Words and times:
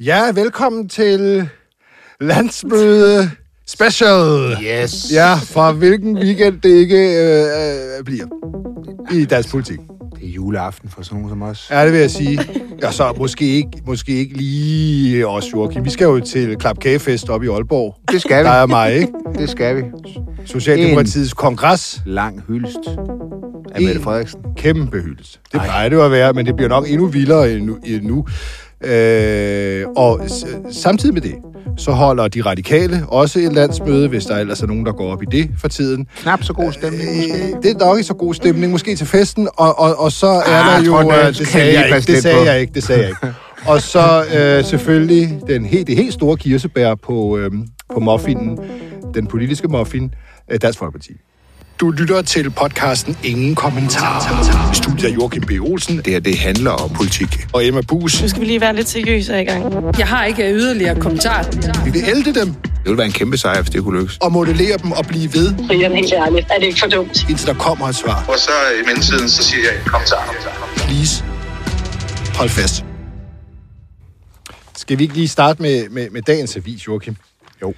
Ja, 0.00 0.32
velkommen 0.34 0.88
til 0.88 1.48
landsmøde 2.20 3.30
special. 3.66 4.56
Yes. 4.62 5.12
Ja, 5.12 5.34
fra 5.34 5.72
hvilken 5.72 6.18
weekend 6.18 6.60
det 6.60 6.68
ikke 6.68 6.96
øh, 6.96 7.44
øh, 7.98 8.04
bliver 8.04 8.24
i 9.12 9.24
dansk 9.24 9.50
politik. 9.50 9.78
Det 10.20 10.28
er 10.28 10.32
juleaften 10.32 10.88
for 10.88 11.02
sådan 11.02 11.16
nogen 11.16 11.30
som 11.30 11.42
os. 11.42 11.68
Ja, 11.70 11.84
det 11.84 11.92
vil 11.92 12.00
jeg 12.00 12.10
sige. 12.10 12.40
Ja, 12.82 12.92
så 12.92 13.14
måske 13.18 13.44
ikke, 13.46 13.68
måske 13.86 14.12
ikke 14.12 14.36
lige 14.36 15.26
os, 15.26 15.52
Joachim. 15.52 15.84
Vi 15.84 15.90
skal 15.90 16.04
jo 16.04 16.20
til 16.20 16.56
Klap 16.56 16.78
Kagefest 16.78 17.28
op 17.28 17.42
i 17.42 17.46
Aalborg. 17.48 17.96
Det 18.10 18.20
skal 18.20 18.44
vi. 18.44 18.48
Der 18.48 18.54
er 18.54 18.66
mig, 18.66 18.94
ikke? 18.94 19.12
Det 19.38 19.50
skal 19.50 19.76
vi. 19.76 19.82
Socialdemokratiets 20.44 21.32
kongres. 21.34 22.02
Lang 22.06 22.42
hyldest 22.48 22.78
af 23.74 23.78
En 23.80 23.86
Mette 23.86 24.00
Frederiksen. 24.00 24.40
Kæmpe 24.56 25.00
hyldest. 25.00 25.40
Det 25.52 25.58
Ej. 25.58 25.64
plejer 25.66 25.88
det 25.88 25.96
jo 25.96 26.04
at 26.04 26.10
være, 26.10 26.32
men 26.32 26.46
det 26.46 26.56
bliver 26.56 26.68
nok 26.68 26.84
endnu 26.88 27.06
vildere 27.06 27.52
endnu. 27.52 27.78
endnu. 27.84 28.26
Øh, 28.86 29.86
og 29.96 30.20
samtidig 30.72 31.14
med 31.14 31.22
det, 31.22 31.34
så 31.76 31.92
holder 31.92 32.28
de 32.28 32.42
radikale 32.42 33.04
også 33.08 33.38
et 33.38 33.52
landsmøde, 33.52 34.08
hvis 34.08 34.24
der 34.24 34.36
ellers 34.36 34.60
er 34.60 34.66
nogen, 34.66 34.86
der 34.86 34.92
går 34.92 35.12
op 35.12 35.22
i 35.22 35.26
det 35.26 35.50
for 35.58 35.68
tiden. 35.68 36.06
Knap 36.16 36.42
så 36.42 36.52
god 36.52 36.72
stemning 36.72 37.16
måske. 37.16 37.32
Øh, 37.32 37.62
det 37.62 37.70
er 37.70 37.86
nok 37.86 37.96
ikke 37.96 38.06
så 38.06 38.14
god 38.14 38.34
stemning, 38.34 38.72
måske 38.72 38.96
til 38.96 39.06
festen, 39.06 39.48
og, 39.56 39.78
og, 39.78 39.98
og 39.98 40.12
så 40.12 40.26
er 40.26 40.42
Ah, 40.46 40.66
der 40.66 40.72
jeg 40.72 40.86
jo... 40.86 40.92
tror, 40.92 41.12
øh, 41.12 41.26
det 41.26 41.38
jeg 41.40 41.46
sagde 41.46 41.80
jeg 41.80 41.86
ikke, 41.96 42.12
det 42.12 42.22
sagde 42.22 42.50
jeg 42.50 42.60
ikke, 42.60 42.72
det 42.74 42.82
sagde 42.82 43.00
jeg 43.00 43.08
ikke. 43.08 43.34
Og 43.66 43.80
så 43.82 44.24
øh, 44.34 44.64
selvfølgelig 44.64 45.40
den 45.46 45.64
helt, 45.64 45.86
det 45.86 45.96
helt 45.96 46.12
store 46.12 46.36
kirsebær 46.36 46.94
på, 46.94 47.38
øh, 47.38 47.50
på 47.94 48.00
muffinen, 48.00 48.58
den 49.14 49.26
politiske 49.26 49.68
muffin, 49.68 50.14
øh, 50.52 50.58
Dansk 50.62 50.78
Folkeparti. 50.78 51.12
Du 51.80 51.90
lytter 51.90 52.22
til 52.22 52.50
podcasten 52.50 53.16
Ingen 53.24 53.54
Kommentarer. 53.54 54.72
I 54.72 54.74
studiet 54.76 55.10
er 55.10 55.14
Joachim 55.14 55.42
B. 55.42 55.50
Olsen. 55.60 55.96
Det 55.96 56.06
her, 56.06 56.20
det 56.20 56.38
handler 56.38 56.70
om 56.70 56.90
politik. 56.90 57.46
Og 57.52 57.66
Emma 57.66 57.80
Bus. 57.88 58.22
Nu 58.22 58.28
skal 58.28 58.40
vi 58.40 58.46
lige 58.46 58.60
være 58.60 58.76
lidt 58.76 58.88
seriøse 58.88 59.32
her 59.32 59.40
i 59.40 59.44
gang. 59.44 59.98
Jeg 59.98 60.08
har 60.08 60.24
ikke 60.24 60.52
yderligere 60.52 61.00
kommentar. 61.00 61.46
Vi 61.84 61.90
vil 61.90 62.04
elde 62.04 62.34
dem 62.40 62.54
Det 62.54 62.70
ville 62.84 62.98
være 62.98 63.06
en 63.06 63.12
kæmpe 63.12 63.36
sejr, 63.36 63.62
hvis 63.62 63.70
det 63.70 63.82
kunne 63.82 63.98
lykkes. 64.00 64.18
og 64.18 64.32
modellere 64.32 64.78
dem 64.78 64.92
og 64.92 65.04
blive 65.06 65.32
ved, 65.34 65.54
Brian, 65.68 65.92
helt 65.92 66.12
ærligt, 66.12 66.46
er 66.50 66.58
det 66.58 66.66
ikke 66.66 66.80
for 66.80 66.86
dumt? 66.88 67.26
indtil 67.30 67.46
der 67.46 67.54
kommer 67.54 67.88
et 67.88 67.96
svar. 67.96 68.24
Og 68.28 68.38
så 68.38 68.50
i 68.82 68.86
mellemtiden, 68.86 69.28
så 69.28 69.42
siger 69.42 69.62
jeg, 69.62 69.80
kom 69.86 70.00
så. 70.06 70.14
Please, 70.76 71.24
hold 72.34 72.48
fast. 72.48 72.84
Skal 74.76 74.98
vi 74.98 75.02
ikke 75.02 75.14
lige 75.14 75.28
starte 75.28 75.62
med, 75.62 75.88
med, 75.88 76.10
med 76.10 76.22
dagens 76.22 76.56
avis, 76.56 76.86
Joachim? 76.86 77.16
Jo. 77.62 77.74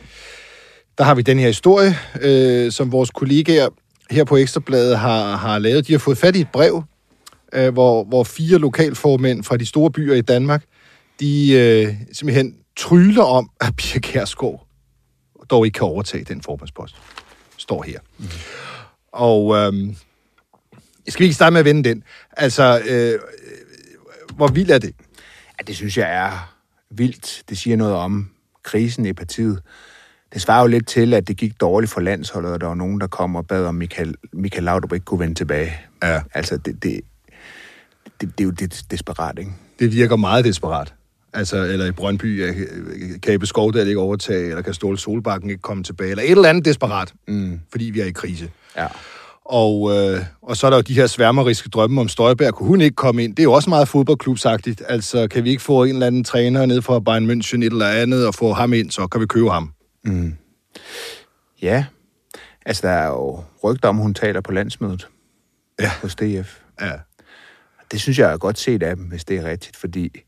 Der 0.98 1.04
har 1.04 1.14
vi 1.14 1.22
den 1.22 1.38
her 1.38 1.46
historie, 1.46 1.98
øh, 2.20 2.72
som 2.72 2.92
vores 2.92 3.10
kollegaer 3.10 3.68
her 4.10 4.24
på 4.24 4.36
Ekstrabladet 4.36 4.98
har, 4.98 5.36
har 5.36 5.58
lavet. 5.58 5.86
De 5.86 5.92
har 5.92 5.98
fået 5.98 6.18
fat 6.18 6.36
i 6.36 6.40
et 6.40 6.48
brev, 6.52 6.82
øh, 7.52 7.72
hvor, 7.72 8.04
hvor 8.04 8.24
fire 8.24 8.58
lokalformænd 8.58 9.44
fra 9.44 9.56
de 9.56 9.66
store 9.66 9.90
byer 9.90 10.14
i 10.14 10.20
Danmark, 10.20 10.64
de 11.20 11.52
øh, 11.52 11.94
simpelthen 12.12 12.56
tryller 12.76 13.22
om, 13.22 13.50
at 13.60 13.76
Pia 13.76 14.00
Kærsgaard 14.00 14.66
dog 15.50 15.66
ikke 15.66 15.76
kan 15.76 15.86
overtage 15.86 16.24
den 16.24 16.42
formandspost. 16.42 16.96
Står 17.56 17.82
her. 17.82 18.00
Mm. 18.18 18.26
Og 19.12 19.56
øhm, 19.56 19.96
skal 21.08 21.20
vi 21.20 21.24
ikke 21.24 21.34
starte 21.34 21.52
med 21.52 21.58
at 21.58 21.64
vende 21.64 21.88
den? 21.88 22.02
Altså, 22.36 22.82
øh, 22.88 23.18
hvor 24.36 24.48
vild 24.48 24.70
er 24.70 24.78
det? 24.78 24.94
Ja, 25.58 25.64
det 25.66 25.76
synes 25.76 25.98
jeg 25.98 26.14
er 26.14 26.56
vildt. 26.90 27.42
Det 27.48 27.58
siger 27.58 27.76
noget 27.76 27.94
om 27.94 28.30
krisen 28.62 29.06
i 29.06 29.12
partiet. 29.12 29.62
Det 30.36 30.42
svarer 30.42 30.60
jo 30.60 30.66
lidt 30.66 30.86
til, 30.86 31.14
at 31.14 31.28
det 31.28 31.36
gik 31.36 31.60
dårligt 31.60 31.92
for 31.92 32.00
landsholdet, 32.00 32.52
og 32.52 32.60
der 32.60 32.66
var 32.66 32.74
nogen, 32.74 33.00
der 33.00 33.06
kom 33.06 33.36
og 33.36 33.46
bad 33.46 33.64
om, 33.64 33.74
Michael, 33.74 34.14
Michael 34.32 34.62
Laudrup 34.62 34.92
ikke 34.92 35.04
kunne 35.04 35.20
vende 35.20 35.34
tilbage. 35.34 35.72
Ja. 36.02 36.20
Altså, 36.34 36.56
det, 36.56 36.82
det, 36.82 37.00
det, 38.20 38.38
det 38.38 38.40
er 38.40 38.44
jo 38.44 38.50
det 38.50 38.82
desperat, 38.90 39.38
ikke? 39.38 39.50
Det 39.78 39.92
virker 39.92 40.16
meget 40.16 40.44
desperat. 40.44 40.94
Altså, 41.32 41.56
eller 41.56 41.86
i 41.86 41.90
Brøndby, 41.90 42.52
kan 43.22 43.34
Ebbe 43.34 43.46
Skovdal 43.46 43.88
ikke 43.88 44.00
overtage, 44.00 44.48
eller 44.48 44.62
kan 44.62 44.74
Ståle 44.74 44.98
Solbakken 44.98 45.50
ikke 45.50 45.62
komme 45.62 45.82
tilbage, 45.82 46.10
eller 46.10 46.24
et 46.24 46.30
eller 46.30 46.48
andet 46.48 46.64
desperat, 46.64 47.14
mm. 47.28 47.60
fordi 47.70 47.84
vi 47.84 48.00
er 48.00 48.06
i 48.06 48.12
krise. 48.12 48.50
Ja. 48.76 48.86
Og, 49.44 49.96
øh, 49.96 50.20
og 50.42 50.56
så 50.56 50.66
er 50.66 50.70
der 50.70 50.76
jo 50.76 50.82
de 50.82 50.94
her 50.94 51.06
sværmeriske 51.06 51.68
drømme 51.68 52.00
om 52.00 52.08
Støjberg. 52.08 52.54
Kunne 52.54 52.68
hun 52.68 52.80
ikke 52.80 52.96
komme 52.96 53.24
ind? 53.24 53.36
Det 53.36 53.38
er 53.42 53.44
jo 53.44 53.52
også 53.52 53.70
meget 53.70 53.88
fodboldklubsagtigt. 53.88 54.82
Altså, 54.88 55.28
kan 55.28 55.44
vi 55.44 55.50
ikke 55.50 55.62
få 55.62 55.84
en 55.84 55.92
eller 55.92 56.06
anden 56.06 56.24
træner 56.24 56.66
ned 56.66 56.82
fra 56.82 57.00
Bayern 57.00 57.30
München, 57.30 57.56
et 57.56 57.64
eller 57.64 57.88
andet, 57.88 58.26
og 58.26 58.34
få 58.34 58.52
ham 58.52 58.72
ind, 58.72 58.90
så 58.90 59.06
kan 59.06 59.20
vi 59.20 59.26
købe 59.26 59.50
ham. 59.50 59.72
Ja. 61.62 61.84
Altså, 62.66 62.86
der 62.86 62.92
er 62.92 63.06
jo 63.06 63.42
rygter 63.64 63.88
om, 63.88 63.96
hun 63.96 64.14
taler 64.14 64.40
på 64.40 64.52
landsmødet 64.52 65.08
Ja. 65.80 65.90
hos 66.02 66.14
DF. 66.14 66.60
Ja. 66.80 66.92
Det 67.90 68.00
synes 68.00 68.18
jeg 68.18 68.32
er 68.32 68.36
godt 68.36 68.58
set 68.58 68.82
af 68.82 68.96
dem, 68.96 69.04
hvis 69.04 69.24
det 69.24 69.36
er 69.36 69.44
rigtigt, 69.44 69.76
fordi 69.76 70.22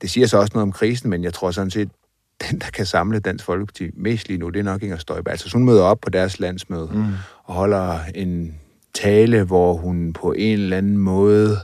det 0.00 0.10
siger 0.10 0.26
så 0.26 0.38
også 0.38 0.50
noget 0.54 0.62
om 0.62 0.72
krisen, 0.72 1.10
men 1.10 1.24
jeg 1.24 1.34
tror 1.34 1.50
sådan 1.50 1.70
set, 1.70 1.90
den, 2.50 2.58
der 2.58 2.70
kan 2.70 2.86
samle 2.86 3.20
Dansk 3.20 3.44
Folkeparti 3.44 3.90
mest 3.94 4.28
lige 4.28 4.38
nu, 4.38 4.48
det 4.48 4.58
er 4.58 4.62
nok 4.64 4.82
Inger 4.82 4.96
Støjberg. 4.96 5.30
Altså, 5.30 5.52
hun 5.52 5.64
møder 5.64 5.82
op 5.82 6.00
på 6.00 6.10
deres 6.10 6.40
landsmøde 6.40 6.90
mm. 6.92 7.04
og 7.44 7.54
holder 7.54 7.98
en 8.14 8.60
tale, 8.94 9.44
hvor 9.44 9.74
hun 9.74 10.12
på 10.12 10.32
en 10.32 10.58
eller 10.58 10.76
anden 10.76 10.98
måde 10.98 11.56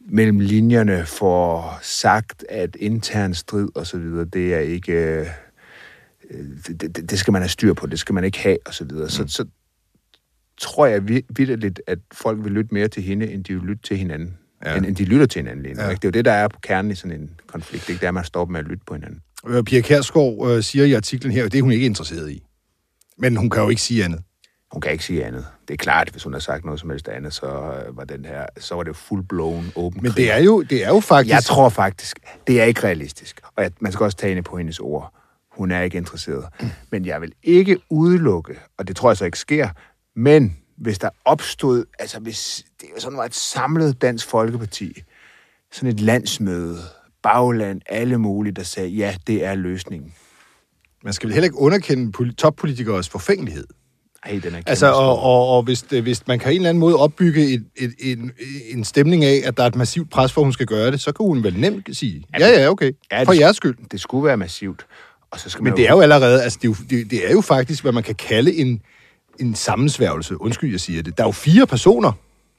mellem 0.00 0.40
linjerne 0.40 1.06
får 1.06 1.78
sagt, 1.82 2.44
at 2.48 2.76
intern 2.76 3.34
strid 3.34 3.68
og 3.74 3.86
så 3.86 3.98
videre, 3.98 4.24
det 4.24 4.54
er 4.54 4.58
ikke... 4.58 5.26
øh, 6.30 6.44
Det, 6.68 6.96
det, 6.96 7.10
det 7.10 7.18
skal 7.18 7.32
man 7.32 7.42
have 7.42 7.48
styr 7.48 7.72
på, 7.72 7.86
det 7.86 7.98
skal 7.98 8.14
man 8.14 8.24
ikke 8.24 8.38
have, 8.38 8.58
og 8.66 8.74
så 8.74 8.84
videre. 8.84 9.04
Mm. 9.04 9.10
Så, 9.10 9.24
så 9.28 9.44
tror 10.60 10.86
jeg 10.86 11.08
vidderligt, 11.08 11.82
at 11.86 11.98
folk 12.12 12.44
vil 12.44 12.52
lytte 12.52 12.74
mere 12.74 12.88
til 12.88 13.02
hende, 13.02 13.32
end 13.32 13.44
de 13.44 13.54
vil 13.54 13.62
lytte 13.62 13.82
til 13.82 13.96
hinanden. 13.96 14.38
Ja. 14.64 14.76
End, 14.76 14.86
end 14.86 14.96
de 14.96 15.04
lytter 15.04 15.26
til 15.26 15.42
hinanden 15.42 15.62
lige 15.62 15.74
nu. 15.74 15.80
Ja. 15.80 15.88
Ja. 15.88 15.94
Det 15.94 16.04
er 16.04 16.08
jo 16.08 16.10
det, 16.10 16.24
der 16.24 16.32
er 16.32 16.48
på 16.48 16.60
kernen 16.60 16.90
i 16.90 16.94
sådan 16.94 17.20
en 17.20 17.30
konflikt. 17.46 17.88
Ikke? 17.88 18.00
Det 18.00 18.04
er, 18.04 18.08
at 18.08 18.14
man 18.14 18.24
op 18.34 18.50
med 18.50 18.60
at 18.60 18.66
lytte 18.66 18.84
på 18.86 18.94
hinanden. 18.94 19.20
Øh, 19.46 19.64
Pia 19.64 19.80
Kærsgaard 19.80 20.50
øh, 20.50 20.62
siger 20.62 20.84
i 20.84 20.92
artiklen 20.92 21.32
her, 21.32 21.44
at 21.44 21.52
det 21.52 21.58
er 21.58 21.62
hun 21.62 21.72
ikke 21.72 21.86
interesseret 21.86 22.30
i. 22.30 22.42
Men 23.18 23.36
hun 23.36 23.50
kan 23.50 23.62
jo 23.62 23.68
ikke 23.68 23.82
sige 23.82 24.04
andet. 24.04 24.20
Hun 24.72 24.80
kan 24.80 24.92
ikke 24.92 25.04
sige 25.04 25.24
andet. 25.24 25.46
Det 25.68 25.74
er 25.74 25.78
klart, 25.78 26.08
hvis 26.08 26.22
hun 26.22 26.32
har 26.32 26.40
sagt 26.40 26.64
noget 26.64 26.80
som 26.80 26.90
helst 26.90 27.08
andet, 27.08 27.34
så 27.34 27.46
øh, 27.46 27.96
var, 27.96 28.04
den 28.04 28.24
her, 28.24 28.46
så 28.58 28.74
var 28.74 28.82
det 28.82 28.96
full-blown 28.96 29.72
åben 29.76 30.02
Men 30.02 30.12
det 30.12 30.32
er 30.32 30.38
jo, 30.38 30.62
det 30.62 30.84
er 30.84 30.88
jo 30.88 31.00
faktisk... 31.00 31.34
Jeg 31.34 31.42
tror 31.42 31.68
faktisk, 31.68 32.18
det 32.46 32.60
er 32.60 32.64
ikke 32.64 32.84
realistisk. 32.84 33.40
Og 33.56 33.62
jeg, 33.62 33.70
man 33.80 33.92
skal 33.92 34.04
også 34.04 34.16
tage 34.16 34.28
hende 34.28 34.42
på 34.42 34.56
hendes 34.58 34.80
ord. 34.80 35.15
Hun 35.56 35.70
er 35.70 35.80
ikke 35.82 35.96
interesseret. 35.96 36.44
Men 36.90 37.06
jeg 37.06 37.20
vil 37.20 37.32
ikke 37.42 37.78
udelukke, 37.90 38.54
og 38.78 38.88
det 38.88 38.96
tror 38.96 39.10
jeg 39.10 39.16
så 39.16 39.24
ikke 39.24 39.38
sker, 39.38 39.68
men 40.16 40.56
hvis 40.78 40.98
der 40.98 41.08
opstod, 41.24 41.84
altså 41.98 42.20
hvis 42.20 42.64
det 42.80 42.88
sådan 42.98 43.18
var 43.18 43.24
et 43.24 43.34
samlet 43.34 44.02
Dansk 44.02 44.26
Folkeparti, 44.28 45.02
sådan 45.72 45.90
et 45.90 46.00
landsmøde, 46.00 46.78
bagland, 47.22 47.80
alle 47.88 48.18
mulige, 48.18 48.52
der 48.52 48.62
sagde, 48.62 48.88
ja, 48.88 49.14
det 49.26 49.44
er 49.44 49.54
løsningen. 49.54 50.12
Man 51.04 51.12
skal 51.12 51.26
vel 51.26 51.34
heller 51.34 51.46
ikke 51.46 51.58
underkende 51.58 52.12
poli- 52.18 52.34
toppolitikers 52.34 53.08
forfængelighed. 53.08 53.66
Ej, 54.24 54.40
den 54.44 54.54
er 54.54 54.60
Altså, 54.66 54.92
og, 54.92 55.18
og, 55.22 55.48
og 55.48 55.62
hvis, 55.62 55.82
det, 55.82 56.02
hvis 56.02 56.26
man 56.26 56.38
kan 56.38 56.50
en 56.52 56.56
eller 56.56 56.68
anden 56.68 56.80
måde 56.80 56.96
opbygge 56.96 57.54
et, 57.54 57.64
et, 57.76 57.94
en, 57.98 58.32
en 58.72 58.84
stemning 58.84 59.24
af, 59.24 59.42
at 59.44 59.56
der 59.56 59.62
er 59.62 59.66
et 59.66 59.74
massivt 59.76 60.10
pres 60.10 60.32
for, 60.32 60.40
at 60.40 60.44
hun 60.44 60.52
skal 60.52 60.66
gøre 60.66 60.90
det, 60.90 61.00
så 61.00 61.12
kan 61.12 61.26
hun 61.26 61.42
vel 61.42 61.58
nemt 61.60 61.96
sige, 61.96 62.24
ja, 62.38 62.48
ja, 62.48 62.68
okay, 62.70 62.92
Ja, 63.12 63.22
for 63.22 63.32
det- 63.32 63.40
jeres 63.40 63.56
skyld. 63.56 63.76
Det 63.92 64.00
skulle 64.00 64.24
være 64.26 64.36
massivt. 64.36 64.86
Og 65.36 65.40
så 65.40 65.50
skal 65.50 65.62
Men 65.62 65.70
man 65.70 65.76
det 65.76 65.88
er 65.88 65.92
jo 65.92 66.00
allerede, 66.00 66.42
altså 66.42 66.58
det 66.62 66.68
er 66.68 66.72
jo, 66.72 66.76
det, 66.90 67.10
det 67.10 67.28
er 67.28 67.32
jo 67.32 67.40
faktisk, 67.40 67.82
hvad 67.82 67.92
man 67.92 68.02
kan 68.02 68.14
kalde 68.14 68.54
en, 68.54 68.80
en 69.40 69.54
sammensværgelse. 69.54 70.40
Undskyld, 70.40 70.70
jeg 70.70 70.80
siger 70.80 71.02
det. 71.02 71.18
Der 71.18 71.24
er 71.24 71.28
jo 71.28 71.32
fire 71.32 71.66
personer, 71.66 72.12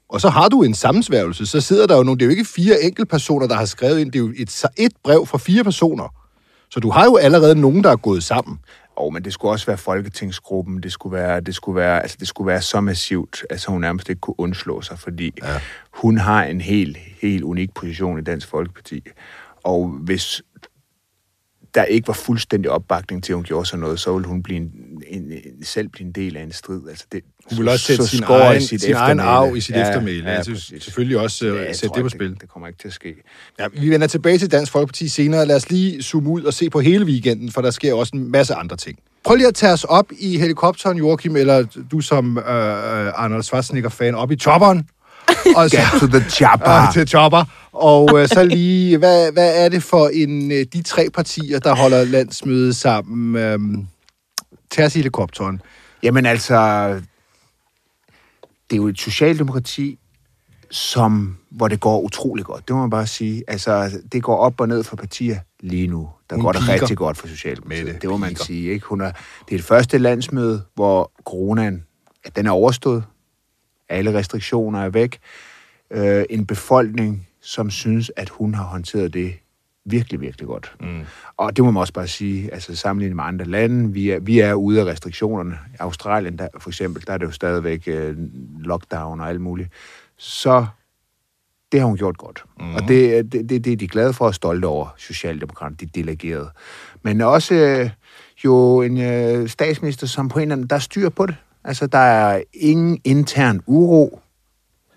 og 0.09 0.21
så 0.21 0.29
har 0.29 0.49
du 0.49 0.63
en 0.63 0.73
sammensværgelse, 0.73 1.45
så 1.45 1.61
sidder 1.61 1.87
der 1.87 1.97
jo 1.97 2.03
nogle, 2.03 2.19
det 2.19 2.25
er 2.25 2.27
jo 2.27 2.31
ikke 2.31 2.45
fire 2.45 2.81
enkeltpersoner, 2.81 3.47
der 3.47 3.55
har 3.55 3.65
skrevet 3.65 3.99
ind, 3.99 4.11
det 4.11 4.19
er 4.19 4.23
jo 4.23 4.33
et, 4.37 4.65
et 4.77 4.91
brev 5.03 5.25
fra 5.25 5.37
fire 5.37 5.63
personer. 5.63 6.13
Så 6.69 6.79
du 6.79 6.89
har 6.89 7.05
jo 7.05 7.15
allerede 7.15 7.55
nogen, 7.55 7.83
der 7.83 7.91
er 7.91 7.95
gået 7.95 8.23
sammen. 8.23 8.59
Og 8.95 9.13
men 9.13 9.23
det 9.23 9.33
skulle 9.33 9.51
også 9.51 9.65
være 9.65 9.77
folketingsgruppen, 9.77 10.83
det 10.83 10.91
skulle 10.91 11.17
være, 11.17 11.41
det 11.41 11.55
skulle 11.55 11.75
være, 11.75 12.01
altså 12.01 12.17
det 12.19 12.27
skulle 12.27 12.47
være 12.47 12.61
så 12.61 12.81
massivt, 12.81 13.45
at 13.49 13.65
hun 13.65 13.81
nærmest 13.81 14.09
ikke 14.09 14.19
kunne 14.19 14.39
undslå 14.39 14.81
sig, 14.81 14.99
fordi 14.99 15.31
ja. 15.43 15.59
hun 15.93 16.17
har 16.17 16.43
en 16.43 16.61
helt, 16.61 16.97
helt 17.21 17.43
unik 17.43 17.73
position 17.73 18.19
i 18.19 18.21
Dansk 18.21 18.47
Folkeparti. 18.47 19.03
Og 19.63 19.87
hvis 19.87 20.41
der 21.75 21.83
ikke 21.83 22.07
var 22.07 22.13
fuldstændig 22.13 22.71
opbakning 22.71 23.23
til, 23.23 23.31
at 23.33 23.35
hun 23.35 23.43
gjorde 23.43 23.65
sådan 23.65 23.79
noget, 23.79 23.99
så 23.99 24.13
ville 24.13 24.27
hun 24.27 24.43
blive 24.43 24.57
en, 24.57 24.71
en, 25.07 25.21
en, 25.31 25.63
selv 25.63 25.87
blive 25.89 26.05
en 26.05 26.11
del 26.11 26.37
af 26.37 26.43
en 26.43 26.51
strid. 26.51 26.81
Altså 26.89 27.05
det, 27.11 27.21
Hun 27.49 27.57
vil 27.59 27.69
også 27.69 27.85
sætte 27.85 28.07
sin, 28.07 28.23
egen, 28.23 28.61
sit 28.61 28.81
sin 28.81 28.93
egen 28.93 29.19
arv 29.19 29.55
i 29.55 29.61
sit 29.61 29.75
Ja, 29.75 29.89
eftermæle. 29.89 30.29
ja, 30.29 30.35
Ja, 30.35 30.43
selvfølgelig 30.79 31.17
også 31.19 31.45
Ja, 31.45 31.51
uh, 31.53 31.57
jeg 31.59 31.75
sætte 31.75 31.95
det 31.95 32.03
på 32.03 32.09
spil. 32.09 32.29
Det, 32.29 32.41
det 32.41 32.49
kommer 32.49 32.67
ikke 32.67 32.79
til 32.79 32.87
at 32.87 32.93
ske. 32.93 33.15
Ja, 33.59 33.67
vi 33.73 33.89
vender 33.89 34.07
tilbage 34.07 34.37
til 34.37 34.51
Dansk 34.51 34.71
Folkeparti 34.71 35.07
senere. 35.07 35.45
Lad 35.45 35.55
os 35.55 35.69
lige 35.69 36.03
zoome 36.03 36.29
ud 36.29 36.43
og 36.43 36.53
se 36.53 36.69
på 36.69 36.79
hele 36.79 37.05
weekenden, 37.05 37.51
for 37.51 37.61
der 37.61 37.71
sker 37.71 37.93
også 37.93 38.11
en 38.15 38.31
masse 38.31 38.53
andre 38.55 38.77
ting. 38.77 38.99
Prøv 39.23 39.35
lige 39.35 39.47
at 39.47 39.55
tage 39.55 39.73
os 39.73 39.83
op 39.83 40.05
i 40.19 40.37
helikopteren, 40.37 40.97
Joachim, 40.97 41.35
eller 41.35 41.65
du 41.91 42.01
som 42.01 42.37
øh, 42.37 42.43
øh, 42.43 42.53
Arnold 43.15 43.43
Schwarzenegger-fan, 43.43 44.15
op 44.15 44.31
i 44.31 44.35
chopperen. 44.35 44.89
Og 45.55 45.69
så, 45.69 45.77
Get 45.93 45.99
to 45.99 46.07
the 46.19 46.29
chopper. 46.29 46.65
og 46.65 46.93
til 46.93 47.07
chopper. 47.07 47.43
Og 47.79 48.21
øh, 48.21 48.27
så 48.27 48.43
lige, 48.43 48.97
hvad, 48.97 49.31
hvad 49.31 49.65
er 49.65 49.69
det 49.69 49.83
for 49.83 50.07
en 50.07 50.51
øh, 50.51 50.65
de 50.73 50.81
tre 50.81 51.09
partier, 51.13 51.59
der 51.59 51.75
holder 51.75 52.03
landsmøde 52.03 52.73
sammen? 52.73 53.35
Øh, 53.35 53.59
tag 54.69 54.85
os 54.85 54.95
i 54.95 54.99
helikopteren. 54.99 55.61
Jamen 56.03 56.25
altså, 56.25 56.87
det 58.69 58.75
er 58.75 58.77
jo 58.77 58.87
et 58.87 58.99
socialdemokrati, 58.99 59.99
som, 60.71 61.37
hvor 61.49 61.67
det 61.67 61.79
går 61.79 62.01
utrolig 62.01 62.45
godt. 62.45 62.67
Det 62.67 62.75
må 62.75 62.81
man 62.81 62.89
bare 62.89 63.07
sige. 63.07 63.43
Altså, 63.47 64.01
det 64.11 64.23
går 64.23 64.37
op 64.37 64.61
og 64.61 64.67
ned 64.67 64.83
for 64.83 64.95
partier 64.95 65.39
lige 65.59 65.87
nu. 65.87 66.09
Der 66.29 66.35
Hun 66.35 66.45
går 66.45 66.51
det 66.51 66.69
rigtig 66.69 66.97
godt 66.97 67.17
for 67.17 67.27
Socialdemokratiet. 67.27 67.85
Mette 67.85 67.99
Det 68.01 68.09
må 68.09 68.17
man 68.17 68.29
piker. 68.29 68.43
sige. 68.43 68.71
Ikke? 68.71 68.85
Hun 68.85 69.01
er, 69.01 69.11
det 69.45 69.53
er 69.53 69.57
det 69.57 69.65
første 69.65 69.97
landsmøde, 69.97 70.61
hvor 70.75 71.11
coronaen 71.25 71.83
at 72.23 72.35
den 72.35 72.45
er 72.47 72.51
overstået. 72.51 73.03
Alle 73.89 74.13
restriktioner 74.13 74.79
er 74.79 74.89
væk. 74.89 75.19
Øh, 75.91 76.25
en 76.29 76.45
befolkning, 76.45 77.27
som 77.47 77.69
synes, 77.69 78.11
at 78.15 78.29
hun 78.29 78.53
har 78.53 78.63
håndteret 78.63 79.13
det 79.13 79.33
virkelig, 79.85 80.21
virkelig 80.21 80.47
godt. 80.47 80.75
Mm. 80.79 81.01
Og 81.37 81.55
det 81.55 81.65
må 81.65 81.71
man 81.71 81.81
også 81.81 81.93
bare 81.93 82.07
sige, 82.07 82.53
altså 82.53 82.75
sammenlignet 82.75 83.15
med 83.15 83.23
andre 83.23 83.45
lande, 83.45 83.93
vi 83.93 84.09
er, 84.09 84.19
vi 84.19 84.39
er 84.39 84.53
ude 84.53 84.79
af 84.81 84.85
restriktionerne. 84.85 85.59
I 85.73 85.75
Australien, 85.79 86.37
der, 86.37 86.47
for 86.59 86.69
eksempel, 86.69 87.03
der 87.07 87.13
er 87.13 87.17
det 87.17 87.25
jo 87.25 87.31
stadigvæk 87.31 87.83
øh, 87.87 88.15
lockdown 88.59 89.21
og 89.21 89.29
alt 89.29 89.41
muligt. 89.41 89.69
Så 90.17 90.65
det 91.71 91.79
har 91.79 91.87
hun 91.87 91.97
gjort 91.97 92.17
godt. 92.17 92.43
Mm. 92.59 92.75
Og 92.75 92.81
det, 92.87 93.31
det, 93.31 93.49
det, 93.49 93.65
det 93.65 93.73
er 93.73 93.77
de 93.77 93.87
glade 93.87 94.13
for 94.13 94.25
og 94.25 94.35
stolte 94.35 94.65
over, 94.65 94.87
Socialdemokraterne, 94.97 95.77
de 95.77 95.85
delegerede. 95.85 96.49
Men 97.01 97.21
også 97.21 97.53
øh, 97.53 97.89
jo 98.45 98.81
en 98.81 99.01
øh, 99.01 99.49
statsminister, 99.49 100.07
som 100.07 100.29
på 100.29 100.39
en 100.39 100.43
eller 100.43 100.55
anden, 100.55 100.67
der 100.67 100.75
er 100.75 100.79
styr 100.79 101.09
på 101.09 101.25
det. 101.25 101.35
Altså, 101.63 101.87
der 101.87 101.97
er 101.97 102.41
ingen 102.53 103.01
intern 103.03 103.61
uro, 103.65 104.21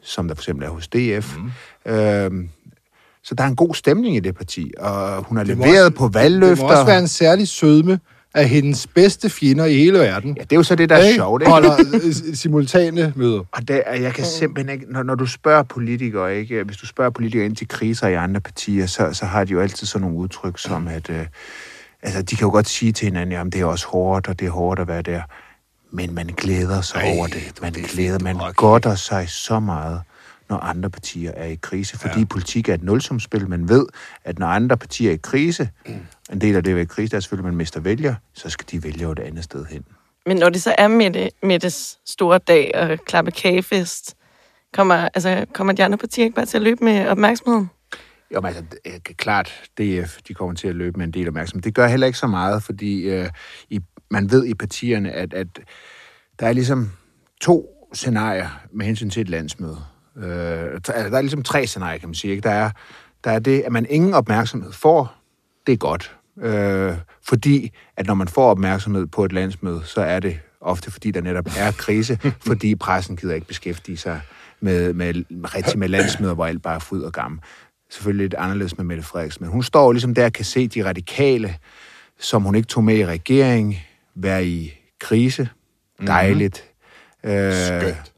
som 0.03 0.29
der 0.29 0.35
for 0.35 0.43
eksempel 0.43 0.67
er 0.67 0.71
hos 0.71 0.89
DF. 0.89 1.37
Mm. 1.37 1.93
Øhm, 1.93 2.49
så 3.23 3.35
der 3.35 3.45
er 3.45 3.49
en 3.49 3.57
god 3.57 3.75
stemning 3.75 4.17
i 4.17 4.21
det 4.21 4.35
parti, 4.37 4.73
og 4.79 5.23
hun 5.25 5.37
har 5.37 5.45
leveret 5.45 5.85
også- 5.85 5.97
på 5.99 6.09
valgløfter. 6.09 6.55
Det 6.55 6.63
må 6.63 6.69
også 6.71 6.85
være 6.87 6.99
en 6.99 7.09
særlig 7.09 7.49
sødme 7.49 8.01
af 8.35 8.49
hendes 8.49 8.87
bedste 8.87 9.31
fjender 9.31 9.65
i 9.65 9.77
hele 9.77 9.99
verden. 9.99 10.37
Ja, 10.37 10.43
det 10.43 10.53
er 10.53 10.57
jo 10.57 10.63
så 10.63 10.75
det, 10.75 10.89
der 10.89 10.97
er 10.97 11.03
Ikke? 11.03 11.15
sjovt. 11.15 11.43
Ikke? 11.43 11.51
Holder 11.51 11.77
øh, 11.95 12.35
simultane 12.35 13.13
møder. 13.17 13.41
Og 13.53 13.69
det, 13.69 13.83
er- 13.87 13.95
jeg 13.95 14.15
kan 14.15 14.25
simpelthen 14.25 14.75
ikke, 14.81 14.93
når, 14.93 15.03
når 15.03 15.15
du 15.15 15.27
spørger 15.27 15.63
politikere, 15.63 16.37
ikke, 16.37 16.63
hvis 16.63 16.77
du 16.77 16.87
spørger 16.87 17.11
politikere 17.11 17.47
ind 17.47 17.57
til 17.57 17.69
kriser 17.69 18.09
i 18.09 18.15
andre 18.15 18.41
partier, 18.41 18.87
så, 18.87 19.13
så 19.13 19.27
har 19.27 19.45
de 19.45 19.53
jo 19.53 19.61
altid 19.61 19.87
sådan 19.87 20.03
nogle 20.03 20.17
udtryk 20.19 20.59
som, 20.59 20.89
at 20.89 21.11
øh, 21.11 21.27
altså, 22.03 22.23
de 22.23 22.37
kan 22.37 22.47
jo 22.47 22.51
godt 22.51 22.69
sige 22.69 22.93
til 22.93 23.05
hinanden, 23.05 23.33
jamen 23.33 23.53
det 23.53 23.61
er 23.61 23.65
også 23.65 23.87
hårdt, 23.87 24.29
og 24.29 24.41
det 24.41 24.47
er 24.47 24.51
hårdt 24.51 24.81
at 24.81 24.89
være 24.89 25.03
der. 25.03 25.23
Men 25.91 26.15
man 26.15 26.27
glæder 26.27 26.81
sig 26.81 26.99
Ej, 26.99 27.17
over 27.17 27.27
det. 27.27 27.59
Man 27.63 27.75
det 27.75 27.85
er 27.85 27.89
glæder, 27.89 28.19
man 28.19 28.37
har 28.37 28.53
godter 28.53 28.95
sig 28.95 29.29
så 29.29 29.61
meget, 29.61 30.03
når 30.49 30.57
andre 30.57 30.91
partier 30.91 31.33
er 31.37 31.47
i 31.47 31.55
krise. 31.55 31.99
Fordi 31.99 32.19
ja. 32.19 32.25
politik 32.25 32.69
er 32.69 32.75
et 32.75 32.83
nulsumspil. 32.83 33.49
Man 33.49 33.69
ved, 33.69 33.87
at 34.25 34.39
når 34.39 34.47
andre 34.47 34.77
partier 34.77 35.11
er 35.11 35.15
i 35.15 35.19
krise, 35.23 35.71
en 36.33 36.41
del 36.41 36.57
af 36.57 36.65
det 36.65 36.71
at 36.71 36.75
være 36.75 36.83
i 36.83 36.87
krise, 36.87 37.11
der 37.11 37.17
er 37.17 37.21
selvfølgelig, 37.21 37.47
at 37.47 37.53
man 37.53 37.57
mister 37.57 37.81
vælger, 37.81 38.15
så 38.35 38.51
skal 38.51 38.67
de 38.71 38.85
vælge 38.85 39.13
et 39.13 39.19
andet 39.19 39.45
sted 39.45 39.65
hen. 39.67 39.85
Men 40.27 40.37
når 40.37 40.49
det 40.49 40.63
så 40.63 40.75
er 40.79 40.89
Mette, 40.89 41.31
Mettes 41.43 41.99
store 42.07 42.39
dag 42.39 42.71
og 42.75 42.99
klappe 43.07 43.31
kagefest, 43.31 44.17
kommer, 44.75 45.09
altså, 45.15 45.45
kommer 45.55 45.73
de 45.73 45.85
andre 45.85 45.99
partier 45.99 46.25
ikke 46.25 46.35
bare 46.35 46.47
til 46.47 46.59
at 46.59 46.63
løbe 46.63 46.85
med 46.85 47.07
opmærksomheden? 47.07 47.71
Jo, 48.35 48.41
men 48.41 48.47
altså, 48.47 48.63
det 48.71 48.93
er 48.95 49.15
klart, 49.17 49.63
DF, 49.79 50.19
de 50.29 50.35
kommer 50.35 50.55
til 50.55 50.69
at 50.69 50.77
løbe 50.77 50.99
med 50.99 51.07
en 51.07 51.13
del 51.13 51.29
opmærksomhed. 51.29 51.63
Det 51.63 51.75
gør 51.75 51.87
heller 51.87 52.07
ikke 52.07 52.19
så 52.19 52.27
meget, 52.27 52.63
fordi 52.63 53.03
øh, 53.03 53.29
i, 53.71 53.81
man 54.11 54.31
ved 54.31 54.47
i 54.47 54.55
partierne, 54.55 55.13
at, 55.13 55.35
at 55.35 55.47
der 56.41 56.47
er 56.47 56.53
ligesom 56.53 56.91
to 57.41 57.89
scenarier 57.93 58.61
med 58.73 58.87
hensyn 58.87 59.11
til 59.11 59.21
et 59.21 59.29
landsmøde. 59.29 59.79
Øh, 60.17 60.25
der 60.25 60.93
er 60.93 61.09
der 61.09 61.17
er 61.17 61.21
ligesom 61.21 61.43
tre 61.43 61.67
scenarier, 61.67 61.99
kan 61.99 62.09
man 62.09 62.15
sige. 62.15 62.31
Ikke? 62.31 62.43
Der, 62.43 62.51
er, 62.51 62.71
der 63.25 63.31
er 63.31 63.39
det, 63.39 63.61
at 63.61 63.73
man 63.73 63.87
ingen 63.91 64.15
opmærksomhed 64.15 64.73
får. 64.73 65.15
Det 65.67 65.73
er 65.73 65.77
godt. 65.77 66.17
Øh, 66.43 66.95
fordi, 67.29 67.73
at 67.97 68.07
når 68.07 68.15
man 68.15 68.29
får 68.29 68.51
opmærksomhed 68.51 69.07
på 69.07 69.25
et 69.25 69.33
landsmøde, 69.33 69.83
så 69.85 70.01
er 70.01 70.21
det 70.21 70.41
ofte, 70.61 70.91
fordi 70.91 71.11
der 71.11 71.21
netop 71.21 71.47
er 71.59 71.73
krise, 71.73 72.19
fordi 72.47 72.75
pressen 72.75 73.17
gider 73.17 73.35
ikke 73.35 73.47
beskæftige 73.47 73.97
sig 73.97 74.21
med, 74.61 74.93
med, 74.93 75.15
rigtig 75.31 75.79
med 75.79 75.89
landsmøder, 75.89 76.35
hvor 76.35 76.47
alt 76.47 76.63
bare 76.63 76.75
er 76.75 76.79
fryd 76.79 77.03
og 77.03 77.13
gammel. 77.13 77.41
Selvfølgelig 77.91 78.25
lidt 78.25 78.35
anderledes 78.35 78.77
med 78.77 78.85
Mette 78.85 79.03
Frederiksen, 79.03 79.45
men 79.45 79.53
hun 79.53 79.63
står 79.63 79.93
ligesom 79.93 80.15
der 80.15 80.25
og 80.25 80.33
kan 80.33 80.45
se 80.45 80.69
de 80.69 80.85
radikale, 80.85 81.57
som 82.19 82.43
hun 82.43 82.55
ikke 82.55 82.69
tog 82.69 82.85
med 82.85 82.97
i 82.97 83.07
regering, 83.07 83.77
være 84.15 84.47
i 84.47 84.73
krise. 85.01 85.49
Dejligt. 86.07 86.65
Øh, 87.25 87.33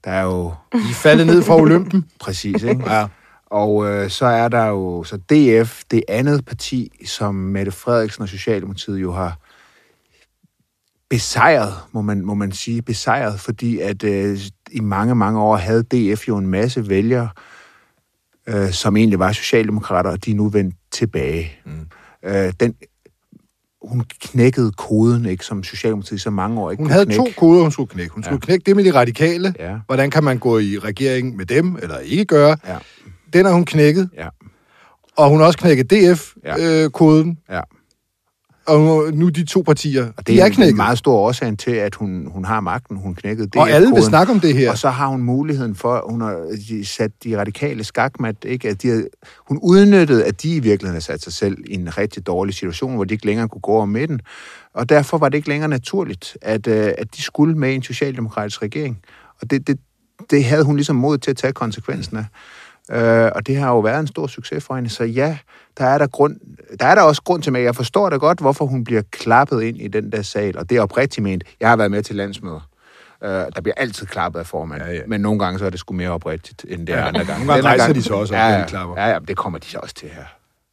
der 0.05 0.11
er 0.11 0.23
jo 0.23 0.55
I 0.75 0.77
er 0.77 0.95
faldet 0.95 1.27
ned 1.27 1.43
fra 1.43 1.61
Olympen. 1.61 2.07
præcis, 2.21 2.63
ikke? 2.63 2.93
Ja. 2.93 3.07
Og 3.47 3.91
øh, 3.91 4.11
så 4.11 4.27
er 4.27 4.49
der 4.49 4.67
jo 4.67 5.05
så 5.05 5.17
DF, 5.17 5.83
det 5.91 6.03
andet 6.09 6.45
parti, 6.45 6.93
som 7.07 7.35
Mette 7.35 7.73
Frederiksen 7.73 8.23
og 8.23 8.29
Socialdemokratiet 8.29 9.03
jo 9.03 9.13
har 9.13 9.39
besejret, 11.11 11.75
må 11.93 12.03
man, 12.03 12.25
må 12.25 12.35
man 12.35 12.53
sige, 12.53 12.83
besejret, 12.83 13.41
fordi 13.41 13.79
at 13.79 14.05
øh, 14.05 14.39
i 14.71 14.81
mange, 14.81 15.15
mange 15.15 15.41
år 15.41 15.57
havde 15.57 15.83
DF 15.83 16.29
jo 16.29 16.37
en 16.37 16.47
masse 16.47 16.89
vælgere, 16.89 17.29
øh, 18.47 18.71
som 18.71 18.97
egentlig 18.97 19.19
var 19.19 19.33
socialdemokrater, 19.33 20.11
og 20.11 20.25
de 20.25 20.31
er 20.31 20.35
nu 20.35 20.49
vendt 20.49 20.77
tilbage. 20.91 21.53
Mm. 21.65 21.89
Øh, 22.25 22.53
den, 22.61 22.75
hun 23.85 24.05
knækkede 24.21 24.73
koden, 24.73 25.27
ikke, 25.27 25.45
som 25.45 25.63
Socialdemokratiet 25.65 26.21
så 26.21 26.31
mange 26.31 26.61
år 26.61 26.71
ikke 26.71 26.83
Hun 26.83 26.91
havde 26.91 27.07
knække. 27.07 27.25
to 27.25 27.31
koder, 27.37 27.63
hun 27.63 27.73
skulle 27.73 27.89
knække. 27.91 28.15
Hun 28.15 28.23
skulle 28.23 28.41
knække 28.41 28.63
det 28.67 28.77
med 28.77 28.85
de 28.85 28.95
radikale. 28.95 29.55
Ja. 29.59 29.77
Hvordan 29.87 30.11
kan 30.11 30.25
man 30.25 30.39
gå 30.39 30.59
i 30.59 30.79
regering 30.79 31.37
med 31.37 31.47
dem, 31.47 31.77
eller 31.83 31.99
ikke 31.99 32.25
gøre. 32.25 32.57
Ja, 32.69 32.77
Den 33.33 33.47
har 33.47 33.53
hun 33.53 33.65
knækket. 33.65 34.11
ja, 34.17 34.29
Og 35.17 35.29
hun 35.31 35.39
har 35.41 35.47
også 35.47 35.59
knækket 35.59 35.93
Ja. 35.93 36.13
DF-koden. 36.15 37.39
ja. 37.51 37.61
Og 38.67 39.13
nu, 39.15 39.29
de 39.29 39.45
to 39.45 39.63
partier, 39.63 40.03
Og 40.17 40.27
de 40.27 40.33
det 40.33 40.39
er 40.39 40.43
er 40.43 40.47
en 40.47 40.53
knækket. 40.53 40.77
meget 40.77 40.99
stor 40.99 41.15
årsag 41.17 41.59
til, 41.59 41.71
at 41.71 41.95
hun, 41.95 42.27
hun 42.31 42.45
har 42.45 42.61
magten. 42.61 42.97
Hun 42.97 43.15
knækkede 43.15 43.47
det. 43.47 43.57
Og 43.57 43.71
alle 43.71 43.95
vil 43.95 44.03
snakke 44.03 44.33
om 44.33 44.41
det 44.41 44.55
her. 44.55 44.71
Og 44.71 44.79
så 44.79 44.91
har 44.91 45.07
hun 45.07 45.23
muligheden 45.23 45.75
for, 45.75 46.05
hun 46.11 46.21
har 46.21 46.47
de 46.69 46.85
sat 46.85 47.11
de 47.25 47.39
radikale 47.41 47.85
skakmat, 47.85 48.37
ikke? 48.45 48.69
At 48.69 48.83
de 48.83 48.89
har, 48.89 49.03
hun 49.49 49.59
udnyttede, 49.63 50.25
at 50.25 50.43
de 50.43 50.55
i 50.57 50.61
virkeligheden 50.61 50.95
har 50.95 51.01
sat 51.01 51.23
sig 51.23 51.33
selv 51.33 51.57
i 51.67 51.75
en 51.75 51.99
rigtig 51.99 52.27
dårlig 52.27 52.55
situation, 52.55 52.95
hvor 52.95 53.05
de 53.05 53.15
ikke 53.15 53.27
længere 53.27 53.49
kunne 53.49 53.61
gå 53.61 53.73
over 53.73 53.87
midten. 53.87 54.21
Og 54.75 54.89
derfor 54.89 55.19
var 55.19 55.29
det 55.29 55.39
ikke 55.39 55.49
længere 55.49 55.69
naturligt, 55.71 56.37
at, 56.43 56.67
øh, 56.67 56.93
at 56.99 57.17
de 57.17 57.23
skulle 57.23 57.59
med 57.59 57.71
i 57.73 57.75
en 57.75 57.83
socialdemokratisk 57.83 58.63
regering. 58.63 58.99
Og 59.43 59.51
det, 59.51 59.67
det, 59.67 59.79
det 60.31 60.45
havde 60.45 60.65
hun 60.65 60.77
ligesom 60.77 60.97
mod 60.97 61.19
til 61.19 61.31
at 61.31 61.37
tage 61.37 61.53
konsekvensen 61.53 62.17
af. 62.17 62.25
Øh, 62.93 63.31
og 63.35 63.47
det 63.47 63.57
har 63.57 63.69
jo 63.69 63.81
været 63.81 64.01
en 64.01 64.07
stor 64.07 64.27
succes 64.27 64.65
for 64.65 64.75
hende. 64.75 64.91
Så 64.91 65.05
ja, 65.05 65.39
der 65.79 65.85
er 65.85 65.99
der, 65.99 66.07
grund, 66.07 66.37
der 66.81 66.87
er 66.87 66.95
der 66.95 67.03
også 67.03 67.23
grund 67.23 67.43
til, 67.43 67.57
at 67.57 67.63
jeg 67.63 67.77
forstår 67.77 68.11
da 68.11 68.17
godt, 68.17 68.41
hvorfor 68.41 68.67
hun 68.67 68.85
bliver 68.85 69.03
klappet 69.11 69.63
ind 69.63 69.81
i 69.81 69.89
den 69.89 70.13
der 70.13 70.23
sal. 70.23 70.59
Og 70.59 70.71
det 70.71 70.77
er 70.77 70.83
oprigtigt 70.83 71.23
ment. 71.25 71.45
Jeg 71.61 71.69
har 71.69 71.77
været 71.77 71.91
med 71.91 72.03
til 72.03 72.17
landsmøder. 72.17 72.69
Øh, 73.25 73.29
der 73.31 73.61
bliver 73.63 73.75
altid 73.77 74.07
klappet 74.07 74.39
af 74.41 74.47
formand. 74.47 74.83
Ja, 74.83 74.93
ja. 74.93 75.01
Men 75.07 75.21
nogle 75.21 75.39
gange 75.39 75.59
så 75.59 75.67
er 75.67 75.71
det 75.71 75.79
sgu 75.81 75.95
mere 75.95 76.11
oprigtigt, 76.11 76.65
end 76.69 76.87
det 76.87 76.95
er 76.95 76.99
Ja, 76.99 77.07
andre 77.09 77.25
gange. 77.25 77.47
nogle 77.47 77.53
gange 77.53 77.69
rejser 77.69 77.87
gang- 77.87 77.95
de 77.97 78.03
sig 78.03 78.17
også 78.17 78.35
op, 78.35 78.39
ja, 78.41 78.49
ja, 78.49 78.61
de 78.63 78.69
klapper. 78.69 78.97
Ja, 79.01 79.09
ja, 79.11 79.19
det 79.29 79.37
kommer 79.37 79.59
de 79.59 79.67
så 79.67 79.79
også 79.79 79.95
til 79.95 80.09
her. 80.09 80.25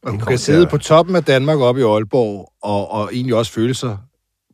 Og 0.02 0.10
hun 0.10 0.20
kan 0.20 0.38
sidde 0.38 0.66
på 0.66 0.78
toppen 0.78 1.16
af 1.16 1.24
Danmark 1.24 1.58
oppe 1.58 1.80
i 1.80 1.84
Aalborg, 1.84 2.52
og, 2.62 2.90
og 2.92 3.10
egentlig 3.12 3.34
også 3.34 3.52
føle 3.52 3.74
sig 3.74 3.98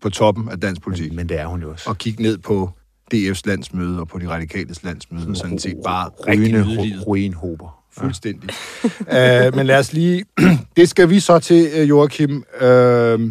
på 0.03 0.11
toppen 0.11 0.49
af 0.49 0.61
dansk 0.61 0.83
politik. 0.83 1.13
Men 1.13 1.29
det 1.29 1.41
er 1.41 1.47
hun 1.47 1.63
jo 1.63 1.71
også. 1.71 1.91
Og 1.91 1.99
kigge 1.99 2.23
ned 2.23 2.39
på 2.39 2.71
DF's 3.15 3.41
landsmøde 3.45 4.01
og 4.01 4.09
på 4.09 4.19
de 4.19 4.29
radikales 4.29 4.83
landsmøde, 4.83 5.27
og 5.29 5.37
sådan 5.37 5.59
set 5.59 5.77
bare 5.85 6.09
Rygende 6.29 6.65
ruinhober. 7.07 7.83
Fuldstændig. 7.93 8.51
uh, 8.85 9.57
men 9.57 9.67
lad 9.67 9.79
os 9.79 9.93
lige... 9.93 10.25
det 10.77 10.89
skal 10.89 11.11
vi 11.11 11.21
så 11.21 11.39
til, 11.39 11.69
øh, 11.75 11.89
Joachim. 11.89 12.45
Uh, 12.61 13.31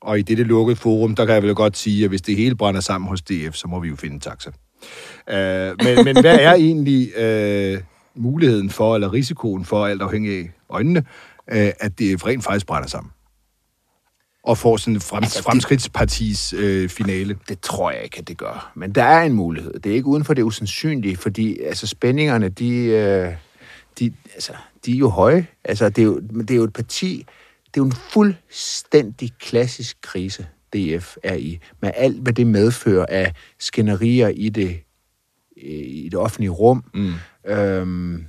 og 0.00 0.18
i 0.18 0.22
dette 0.22 0.44
lukkede 0.44 0.76
forum, 0.76 1.14
der 1.14 1.24
kan 1.24 1.34
jeg 1.34 1.42
vel 1.42 1.54
godt 1.54 1.76
sige, 1.76 2.04
at 2.04 2.10
hvis 2.10 2.22
det 2.22 2.36
hele 2.36 2.54
brænder 2.54 2.80
sammen 2.80 3.08
hos 3.08 3.22
DF, 3.22 3.54
så 3.54 3.68
må 3.68 3.80
vi 3.80 3.88
jo 3.88 3.96
finde 3.96 4.14
en 4.14 4.20
taxa. 4.20 4.50
Uh, 5.30 5.84
men, 5.84 6.04
men 6.04 6.20
hvad 6.20 6.38
er 6.40 6.54
egentlig 6.54 7.12
uh, 7.18 7.80
muligheden 8.14 8.70
for, 8.70 8.94
eller 8.94 9.12
risikoen 9.12 9.64
for, 9.64 9.86
alt 9.86 10.02
afhængig 10.02 10.38
af 10.38 10.50
øjnene, 10.68 11.04
uh, 11.52 11.56
at 11.56 11.92
DF 11.98 12.26
rent 12.26 12.44
faktisk 12.44 12.66
brænder 12.66 12.88
sammen? 12.88 13.10
Og 14.44 14.58
får 14.58 14.76
sådan 14.76 14.94
en 14.94 15.00
frem, 15.00 15.22
Altså, 15.22 15.42
fremskridtspartis 15.42 16.54
uh, 16.54 16.88
finale. 16.88 17.36
Det 17.48 17.60
tror 17.60 17.90
jeg 17.90 18.04
ikke, 18.04 18.18
at 18.18 18.28
det 18.28 18.38
gør. 18.38 18.72
Men 18.74 18.92
der 18.92 19.02
er 19.02 19.22
en 19.22 19.32
mulighed. 19.32 19.72
Det 19.72 19.92
er 19.92 19.94
ikke 19.96 20.06
uden 20.06 20.24
for 20.24 20.34
det 20.34 20.42
usandsynlige, 20.42 21.16
fordi 21.16 21.60
altså, 21.60 21.86
spændingerne, 21.86 22.48
de, 22.48 22.76
øh, 22.76 23.32
de, 23.98 24.12
altså, 24.34 24.52
de 24.86 24.92
er 24.92 24.98
jo 24.98 25.08
høje. 25.08 25.46
Altså, 25.64 25.88
det, 25.88 25.98
er 25.98 26.06
jo, 26.06 26.20
det 26.20 26.50
er 26.50 26.56
jo 26.56 26.64
et 26.64 26.72
parti, 26.72 27.26
det 27.66 27.80
er 27.80 27.84
jo 27.84 27.84
en 27.84 27.92
fuldstændig 27.92 29.30
klassisk 29.38 29.96
krise, 30.02 30.46
DF 30.74 31.16
er 31.22 31.34
i, 31.34 31.58
med 31.80 31.90
alt, 31.94 32.22
hvad 32.22 32.32
det 32.32 32.46
medfører 32.46 33.06
af 33.08 33.32
skænderier 33.58 34.28
i 34.28 34.48
det, 34.48 34.80
i 35.56 36.08
det 36.10 36.18
offentlige 36.18 36.50
rum, 36.50 36.84
mm. 36.94 37.12
øhm, 37.46 38.26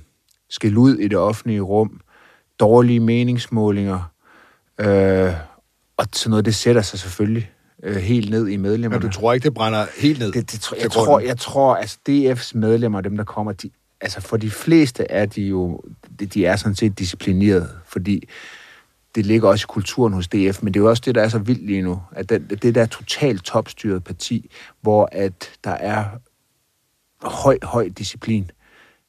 skæld 0.48 0.76
ud 0.76 0.94
i 0.94 1.08
det 1.08 1.18
offentlige 1.18 1.60
rum, 1.60 2.00
dårlige 2.60 3.00
meningsmålinger, 3.00 4.12
øh, 4.80 5.32
og 5.96 6.06
sådan 6.12 6.30
noget, 6.30 6.44
det 6.44 6.54
sætter 6.54 6.82
sig 6.82 6.98
selvfølgelig 6.98 7.50
øh, 7.82 7.96
helt 7.96 8.30
ned 8.30 8.48
i 8.48 8.56
medlemmerne. 8.56 9.02
Men 9.02 9.10
du 9.10 9.18
tror 9.18 9.32
ikke, 9.32 9.44
det 9.44 9.54
brænder 9.54 9.86
helt 9.98 10.18
ned? 10.18 10.32
Det, 10.32 10.52
det, 10.52 10.60
til 10.60 10.76
jeg, 10.82 10.90
tror, 10.90 11.20
jeg 11.20 11.38
tror, 11.38 11.76
altså 11.76 11.98
DF's 12.08 12.50
medlemmer, 12.58 13.00
dem 13.00 13.16
der 13.16 13.24
kommer, 13.24 13.52
de, 13.52 13.70
altså 14.00 14.20
for 14.20 14.36
de 14.36 14.50
fleste 14.50 15.10
er 15.10 15.26
de 15.26 15.42
jo, 15.42 15.80
de, 16.20 16.26
de 16.26 16.46
er 16.46 16.56
sådan 16.56 16.76
set 16.76 16.98
disciplineret, 16.98 17.70
fordi 17.86 18.28
det 19.14 19.26
ligger 19.26 19.48
også 19.48 19.64
i 19.64 19.68
kulturen 19.68 20.12
hos 20.12 20.28
DF, 20.28 20.62
men 20.62 20.74
det 20.74 20.80
er 20.80 20.84
jo 20.84 20.88
også 20.88 21.02
det, 21.06 21.14
der 21.14 21.22
er 21.22 21.28
så 21.28 21.38
vildt 21.38 21.66
lige 21.66 21.82
nu, 21.82 22.02
at 22.12 22.28
det, 22.28 22.62
det 22.62 22.74
der 22.74 22.82
er 22.82 22.86
totalt 22.86 23.44
topstyret 23.44 24.04
parti, 24.04 24.50
hvor 24.80 25.08
at 25.12 25.50
der 25.64 25.70
er 25.70 26.04
høj, 27.22 27.58
høj 27.62 27.88
disciplin. 27.88 28.50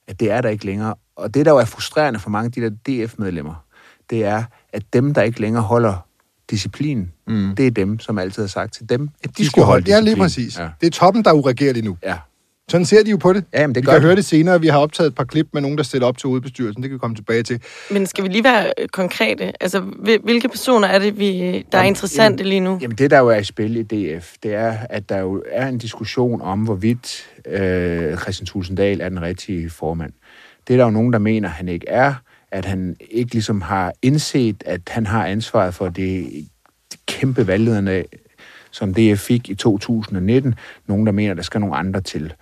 at 0.07 0.19
det 0.19 0.31
er 0.31 0.41
der 0.41 0.49
ikke 0.49 0.65
længere. 0.65 0.95
Og 1.15 1.33
det, 1.33 1.45
der 1.45 1.51
jo 1.51 1.57
er 1.57 1.65
frustrerende 1.65 2.19
for 2.19 2.29
mange 2.29 2.45
af 2.45 2.51
de 2.51 2.61
der 2.61 3.05
DF-medlemmer, 3.05 3.65
det 4.09 4.25
er, 4.25 4.43
at 4.73 4.93
dem, 4.93 5.13
der 5.13 5.21
ikke 5.21 5.41
længere 5.41 5.63
holder 5.63 6.06
disciplin, 6.51 7.11
mm. 7.27 7.55
det 7.55 7.67
er 7.67 7.71
dem, 7.71 7.99
som 7.99 8.17
altid 8.17 8.43
har 8.43 8.47
sagt 8.47 8.73
til 8.73 8.89
dem, 8.89 9.09
at 9.23 9.29
de, 9.29 9.43
de 9.43 9.47
skulle 9.47 9.65
holde 9.65 9.83
Ja, 9.91 9.95
disciplin. 9.95 10.13
lige 10.13 10.23
præcis. 10.23 10.57
Ja. 10.57 10.63
Ja. 10.63 10.69
Det 10.81 10.87
er 10.87 10.91
toppen, 10.91 11.23
der 11.23 11.29
er 11.29 11.33
uregerlig 11.35 11.83
nu. 11.83 11.97
ja. 12.05 12.15
Sådan 12.71 12.85
ser 12.85 13.03
de 13.03 13.11
jo 13.11 13.17
på 13.17 13.33
det. 13.33 13.43
Ja, 13.53 13.61
jamen, 13.61 13.75
det 13.75 13.81
vi 13.81 13.85
gør 13.85 13.91
kan 13.91 14.01
de. 14.01 14.05
høre 14.05 14.15
det 14.15 14.25
senere. 14.25 14.61
Vi 14.61 14.67
har 14.67 14.77
optaget 14.79 15.07
et 15.07 15.15
par 15.15 15.23
klip 15.23 15.47
med 15.53 15.61
nogen, 15.61 15.77
der 15.77 15.83
stiller 15.83 16.07
op 16.07 16.17
til 16.17 16.27
hovedbestyrelsen. 16.27 16.83
Det 16.83 16.89
kan 16.89 16.93
vi 16.93 16.99
komme 16.99 17.15
tilbage 17.15 17.43
til. 17.43 17.61
Men 17.91 18.05
skal 18.05 18.23
vi 18.23 18.29
lige 18.29 18.43
være 18.43 18.73
øh, 18.77 18.87
konkrete? 18.87 19.63
Altså, 19.63 19.79
hvil- 19.79 20.19
hvilke 20.23 20.49
personer 20.49 20.87
er 20.87 20.99
det, 20.99 21.19
vi, 21.19 21.65
der 21.71 21.77
er 21.77 21.83
interessante 21.83 22.43
lige 22.43 22.59
nu? 22.59 22.77
Jamen 22.81 22.97
det, 22.97 23.11
der 23.11 23.19
jo 23.19 23.27
er 23.27 23.35
i 23.37 23.43
spil 23.43 23.75
i 23.77 23.83
DF, 23.83 24.33
det 24.43 24.53
er, 24.53 24.77
at 24.89 25.09
der 25.09 25.17
jo 25.19 25.43
er 25.51 25.67
en 25.67 25.77
diskussion 25.77 26.41
om, 26.41 26.59
hvorvidt 26.59 27.25
øh, 27.47 28.17
Christian 28.17 28.45
Tulsendal 28.45 29.01
er 29.01 29.09
den 29.09 29.21
rigtige 29.21 29.69
formand. 29.69 30.13
Det 30.67 30.73
er 30.73 30.77
der 30.77 30.85
jo 30.85 30.91
nogen, 30.91 31.13
der 31.13 31.19
mener, 31.19 31.49
han 31.49 31.67
ikke 31.69 31.89
er, 31.89 32.13
at 32.51 32.65
han 32.65 32.95
ikke 33.11 33.33
ligesom 33.33 33.61
har 33.61 33.93
indset, 34.01 34.63
at 34.65 34.81
han 34.87 35.05
har 35.05 35.25
ansvaret 35.25 35.73
for 35.73 35.89
det, 35.89 36.29
det 36.91 36.99
kæmpe 37.05 37.47
valglederne, 37.47 38.03
som 38.71 38.93
DF 38.93 39.19
fik 39.19 39.49
i 39.49 39.55
2019. 39.55 40.55
Nogen, 40.87 41.05
der 41.05 41.11
mener, 41.11 41.33
der 41.33 41.41
skal 41.41 41.61
nogle 41.61 41.75
andre 41.75 42.01
til. 42.01 42.33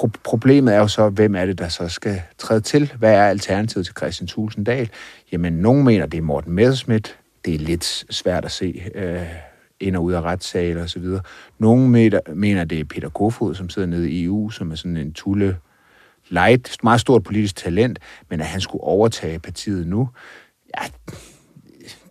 Pro- 0.00 0.20
problemet 0.24 0.74
er 0.74 0.78
jo 0.78 0.88
så, 0.88 1.08
hvem 1.08 1.34
er 1.34 1.46
det, 1.46 1.58
der 1.58 1.68
så 1.68 1.88
skal 1.88 2.22
træde 2.38 2.60
til? 2.60 2.92
Hvad 2.98 3.14
er 3.14 3.26
alternativet 3.26 3.86
til 3.86 3.94
Christian 3.96 4.26
Tulsendal? 4.26 4.90
Jamen, 5.32 5.52
nogen 5.52 5.84
mener, 5.84 6.06
det 6.06 6.18
er 6.18 6.22
Morten 6.22 6.52
Messerschmidt. 6.52 7.18
Det 7.44 7.54
er 7.54 7.58
lidt 7.58 8.04
svært 8.10 8.44
at 8.44 8.50
se 8.50 8.82
øh, 8.94 9.26
ind 9.80 9.96
og 9.96 10.04
ud 10.04 10.12
af 10.12 10.20
retssager 10.20 10.82
og 10.82 10.90
så 10.90 10.98
videre. 10.98 11.20
Nogle 11.58 11.88
mener, 11.88 12.20
mener, 12.34 12.64
det 12.64 12.80
er 12.80 12.84
Peter 12.84 13.08
Kofod, 13.08 13.54
som 13.54 13.68
sidder 13.68 13.88
nede 13.88 14.10
i 14.10 14.24
EU, 14.24 14.50
som 14.50 14.70
er 14.70 14.74
sådan 14.74 14.96
en 14.96 15.12
tulle 15.12 15.56
light, 16.28 16.76
meget 16.82 17.00
stort 17.00 17.22
politisk 17.22 17.56
talent, 17.56 17.98
men 18.30 18.40
at 18.40 18.46
han 18.46 18.60
skulle 18.60 18.84
overtage 18.84 19.38
partiet 19.38 19.86
nu, 19.86 20.08
ja, 20.78 20.84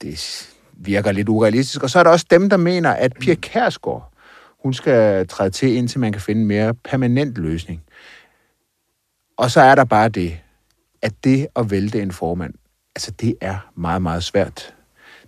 det 0.01 0.49
virker 0.73 1.11
lidt 1.11 1.29
urealistisk. 1.29 1.83
Og 1.83 1.89
så 1.89 1.99
er 1.99 2.03
der 2.03 2.09
også 2.09 2.25
dem, 2.29 2.49
der 2.49 2.57
mener, 2.57 2.91
at 2.91 3.13
Pia 3.13 3.35
Kærsgaard, 3.35 4.11
hun 4.63 4.73
skal 4.73 5.27
træde 5.27 5.49
til, 5.49 5.75
indtil 5.75 5.99
man 5.99 6.11
kan 6.11 6.21
finde 6.21 6.41
en 6.41 6.47
mere 6.47 6.73
permanent 6.73 7.37
løsning. 7.37 7.83
Og 9.37 9.51
så 9.51 9.61
er 9.61 9.75
der 9.75 9.83
bare 9.83 10.09
det, 10.09 10.37
at 11.01 11.13
det 11.23 11.47
at 11.55 11.71
vælte 11.71 12.01
en 12.01 12.11
formand, 12.11 12.53
altså 12.95 13.11
det 13.11 13.35
er 13.41 13.71
meget, 13.75 14.01
meget 14.01 14.23
svært. 14.23 14.73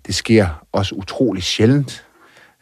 Det 0.05 0.15
sker 0.15 0.65
også 0.71 0.95
utrolig 0.95 1.43
sjældent. 1.43 2.06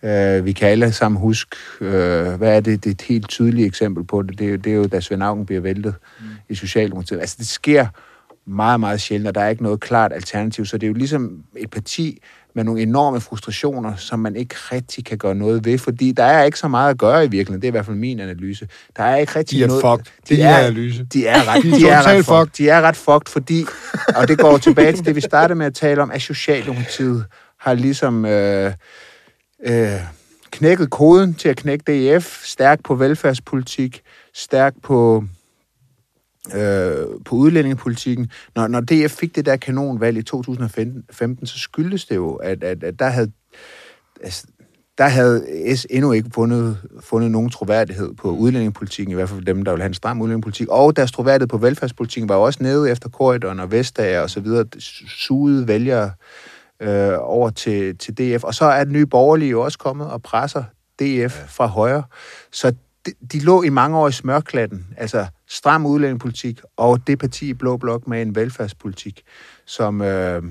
Uh, 0.05 0.45
vi 0.45 0.51
kan 0.51 0.67
alle 0.69 0.91
sammen 0.91 1.21
huske, 1.21 1.55
uh, 1.81 1.87
hvad 1.87 2.55
er 2.55 2.59
det, 2.59 2.83
det 2.83 2.89
er 2.89 2.91
et 2.93 3.01
helt 3.01 3.29
tydeligt 3.29 3.67
eksempel 3.67 4.03
på 4.03 4.21
det, 4.21 4.39
det 4.39 4.47
er, 4.47 4.51
jo- 4.51 4.57
det 4.57 4.71
er 4.71 4.75
jo, 4.75 4.85
da 4.87 4.99
Svend 4.99 5.23
Augen 5.23 5.45
bliver 5.45 5.61
væltet 5.61 5.95
mm. 6.19 6.25
i 6.49 6.55
Socialdemokratiet. 6.55 7.19
Altså 7.19 7.35
det 7.39 7.47
sker 7.47 7.87
meget, 8.45 8.79
meget 8.79 9.01
sjældent, 9.01 9.27
og 9.27 9.35
der 9.35 9.41
er 9.41 9.49
ikke 9.49 9.63
noget 9.63 9.79
klart 9.79 10.13
alternativ, 10.13 10.65
så 10.65 10.77
det 10.77 10.83
er 10.83 10.87
jo 10.87 10.93
ligesom 10.93 11.31
et 11.57 11.69
parti 11.69 12.21
med 12.55 12.63
nogle 12.63 12.81
enorme 12.81 13.21
frustrationer, 13.21 13.95
som 13.95 14.19
man 14.19 14.35
ikke 14.35 14.55
rigtig 14.55 15.05
kan 15.05 15.17
gøre 15.17 15.35
noget 15.35 15.65
ved, 15.65 15.77
fordi 15.77 16.11
der 16.11 16.23
er 16.23 16.43
ikke 16.43 16.59
så 16.59 16.67
meget 16.67 16.89
at 16.89 16.97
gøre 16.97 17.25
i 17.25 17.27
virkeligheden. 17.27 17.61
Det 17.61 17.67
er 17.67 17.71
i 17.71 17.71
hvert 17.71 17.85
fald 17.85 17.97
min 17.97 18.19
analyse. 18.19 18.67
Der 18.97 19.03
er 19.03 19.15
ikke 19.15 19.39
rigtig 19.39 19.57
De 19.57 19.63
er 19.63 19.67
noget... 19.67 19.81
fucked. 19.81 20.13
Det 20.29 20.43
er 20.43 20.57
din 20.57 20.65
analyse. 20.65 21.03
De 21.13 21.27
er 21.27 21.55
ret, 21.55 21.63
De 21.63 21.69
er 21.69 21.77
de 21.77 21.87
er 21.87 22.07
ret 22.07 22.25
fucked. 22.25 22.51
De 22.57 22.69
er 22.69 22.81
ret 22.81 22.95
fucked, 22.95 23.29
fordi, 23.31 23.65
og 24.15 24.27
det 24.27 24.37
går 24.39 24.57
tilbage 24.57 24.91
til 24.93 25.05
det, 25.05 25.15
vi 25.15 25.21
startede 25.21 25.57
med 25.57 25.65
at 25.65 25.73
tale 25.73 26.01
om, 26.01 26.11
at 26.11 26.21
Socialdemokratiet 26.21 27.25
har 27.59 27.73
ligesom 27.73 28.25
øh, 28.25 28.73
øh, 29.65 30.01
knækket 30.51 30.89
koden 30.89 31.33
til 31.33 31.49
at 31.49 31.57
knække 31.57 32.17
DF, 32.17 32.43
stærk 32.45 32.83
på 32.83 32.95
velfærdspolitik, 32.95 34.01
stærk 34.33 34.73
på 34.83 35.23
øh, 36.55 37.05
på 37.25 37.35
udlændingepolitikken. 37.35 38.31
Når, 38.55 38.67
når 38.67 38.81
DF 38.81 39.11
fik 39.11 39.35
det 39.35 39.45
der 39.45 39.55
kanonvalg 39.55 40.17
i 40.17 40.23
2015, 40.23 41.47
så 41.47 41.59
skyldes 41.59 42.05
det 42.05 42.15
jo, 42.15 42.33
at, 42.35 42.63
at, 42.63 42.83
at 42.83 42.99
der 42.99 43.09
havde 43.09 43.31
altså, 44.23 44.47
der 44.97 45.07
havde 45.07 45.45
S 45.75 45.87
endnu 45.89 46.11
ikke 46.11 46.29
fundet, 46.33 46.77
fundet 46.99 47.31
nogen 47.31 47.49
troværdighed 47.49 48.13
på 48.13 48.29
udlændingepolitikken, 48.29 49.11
i 49.11 49.15
hvert 49.15 49.29
fald 49.29 49.45
dem, 49.45 49.61
der 49.61 49.71
vil 49.71 49.81
have 49.81 49.87
en 49.87 49.93
stram 49.93 50.21
udlændingepolitik. 50.21 50.67
Og 50.67 50.95
deres 50.95 51.11
troværdighed 51.11 51.47
på 51.47 51.57
velfærdspolitikken 51.57 52.29
var 52.29 52.35
også 52.35 52.63
nede 52.63 52.91
efter 52.91 53.09
Korridoren 53.09 53.59
og 53.59 53.71
Vestager 53.71 54.21
og 54.21 54.29
så 54.29 54.39
videre, 54.39 54.65
sugede 55.07 55.67
vælgere 55.67 56.05
øh, 56.05 56.11
over 57.19 57.49
til, 57.49 57.97
til 57.97 58.13
DF. 58.17 58.43
Og 58.43 58.55
så 58.55 58.65
er 58.65 58.83
den 58.83 58.93
nye 58.93 59.05
borgerlige 59.05 59.51
jo 59.51 59.61
også 59.61 59.77
kommet 59.77 60.07
og 60.07 60.23
presser 60.23 60.63
DF 61.01 61.33
fra 61.47 61.65
højre. 61.65 62.03
Så 62.51 62.73
de, 63.05 63.11
de 63.33 63.39
lå 63.39 63.61
i 63.63 63.69
mange 63.69 63.97
år 63.97 64.07
i 64.07 64.11
smørklatten, 64.11 64.85
altså 64.97 65.25
stram 65.49 65.85
udlændingepolitik 65.85 66.59
og 66.77 67.07
det 67.07 67.19
parti 67.19 67.49
i 67.49 67.53
Blå 67.53 67.77
Blok 67.77 68.07
med 68.07 68.21
en 68.21 68.35
velfærdspolitik, 68.35 69.21
som, 69.65 70.01
øh, 70.01 70.43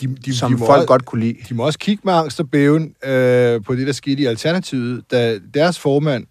De, 0.00 0.16
de, 0.24 0.36
som 0.36 0.52
de 0.52 0.58
folk 0.58 0.70
også- 0.70 0.86
godt 0.86 1.04
kunne 1.04 1.20
lide. 1.20 1.36
De 1.48 1.54
må 1.54 1.66
også 1.66 1.78
kigge 1.78 2.00
med 2.04 2.12
angst 2.12 2.40
og 2.40 2.50
bæven 2.50 2.94
øh, 3.04 3.62
på 3.64 3.74
det, 3.74 3.86
der 3.86 3.92
skete 3.92 4.22
i 4.22 4.26
Alternativet, 4.26 5.04
da 5.10 5.38
deres 5.54 5.78
formand, 5.78 6.26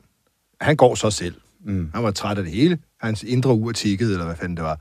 han 0.61 0.75
går 0.75 0.95
så 0.95 1.09
selv. 1.11 1.35
Mm. 1.65 1.91
Han 1.93 2.03
var 2.03 2.11
træt 2.11 2.37
af 2.37 2.43
det 2.43 2.53
hele. 2.53 2.77
Hans 3.01 3.23
indre 3.23 3.53
ur 3.53 3.71
tikkede, 3.71 4.11
eller 4.11 4.25
hvad 4.25 4.35
fanden 4.35 4.57
det 4.57 4.63
var. 4.63 4.79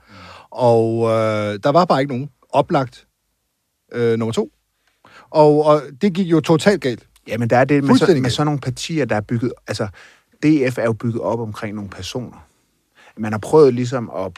Og 0.51 1.09
øh, 1.09 1.59
der 1.63 1.69
var 1.73 1.85
bare 1.85 2.01
ikke 2.01 2.13
nogen 2.13 2.29
oplagt 2.51 3.07
øh, 3.95 4.19
nummer 4.19 4.33
to. 4.33 4.53
Og, 5.31 5.65
og 5.65 5.83
det 6.03 6.13
gik 6.13 6.27
jo 6.27 6.41
totalt 6.41 6.81
galt. 6.81 7.07
Ja, 7.29 7.39
men 7.39 7.51
der 7.51 7.57
er 7.57 7.65
det 7.65 7.85
med, 7.85 7.97
så, 7.97 8.19
med 8.23 8.31
sådan 8.31 8.47
nogle 8.47 8.61
partier, 8.61 9.05
der 9.05 9.17
er 9.17 9.21
bygget... 9.21 9.53
Altså, 9.69 9.89
DF 10.43 10.79
er 10.79 10.85
jo 10.85 10.93
bygget 10.93 11.23
op 11.23 11.41
omkring 11.41 11.75
nogle 11.75 11.91
personer. 11.91 12.47
Man 13.17 13.33
har 13.33 13.39
prøvet 13.39 13.75
ligesom 13.75 14.11
at 14.17 14.33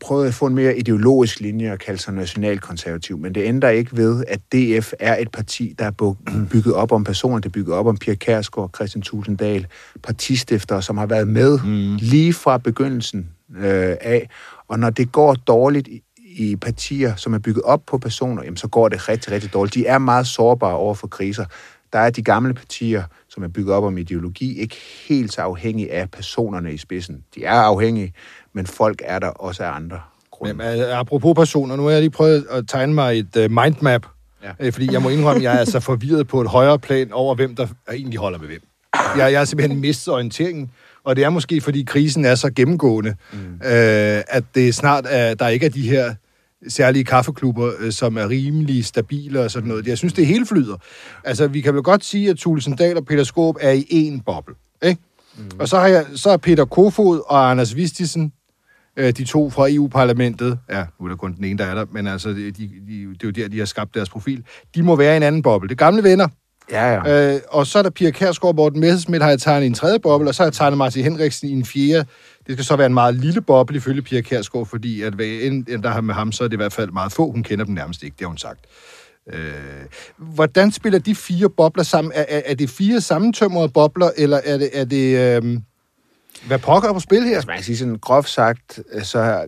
prøvet 0.00 0.28
at 0.28 0.34
få 0.34 0.46
en 0.46 0.54
mere 0.54 0.78
ideologisk 0.78 1.40
linje 1.40 1.72
og 1.72 1.78
kalde 1.78 2.00
sig 2.00 2.14
nationalkonservativ, 2.14 3.18
men 3.18 3.34
det 3.34 3.44
ændrer 3.44 3.70
ikke 3.70 3.96
ved, 3.96 4.24
at 4.28 4.40
DF 4.52 4.92
er 5.00 5.16
et 5.16 5.30
parti, 5.32 5.74
der 5.78 5.84
er 5.84 6.14
bygget 6.52 6.74
op 6.74 6.92
om 6.92 7.04
personer, 7.04 7.38
det 7.38 7.46
er 7.46 7.52
bygget 7.52 7.76
op 7.76 7.86
om 7.86 7.96
Pia 7.96 8.14
Kærsgaard, 8.14 8.70
Christian 8.74 9.02
Tulsendal, 9.02 9.66
partistiftere, 10.02 10.82
som 10.82 10.98
har 10.98 11.06
været 11.06 11.28
med 11.28 11.58
mm. 11.58 11.96
lige 11.96 12.32
fra 12.32 12.58
begyndelsen 12.58 13.30
øh, 13.56 13.96
af. 14.00 14.28
Og 14.68 14.78
når 14.78 14.90
det 14.90 15.12
går 15.12 15.34
dårligt 15.34 15.88
i, 15.88 16.02
i 16.40 16.56
partier, 16.56 17.16
som 17.16 17.34
er 17.34 17.38
bygget 17.38 17.62
op 17.64 17.82
på 17.86 17.98
personer, 17.98 18.42
jamen, 18.42 18.56
så 18.56 18.68
går 18.68 18.88
det 18.88 19.08
rigtig, 19.08 19.32
rigtig 19.32 19.52
dårligt. 19.52 19.74
De 19.74 19.86
er 19.86 19.98
meget 19.98 20.26
sårbare 20.26 20.74
over 20.76 20.94
for 20.94 21.06
kriser. 21.06 21.44
Der 21.92 21.98
er 21.98 22.10
de 22.10 22.22
gamle 22.22 22.54
partier, 22.54 23.02
som 23.28 23.42
er 23.42 23.48
bygget 23.48 23.74
op 23.74 23.84
om 23.84 23.98
ideologi, 23.98 24.58
ikke 24.58 24.76
helt 25.08 25.32
så 25.32 25.40
afhængige 25.40 25.92
af 25.92 26.10
personerne 26.10 26.72
i 26.72 26.76
spidsen. 26.78 27.24
De 27.34 27.44
er 27.44 27.52
afhængige, 27.52 28.12
men 28.52 28.66
folk 28.66 29.02
er 29.04 29.18
der 29.18 29.28
også 29.28 29.64
af 29.64 29.70
andre 29.76 30.00
grunde. 30.30 30.54
Men, 30.54 30.66
øh, 30.80 30.98
apropos 30.98 31.34
personer, 31.36 31.76
nu 31.76 31.82
har 31.82 31.90
jeg 31.90 32.00
lige 32.00 32.10
prøvet 32.10 32.46
at 32.50 32.68
tegne 32.68 32.94
mig 32.94 33.18
et 33.18 33.36
uh, 33.36 33.42
mindmap, 33.50 34.06
Ja. 34.44 34.50
øh, 34.60 34.72
fordi 34.72 34.92
jeg 34.92 35.02
må 35.02 35.08
indrømme, 35.08 35.36
at 35.36 35.42
jeg 35.42 35.54
er 35.54 35.58
altså 35.58 35.80
forvirret 35.80 36.28
på 36.28 36.40
et 36.40 36.48
højere 36.48 36.78
plan 36.78 37.12
over, 37.12 37.34
hvem 37.34 37.56
der 37.56 37.66
egentlig 37.92 38.18
holder 38.20 38.38
med 38.38 38.46
hvem. 38.46 38.62
Jeg, 39.16 39.32
jeg 39.32 39.40
har 39.40 39.44
simpelthen 39.44 39.80
mistet 39.80 40.14
orienteringen, 40.14 40.70
og 41.04 41.16
det 41.16 41.24
er 41.24 41.30
måske, 41.30 41.60
fordi 41.60 41.82
krisen 41.82 42.24
er 42.24 42.34
så 42.34 42.50
gennemgående, 42.50 43.14
mm. 43.32 43.38
øh, 43.38 44.22
at 44.28 44.44
det 44.54 44.74
snart 44.74 45.06
er, 45.08 45.34
der 45.34 45.48
ikke 45.48 45.66
er 45.66 45.70
de 45.70 45.90
her 45.90 46.14
særlige 46.68 47.04
kaffeklubber, 47.04 47.72
øh, 47.78 47.92
som 47.92 48.16
er 48.16 48.28
rimelig 48.28 48.84
stabile 48.84 49.40
og 49.40 49.50
sådan 49.50 49.68
noget. 49.68 49.86
Jeg 49.86 49.98
synes, 49.98 50.12
det 50.12 50.26
hele 50.26 50.46
flyder. 50.46 50.76
Altså, 51.24 51.46
vi 51.46 51.60
kan 51.60 51.74
vel 51.74 51.82
godt 51.82 52.04
sige, 52.04 52.30
at 52.30 52.36
Tulsendal 52.36 52.96
og 52.96 53.04
Peter 53.06 53.24
Skåb 53.24 53.56
er 53.60 53.70
i 53.70 53.82
én 54.10 54.22
boble, 54.26 54.54
ikke? 54.82 55.00
Mm. 55.36 55.44
Og 55.58 55.68
så, 55.68 55.78
har 55.78 55.86
jeg, 55.86 56.06
så 56.14 56.30
er 56.30 56.36
Peter 56.36 56.64
Kofod 56.64 57.22
og 57.26 57.50
Anders 57.50 57.76
Vistisen, 57.76 58.32
øh, 58.96 59.12
de 59.12 59.24
to 59.24 59.50
fra 59.50 59.70
EU-parlamentet, 59.70 60.58
ja, 60.70 60.84
nu 61.00 61.06
er 61.06 61.08
der 61.08 61.16
kun 61.16 61.34
den 61.36 61.44
ene, 61.44 61.58
der 61.58 61.64
er 61.64 61.74
der, 61.74 61.84
men 61.90 62.06
altså, 62.06 62.28
de, 62.28 62.50
de, 62.50 62.52
de, 62.52 62.68
det 62.88 63.22
er 63.22 63.26
jo 63.26 63.30
der, 63.30 63.48
de 63.48 63.58
har 63.58 63.66
skabt 63.66 63.94
deres 63.94 64.08
profil, 64.08 64.44
de 64.74 64.82
må 64.82 64.96
være 64.96 65.14
i 65.14 65.16
en 65.16 65.22
anden 65.22 65.42
boble. 65.42 65.68
Det 65.68 65.74
er 65.74 65.84
gamle 65.84 66.02
venner. 66.02 66.28
Ja, 66.70 66.94
ja. 66.94 67.34
Øh, 67.34 67.40
og 67.48 67.66
så 67.66 67.78
er 67.78 67.82
der 67.82 67.90
Pia 67.90 68.10
Kærsgaard, 68.10 68.54
Morten 68.54 68.80
Messerschmidt 68.80 69.22
har 69.22 69.30
jeg 69.30 69.40
tegnet 69.40 69.64
i 69.64 69.66
en 69.66 69.74
tredje 69.74 69.98
boble, 69.98 70.28
og 70.28 70.34
så 70.34 70.42
har 70.42 70.46
jeg 70.46 70.52
tegnet 70.52 70.78
Martin 70.78 71.04
Henriksen 71.04 71.48
i 71.48 71.52
en 71.52 71.64
fjerde. 71.64 72.06
Det 72.50 72.58
skal 72.58 72.64
så 72.64 72.76
være 72.76 72.86
en 72.86 72.94
meget 72.94 73.14
lille 73.14 73.40
boble, 73.40 73.76
ifølge 73.76 74.02
Pia 74.02 74.20
Kærsgaard, 74.20 74.66
fordi 74.66 75.02
at 75.02 75.12
hvad 75.12 75.26
end, 75.26 75.82
der 75.82 75.88
har 75.88 76.00
med 76.00 76.14
ham, 76.14 76.32
så 76.32 76.44
er 76.44 76.48
det 76.48 76.52
i 76.52 76.56
hvert 76.56 76.72
fald 76.72 76.90
meget 76.90 77.12
få. 77.12 77.30
Hun 77.30 77.42
kender 77.42 77.64
dem 77.64 77.74
nærmest 77.74 78.02
ikke, 78.02 78.14
det 78.14 78.24
har 78.24 78.28
hun 78.28 78.38
sagt. 78.38 78.60
Øh, 79.32 79.42
hvordan 80.16 80.72
spiller 80.72 80.98
de 80.98 81.14
fire 81.14 81.50
bobler 81.50 81.82
sammen? 81.82 82.12
Er, 82.14 82.24
er, 82.28 82.42
er 82.46 82.54
det 82.54 82.70
fire 82.70 83.00
sammentømrede 83.00 83.68
bobler, 83.68 84.10
eller 84.16 84.40
er 84.44 84.58
det... 84.58 84.70
Er 84.72 84.84
det 84.84 85.36
øh, 85.42 85.60
hvad 86.46 86.58
pokker 86.58 86.92
på 86.92 87.00
spil 87.00 87.22
her? 87.22 87.34
Altså, 87.34 87.46
man 87.46 87.56
kan 87.56 87.64
sige 87.64 87.76
sådan 87.76 87.98
groft 87.98 88.28
sagt, 88.28 88.80
øh, 88.92 89.02
så, 89.02 89.46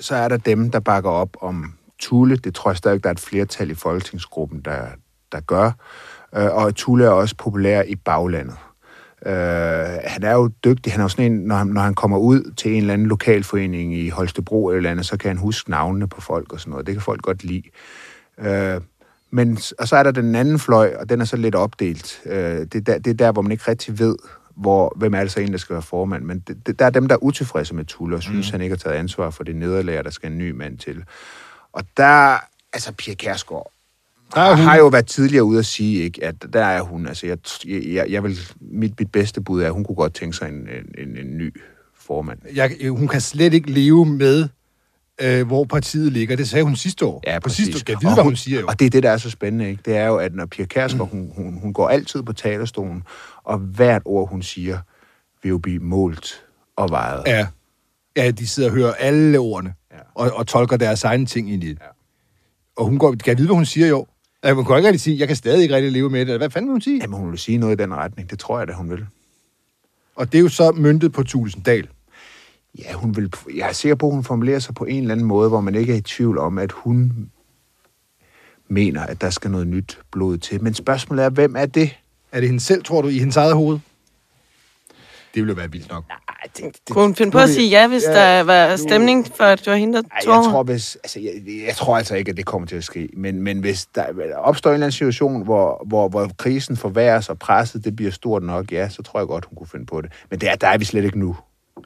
så 0.00 0.14
er 0.14 0.28
der 0.28 0.36
dem, 0.36 0.70
der 0.70 0.80
bakker 0.80 1.10
op 1.10 1.36
om 1.40 1.74
Tulle. 1.98 2.36
Det 2.36 2.54
tror 2.54 2.70
jeg 2.70 2.76
stadig, 2.76 3.02
der 3.02 3.08
er 3.08 3.14
et 3.14 3.20
flertal 3.20 3.70
i 3.70 3.74
folketingsgruppen, 3.74 4.60
der, 4.60 4.86
der 5.32 5.40
gør. 5.40 5.70
Øh, 6.36 6.54
og 6.54 6.74
Tulle 6.74 7.04
er 7.04 7.10
også 7.10 7.34
populær 7.36 7.82
i 7.82 7.96
baglandet. 7.96 8.56
Uh, 9.26 9.32
han 10.04 10.22
er 10.22 10.32
jo 10.32 10.48
dygtig. 10.64 10.92
Han 10.92 11.00
er 11.00 11.04
jo 11.04 11.08
sådan 11.08 11.32
en, 11.32 11.38
når 11.38 11.56
han, 11.56 11.66
når 11.66 11.80
han 11.80 11.94
kommer 11.94 12.18
ud 12.18 12.52
til 12.56 12.70
en 12.70 12.76
eller 12.76 12.94
anden 12.94 13.06
lokalforening 13.06 13.94
i 13.94 14.08
Holstebro 14.08 14.68
eller 14.70 14.90
andet, 14.90 15.06
så 15.06 15.16
kan 15.16 15.28
han 15.28 15.38
huske 15.38 15.70
navnene 15.70 16.08
på 16.08 16.20
folk 16.20 16.52
og 16.52 16.60
sådan 16.60 16.70
noget. 16.70 16.86
Det 16.86 16.94
kan 16.94 17.02
folk 17.02 17.22
godt 17.22 17.44
lide. 17.44 17.62
Uh, 18.38 18.82
men, 19.30 19.58
og 19.78 19.88
så 19.88 19.96
er 19.96 20.02
der 20.02 20.10
den 20.10 20.34
anden 20.34 20.58
fløj, 20.58 20.94
og 21.00 21.08
den 21.08 21.20
er 21.20 21.24
så 21.24 21.36
lidt 21.36 21.54
opdelt. 21.54 22.20
Uh, 22.26 22.32
det, 22.32 22.74
er 22.74 22.80
der, 22.80 22.98
det 22.98 23.10
er 23.10 23.14
der, 23.14 23.32
hvor 23.32 23.42
man 23.42 23.52
ikke 23.52 23.64
rigtig 23.68 23.98
ved, 23.98 24.16
hvor, 24.56 24.92
hvem 24.96 25.14
er 25.14 25.20
det 25.20 25.32
så 25.32 25.40
en, 25.40 25.52
der 25.52 25.58
skal 25.58 25.74
være 25.74 25.82
formand? 25.82 26.24
Men 26.24 26.38
det, 26.38 26.66
det, 26.66 26.78
der 26.78 26.84
er 26.84 26.90
dem, 26.90 27.08
der 27.08 27.14
er 27.14 27.22
utilfredse 27.24 27.74
med 27.74 27.84
Tulle, 27.84 28.16
og 28.16 28.22
synes, 28.22 28.48
mm. 28.48 28.52
han 28.52 28.60
ikke 28.60 28.72
har 28.72 28.78
taget 28.78 28.96
ansvar 28.96 29.30
for 29.30 29.44
det 29.44 29.56
nederlag, 29.56 30.04
der 30.04 30.10
skal 30.10 30.32
en 30.32 30.38
ny 30.38 30.50
mand 30.50 30.78
til. 30.78 31.04
Og 31.72 31.84
der, 31.96 32.36
altså 32.72 32.92
Pia 32.92 33.14
Kærsgaard, 33.14 33.72
Der 34.34 34.40
er 34.40 34.56
hun. 34.56 34.64
har 34.64 34.76
jo 34.76 34.86
været 34.86 35.06
tidligere 35.06 35.44
ude 35.44 35.58
at 35.58 35.66
sige, 35.66 36.02
ikke, 36.02 36.24
at 36.24 36.34
der 36.52 36.64
er 36.64 36.82
hun. 36.82 37.06
Altså, 37.06 37.26
jeg, 37.26 37.38
jeg, 37.66 38.06
jeg 38.10 38.22
vil, 38.22 38.38
mit, 38.60 39.00
mit 39.00 39.12
bedste 39.12 39.40
bud 39.40 39.62
er, 39.62 39.66
at 39.66 39.72
hun 39.72 39.84
kunne 39.84 39.96
godt 39.96 40.14
tænke 40.14 40.36
sig 40.36 40.48
en, 40.48 40.54
en, 40.54 41.08
en, 41.08 41.16
en 41.16 41.38
ny 41.38 41.54
formand. 41.98 42.38
Jeg, 42.54 42.76
hun 42.88 43.08
kan 43.08 43.20
slet 43.20 43.54
ikke 43.54 43.70
leve 43.70 44.06
med, 44.06 44.48
øh, 45.20 45.46
hvor 45.46 45.64
partiet 45.64 46.12
ligger. 46.12 46.36
Det 46.36 46.48
sagde 46.48 46.64
hun 46.64 46.76
sidste 46.76 47.06
år. 47.06 47.22
Ja, 47.26 47.38
På 47.38 47.42
præcis. 47.42 47.56
sidste 47.56 47.76
år. 47.76 47.78
Skal 47.78 47.96
vide, 48.00 48.10
Og 48.10 48.14
hvad 48.14 48.24
hun 48.24 48.36
siger 48.36 48.60
jo. 48.60 48.66
Og 48.66 48.78
det 48.78 48.86
er 48.86 48.90
det, 48.90 49.02
der 49.02 49.10
er 49.10 49.16
så 49.16 49.30
spændende, 49.30 49.70
ikke? 49.70 49.82
Det 49.84 49.96
er 49.96 50.06
jo, 50.06 50.16
at 50.16 50.34
når 50.34 50.46
Pia 50.46 50.64
Kærsgaard, 50.64 51.10
hun, 51.10 51.32
hun, 51.36 51.58
hun 51.62 51.72
går 51.72 51.88
altid 51.88 52.22
på 52.22 52.32
talerstolen, 52.32 53.02
og 53.44 53.58
hvert 53.58 54.02
ord, 54.04 54.28
hun 54.28 54.42
siger, 54.42 54.78
vil 55.42 55.50
jo 55.50 55.58
blive 55.58 55.78
målt 55.80 56.44
og 56.76 56.90
vejet. 56.90 57.22
Ja. 57.26 57.46
ja, 58.16 58.30
de 58.30 58.46
sidder 58.46 58.68
og 58.68 58.74
hører 58.76 58.92
alle 58.92 59.38
ordene, 59.38 59.74
ja. 59.92 59.96
og, 60.14 60.30
og 60.32 60.46
tolker 60.46 60.76
deres 60.76 61.04
egne 61.04 61.26
ting 61.26 61.52
ind 61.52 61.64
i 61.64 61.68
det. 61.68 61.78
Ja. 61.80 61.86
Og 62.76 62.84
hun 62.84 62.98
går, 62.98 63.10
kan 63.10 63.18
jeg 63.26 63.38
vide, 63.38 63.48
hvad 63.48 63.56
hun 63.56 63.64
siger 63.64 63.86
jo? 63.86 64.06
Ja, 64.44 64.52
hun 64.52 64.64
kan 64.64 64.76
ikke 64.76 64.86
rigtig 64.86 65.00
sige, 65.00 65.18
jeg 65.18 65.26
kan 65.26 65.36
stadig 65.36 65.62
ikke 65.62 65.74
rigtig 65.74 65.92
leve 65.92 66.10
med 66.10 66.26
det. 66.26 66.36
Hvad 66.36 66.50
fanden 66.50 66.68
vil 66.68 66.72
hun 66.72 66.80
sige? 66.80 67.00
Jamen, 67.00 67.20
hun 67.20 67.30
vil 67.30 67.38
sige 67.38 67.58
noget 67.58 67.80
i 67.80 67.82
den 67.82 67.94
retning. 67.94 68.30
Det 68.30 68.38
tror 68.38 68.58
jeg 68.58 68.68
da, 68.68 68.72
hun 68.72 68.90
vil. 68.90 69.06
Og 70.16 70.32
det 70.32 70.38
er 70.38 70.42
jo 70.42 70.48
så 70.48 70.72
myndet 70.72 71.12
på 71.12 71.22
Tulsendal. 71.22 71.88
Ja, 72.78 72.92
hun 72.92 73.16
vil, 73.16 73.32
jeg 73.54 73.68
er 73.68 73.72
sikker 73.72 73.94
på, 73.94 74.06
at 74.06 74.14
hun 74.14 74.24
formulerer 74.24 74.58
sig 74.58 74.74
på 74.74 74.84
en 74.84 75.00
eller 75.00 75.14
anden 75.14 75.26
måde, 75.26 75.48
hvor 75.48 75.60
man 75.60 75.74
ikke 75.74 75.92
er 75.92 75.96
i 75.96 76.00
tvivl 76.00 76.38
om, 76.38 76.58
at 76.58 76.72
hun 76.72 77.30
mener, 78.68 79.02
at 79.02 79.20
der 79.20 79.30
skal 79.30 79.50
noget 79.50 79.66
nyt 79.66 80.00
blod 80.10 80.38
til. 80.38 80.62
Men 80.62 80.74
spørgsmålet 80.74 81.24
er, 81.24 81.30
hvem 81.30 81.56
er 81.56 81.66
det? 81.66 81.96
Er 82.32 82.40
det 82.40 82.48
hende 82.48 82.60
selv, 82.60 82.84
tror 82.84 83.02
du, 83.02 83.08
i 83.08 83.18
hendes 83.18 83.36
eget 83.36 83.54
hoved? 83.54 83.78
Det 85.34 85.42
ville 85.42 85.50
jo 85.50 85.54
være 85.54 85.70
vildt 85.70 85.88
nok. 85.88 86.04
Ej, 86.10 86.27
det, 86.44 86.64
det, 86.64 86.80
Kunne 86.90 87.04
hun 87.04 87.14
finde 87.14 87.32
på 87.32 87.38
at 87.38 87.48
sige 87.48 87.68
ja, 87.68 87.88
hvis 87.88 88.02
Ja, 88.02 88.36
der 88.36 88.42
var 88.42 88.70
nu- 88.70 88.76
stemning 88.76 89.26
for, 89.36 89.44
at 89.44 89.58
det 89.58 89.66
var 89.66 89.76
hende, 89.76 89.94
der 89.98 90.02
Ej, 90.12 90.20
tog 90.24 90.34
jeg 90.34 90.50
tror, 90.52 90.62
hvis, 90.62 90.96
altså, 91.04 91.20
jeg, 91.20 91.32
jeg 91.66 91.76
tror 91.76 91.96
altså 91.98 92.14
ikke, 92.14 92.30
at 92.30 92.36
det 92.36 92.46
kommer 92.46 92.68
til 92.68 92.76
at 92.76 92.84
ske. 92.84 93.08
Men, 93.16 93.42
men 93.42 93.58
hvis 93.60 93.86
der 93.94 94.04
opstår 94.36 94.70
en 94.70 94.74
eller 94.74 94.86
anden 94.86 94.92
situation, 94.92 95.44
hvor, 95.44 95.84
hvor, 95.86 96.08
hvor 96.08 96.30
krisen 96.38 96.76
forværres, 96.76 97.28
og 97.28 97.38
presset 97.38 97.84
det 97.84 97.96
bliver 97.96 98.10
stort 98.10 98.42
nok, 98.42 98.72
ja, 98.72 98.88
så 98.88 99.02
tror 99.02 99.20
jeg 99.20 99.26
godt, 99.26 99.44
hun 99.44 99.56
kunne 99.56 99.66
finde 99.66 99.86
på 99.86 100.00
det. 100.00 100.12
Men 100.30 100.40
der, 100.40 100.54
der 100.54 100.68
er 100.68 100.78
vi 100.78 100.84
slet 100.84 101.04
ikke 101.04 101.18
nu. 101.18 101.36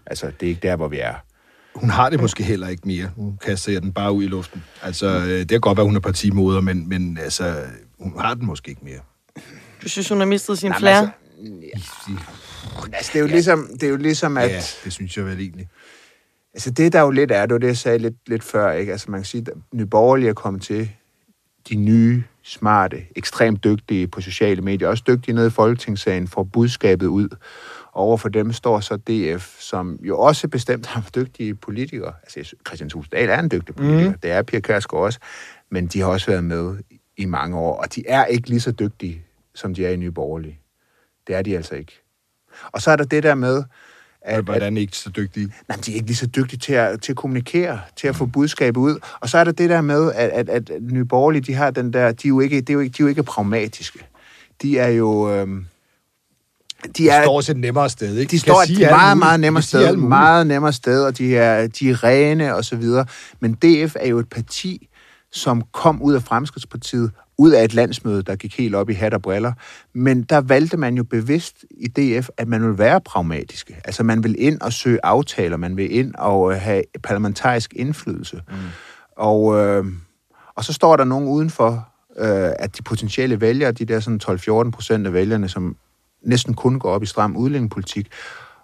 Altså, 0.06 0.26
det 0.40 0.46
er 0.46 0.50
ikke 0.50 0.68
der, 0.68 0.76
hvor 0.76 0.88
vi 0.88 0.98
er. 0.98 1.14
Hun 1.74 1.90
har 1.90 2.10
det 2.10 2.20
måske 2.20 2.42
heller 2.42 2.68
ikke 2.68 2.82
mere. 2.88 3.10
Nu 3.16 3.34
kaster 3.44 3.80
den 3.80 3.92
bare 3.92 4.12
ud 4.12 4.24
i 4.24 4.26
luften. 4.26 4.64
Altså, 4.82 5.06
øh, 5.06 5.28
det 5.28 5.48
kan 5.48 5.60
godt 5.60 5.76
være, 5.78 5.86
hun 5.86 5.96
er 5.96 6.00
partimoder, 6.00 6.60
men, 6.60 6.88
men 6.88 7.18
altså, 7.22 7.54
hun 8.00 8.20
har 8.20 8.34
den 8.34 8.46
måske 8.46 8.68
ikke 8.70 8.84
mere. 8.84 8.98
Du 9.82 9.88
synes, 9.88 10.08
hun 10.08 10.18
har 10.18 10.26
mistet 10.26 10.58
sin 10.58 10.70
Nej, 10.70 10.78
flair? 10.78 10.96
altså, 10.96 11.10
Altså, 12.92 13.10
det 13.12 13.18
er 13.18 13.22
jo 13.22 13.26
ligesom, 13.26 13.68
det 13.72 13.82
er 13.82 13.90
jo 13.90 13.96
ligesom 13.96 14.36
at... 14.36 14.50
Ja, 14.50 14.62
det 14.84 14.92
synes 14.92 15.16
jeg 15.16 15.24
vel 15.26 15.40
egentlig. 15.40 15.68
Altså 16.54 16.70
det, 16.70 16.92
der 16.92 17.00
jo 17.00 17.10
lidt 17.10 17.30
er, 17.30 17.46
det 17.46 17.52
var 17.52 17.58
det, 17.58 17.66
jeg 17.66 17.76
sagde 17.76 17.98
lidt, 17.98 18.14
lidt 18.26 18.42
før, 18.42 18.72
ikke? 18.72 18.92
Altså 18.92 19.10
man 19.10 19.20
kan 19.20 19.24
sige, 19.24 19.44
at 19.46 19.52
Nye 19.72 19.86
Borgerlige 19.86 20.28
er 20.28 20.34
kommet 20.34 20.62
til 20.62 20.90
de 21.68 21.76
nye, 21.76 22.22
smarte, 22.42 23.04
ekstremt 23.16 23.64
dygtige 23.64 24.08
på 24.08 24.20
sociale 24.20 24.62
medier, 24.62 24.88
også 24.88 25.04
dygtige 25.06 25.34
nede 25.34 25.46
i 25.46 25.50
Folketingssagen, 25.50 26.28
får 26.28 26.42
budskabet 26.42 27.06
ud. 27.06 27.28
Og 27.92 28.02
overfor 28.02 28.28
dem 28.28 28.52
står 28.52 28.80
så 28.80 28.96
DF, 28.96 29.60
som 29.60 29.98
jo 30.02 30.18
også 30.18 30.48
bestemt 30.48 30.86
har 30.86 31.10
dygtige 31.14 31.54
politikere. 31.54 32.12
Altså 32.22 32.56
Christian 32.66 32.90
Tulsdal 32.90 33.28
er 33.28 33.38
en 33.38 33.50
dygtig 33.50 33.74
politiker, 33.74 34.10
mm. 34.10 34.18
det 34.18 34.30
er 34.30 34.42
Pia 34.42 34.60
Kærsgaard 34.60 35.04
også, 35.04 35.18
men 35.70 35.86
de 35.86 36.00
har 36.00 36.06
også 36.06 36.26
været 36.26 36.44
med 36.44 36.76
i 37.16 37.24
mange 37.24 37.56
år, 37.56 37.76
og 37.76 37.94
de 37.94 38.04
er 38.08 38.24
ikke 38.24 38.48
lige 38.48 38.60
så 38.60 38.72
dygtige, 38.72 39.24
som 39.54 39.74
de 39.74 39.86
er 39.86 39.90
i 39.90 39.96
Nye 39.96 40.10
Borgerlige. 40.10 40.58
Det 41.26 41.34
er 41.34 41.42
de 41.42 41.56
altså 41.56 41.74
ikke. 41.74 42.02
Og 42.72 42.82
så 42.82 42.90
er 42.90 42.96
der 42.96 43.04
det 43.04 43.22
der 43.22 43.34
med, 43.34 43.62
at, 44.24 44.44
Hvordan 44.44 44.76
ikke 44.76 44.96
så 44.96 45.10
dygtige? 45.10 45.52
Nej, 45.68 45.78
de 45.86 45.90
er 45.90 45.94
ikke 45.94 46.06
lige 46.06 46.16
så 46.16 46.26
dygtige 46.26 46.58
til 46.58 46.72
at, 46.72 47.02
til 47.02 47.12
at 47.12 47.16
kommunikere, 47.16 47.80
til 47.96 48.08
at 48.08 48.16
få 48.16 48.26
budskabet 48.26 48.80
ud. 48.80 48.98
Og 49.20 49.28
så 49.28 49.38
er 49.38 49.44
der 49.44 49.52
det 49.52 49.70
der 49.70 49.80
med, 49.80 50.12
at, 50.14 50.30
at, 50.30 50.48
at 50.48 50.70
Nye 50.92 51.04
Borgerlige, 51.04 51.42
de 51.42 51.54
har 51.54 51.70
den 51.70 51.92
der, 51.92 52.12
de 52.12 52.28
er 52.28 52.28
jo 52.28 52.40
ikke, 52.40 52.60
det 52.60 52.70
er 52.70 52.74
jo 52.74 52.80
ikke, 52.80 52.92
de 52.92 53.02
er 53.02 53.04
jo 53.04 53.08
ikke 53.08 53.22
pragmatiske. 53.22 53.98
De 54.62 54.78
er 54.78 54.88
jo... 54.88 55.30
Øhm, 55.32 55.66
de 56.84 56.88
De 56.88 57.08
er, 57.08 57.22
står 57.22 57.36
også 57.36 57.52
et 57.52 57.58
nemmere 57.58 57.90
sted, 57.90 58.16
ikke? 58.16 58.30
de 58.30 58.36
kan 58.36 58.38
står 58.38 58.62
et 58.62 58.90
meget, 58.90 59.18
meget 59.18 59.38
De 59.38 59.40
nemmere 59.40 59.62
sted. 59.62 59.96
Meget 59.96 60.46
nemmere 60.46 60.72
sted, 60.72 61.04
og 61.04 61.18
de 61.18 61.36
er, 61.36 61.66
de 61.66 61.90
er 61.90 62.04
rene 62.04 62.54
og 62.54 62.64
så 62.64 62.76
videre. 62.76 63.06
Men 63.40 63.54
DF 63.54 63.96
er 64.00 64.08
jo 64.08 64.18
et 64.18 64.28
parti, 64.28 64.88
som 65.32 65.62
kom 65.72 66.02
ud 66.02 66.14
af 66.14 66.22
Fremskridspartiet, 66.22 67.10
ud 67.38 67.50
af 67.50 67.64
et 67.64 67.74
landsmøde, 67.74 68.22
der 68.22 68.36
gik 68.36 68.58
helt 68.58 68.74
op 68.74 68.90
i 68.90 68.92
hat 68.92 69.14
og 69.14 69.22
briller. 69.22 69.52
Men 69.92 70.22
der 70.22 70.40
valgte 70.40 70.76
man 70.76 70.94
jo 70.94 71.04
bevidst 71.04 71.64
i 71.70 71.88
DF, 71.88 72.28
at 72.36 72.48
man 72.48 72.62
vil 72.68 72.78
være 72.78 73.00
pragmatiske. 73.00 73.76
Altså 73.84 74.02
man 74.02 74.24
vil 74.24 74.34
ind 74.38 74.60
og 74.60 74.72
søge 74.72 74.98
aftaler, 75.02 75.56
man 75.56 75.76
vil 75.76 75.96
ind 75.96 76.14
og 76.14 76.52
øh, 76.52 76.60
have 76.60 76.82
parlamentarisk 77.02 77.72
indflydelse. 77.76 78.42
Mm. 78.48 78.54
Og, 79.16 79.58
øh, 79.58 79.84
og 80.54 80.64
så 80.64 80.72
står 80.72 80.96
der 80.96 81.04
nogen 81.04 81.28
udenfor, 81.28 81.88
øh, 82.18 82.50
at 82.58 82.76
de 82.76 82.82
potentielle 82.82 83.40
vælgere, 83.40 83.72
de 83.72 83.84
der 83.84 84.00
sådan 84.00 84.20
12-14 84.66 84.70
procent 84.70 85.06
af 85.06 85.12
vælgerne, 85.12 85.48
som 85.48 85.76
næsten 86.24 86.54
kun 86.54 86.78
går 86.78 86.90
op 86.90 87.02
i 87.02 87.06
stram 87.06 87.36
udlændingepolitik, 87.36 88.08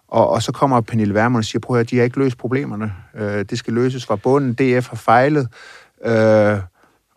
og, 0.09 0.31
og 0.31 0.43
så 0.43 0.53
kommer 0.53 0.81
Pernille 0.81 1.15
Vermund 1.15 1.41
og 1.41 1.45
siger, 1.45 1.61
prøv 1.61 1.81
at 1.81 1.91
de 1.91 1.97
har 1.97 2.05
ikke 2.05 2.19
løst 2.19 2.39
problemerne. 2.39 2.93
Øh, 3.15 3.45
det 3.51 3.59
skal 3.59 3.73
løses 3.75 4.07
fra 4.07 4.17
bunden. 4.17 4.55
DF 4.55 4.89
har 4.89 4.97
fejlet. 4.97 5.49
Øh, 6.05 6.59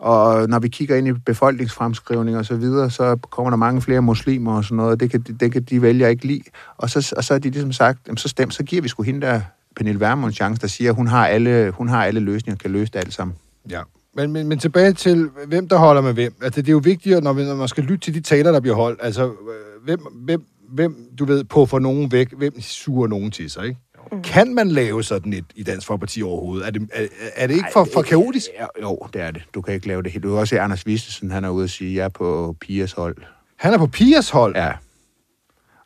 og 0.01 0.49
når 0.49 0.59
vi 0.59 0.67
kigger 0.67 0.95
ind 0.95 1.07
i 1.07 1.11
befolkningsfremskrivning 1.11 2.37
og 2.37 2.45
så 2.45 2.55
videre, 2.55 2.89
så 2.89 3.15
kommer 3.15 3.49
der 3.49 3.57
mange 3.57 3.81
flere 3.81 4.01
muslimer 4.01 4.53
og 4.53 4.63
sådan 4.63 4.75
noget, 4.75 4.91
og 4.91 4.99
det 4.99 5.11
kan, 5.11 5.21
det 5.21 5.51
kan 5.51 5.63
de 5.63 5.81
vælger 5.81 6.07
ikke 6.07 6.25
lide. 6.25 6.41
Og 6.77 6.89
så, 6.89 7.13
og 7.17 7.23
så 7.23 7.33
er 7.33 7.37
de 7.37 7.49
ligesom 7.49 7.71
sagt, 7.71 7.99
jamen, 8.07 8.17
så 8.17 8.27
stem, 8.27 8.51
så 8.51 8.63
giver 8.63 8.81
vi 8.81 8.87
sgu 8.87 9.03
hende 9.03 9.21
der, 9.21 9.41
Pernille 9.75 9.99
Vermund, 9.99 10.29
en 10.29 10.33
chance, 10.33 10.61
der 10.61 10.67
siger, 10.67 10.89
at 10.89 10.95
hun 10.95 11.07
har 11.07 11.27
alle, 11.27 11.71
hun 11.71 11.89
har 11.89 12.05
alle 12.05 12.19
løsninger, 12.19 12.57
kan 12.57 12.71
løse 12.71 12.91
det 12.91 12.99
alt 12.99 13.13
sammen. 13.13 13.35
Ja. 13.69 13.81
Men, 14.15 14.31
men, 14.31 14.47
men 14.47 14.59
tilbage 14.59 14.93
til, 14.93 15.29
hvem 15.47 15.67
der 15.67 15.77
holder 15.77 16.01
med 16.01 16.13
hvem. 16.13 16.33
Altså, 16.41 16.61
det 16.61 16.67
er 16.67 16.71
jo 16.71 16.81
vigtigt, 16.83 17.23
når, 17.23 17.33
vi, 17.33 17.43
når 17.43 17.55
man 17.55 17.67
skal 17.67 17.83
lytte 17.83 18.05
til 18.05 18.13
de 18.13 18.21
taler, 18.21 18.51
der 18.51 18.59
bliver 18.59 18.75
holdt. 18.75 18.99
Altså, 19.03 19.25
øh, 19.25 19.83
hvem, 19.83 19.99
hvem, 19.99 20.45
hvem 20.69 20.95
du 21.19 21.25
ved, 21.25 21.43
på 21.43 21.65
for 21.65 21.79
nogen 21.79 22.11
væk, 22.11 22.33
hvem 22.37 22.61
suger 22.61 23.07
nogen 23.07 23.31
til 23.31 23.49
sig, 23.49 23.65
ikke? 23.65 23.79
Kan 24.23 24.53
man 24.55 24.67
lave 24.67 25.03
sådan 25.03 25.33
et 25.33 25.45
i 25.55 25.63
Dansk 25.63 25.87
Folkeparti 25.87 26.21
overhovedet? 26.21 26.67
Er 26.67 26.71
det, 26.71 26.89
er, 26.93 27.07
er 27.35 27.47
det 27.47 27.53
ikke 27.53 27.69
for, 27.73 27.87
for 27.93 28.01
kaotisk? 28.01 28.45
Ja, 28.59 28.65
Jo, 28.81 28.99
det 29.13 29.21
er 29.21 29.31
det. 29.31 29.43
Du 29.53 29.61
kan 29.61 29.73
ikke 29.73 29.87
lave 29.87 30.03
det 30.03 30.11
helt. 30.11 30.23
Du 30.23 30.29
kan 30.29 30.37
også 30.37 30.55
se 30.55 30.59
Anders 30.59 30.87
Vistesen, 30.87 31.31
han 31.31 31.45
er 31.45 31.49
ude 31.49 31.63
og 31.63 31.69
sige, 31.69 31.95
jeg 31.95 32.03
er 32.03 32.09
på 32.09 32.55
Pias 32.61 32.91
hold. 32.91 33.17
Han 33.55 33.73
er 33.73 33.77
på 33.77 33.87
Pias 33.87 34.29
hold. 34.29 34.55
Ja. 34.55 34.71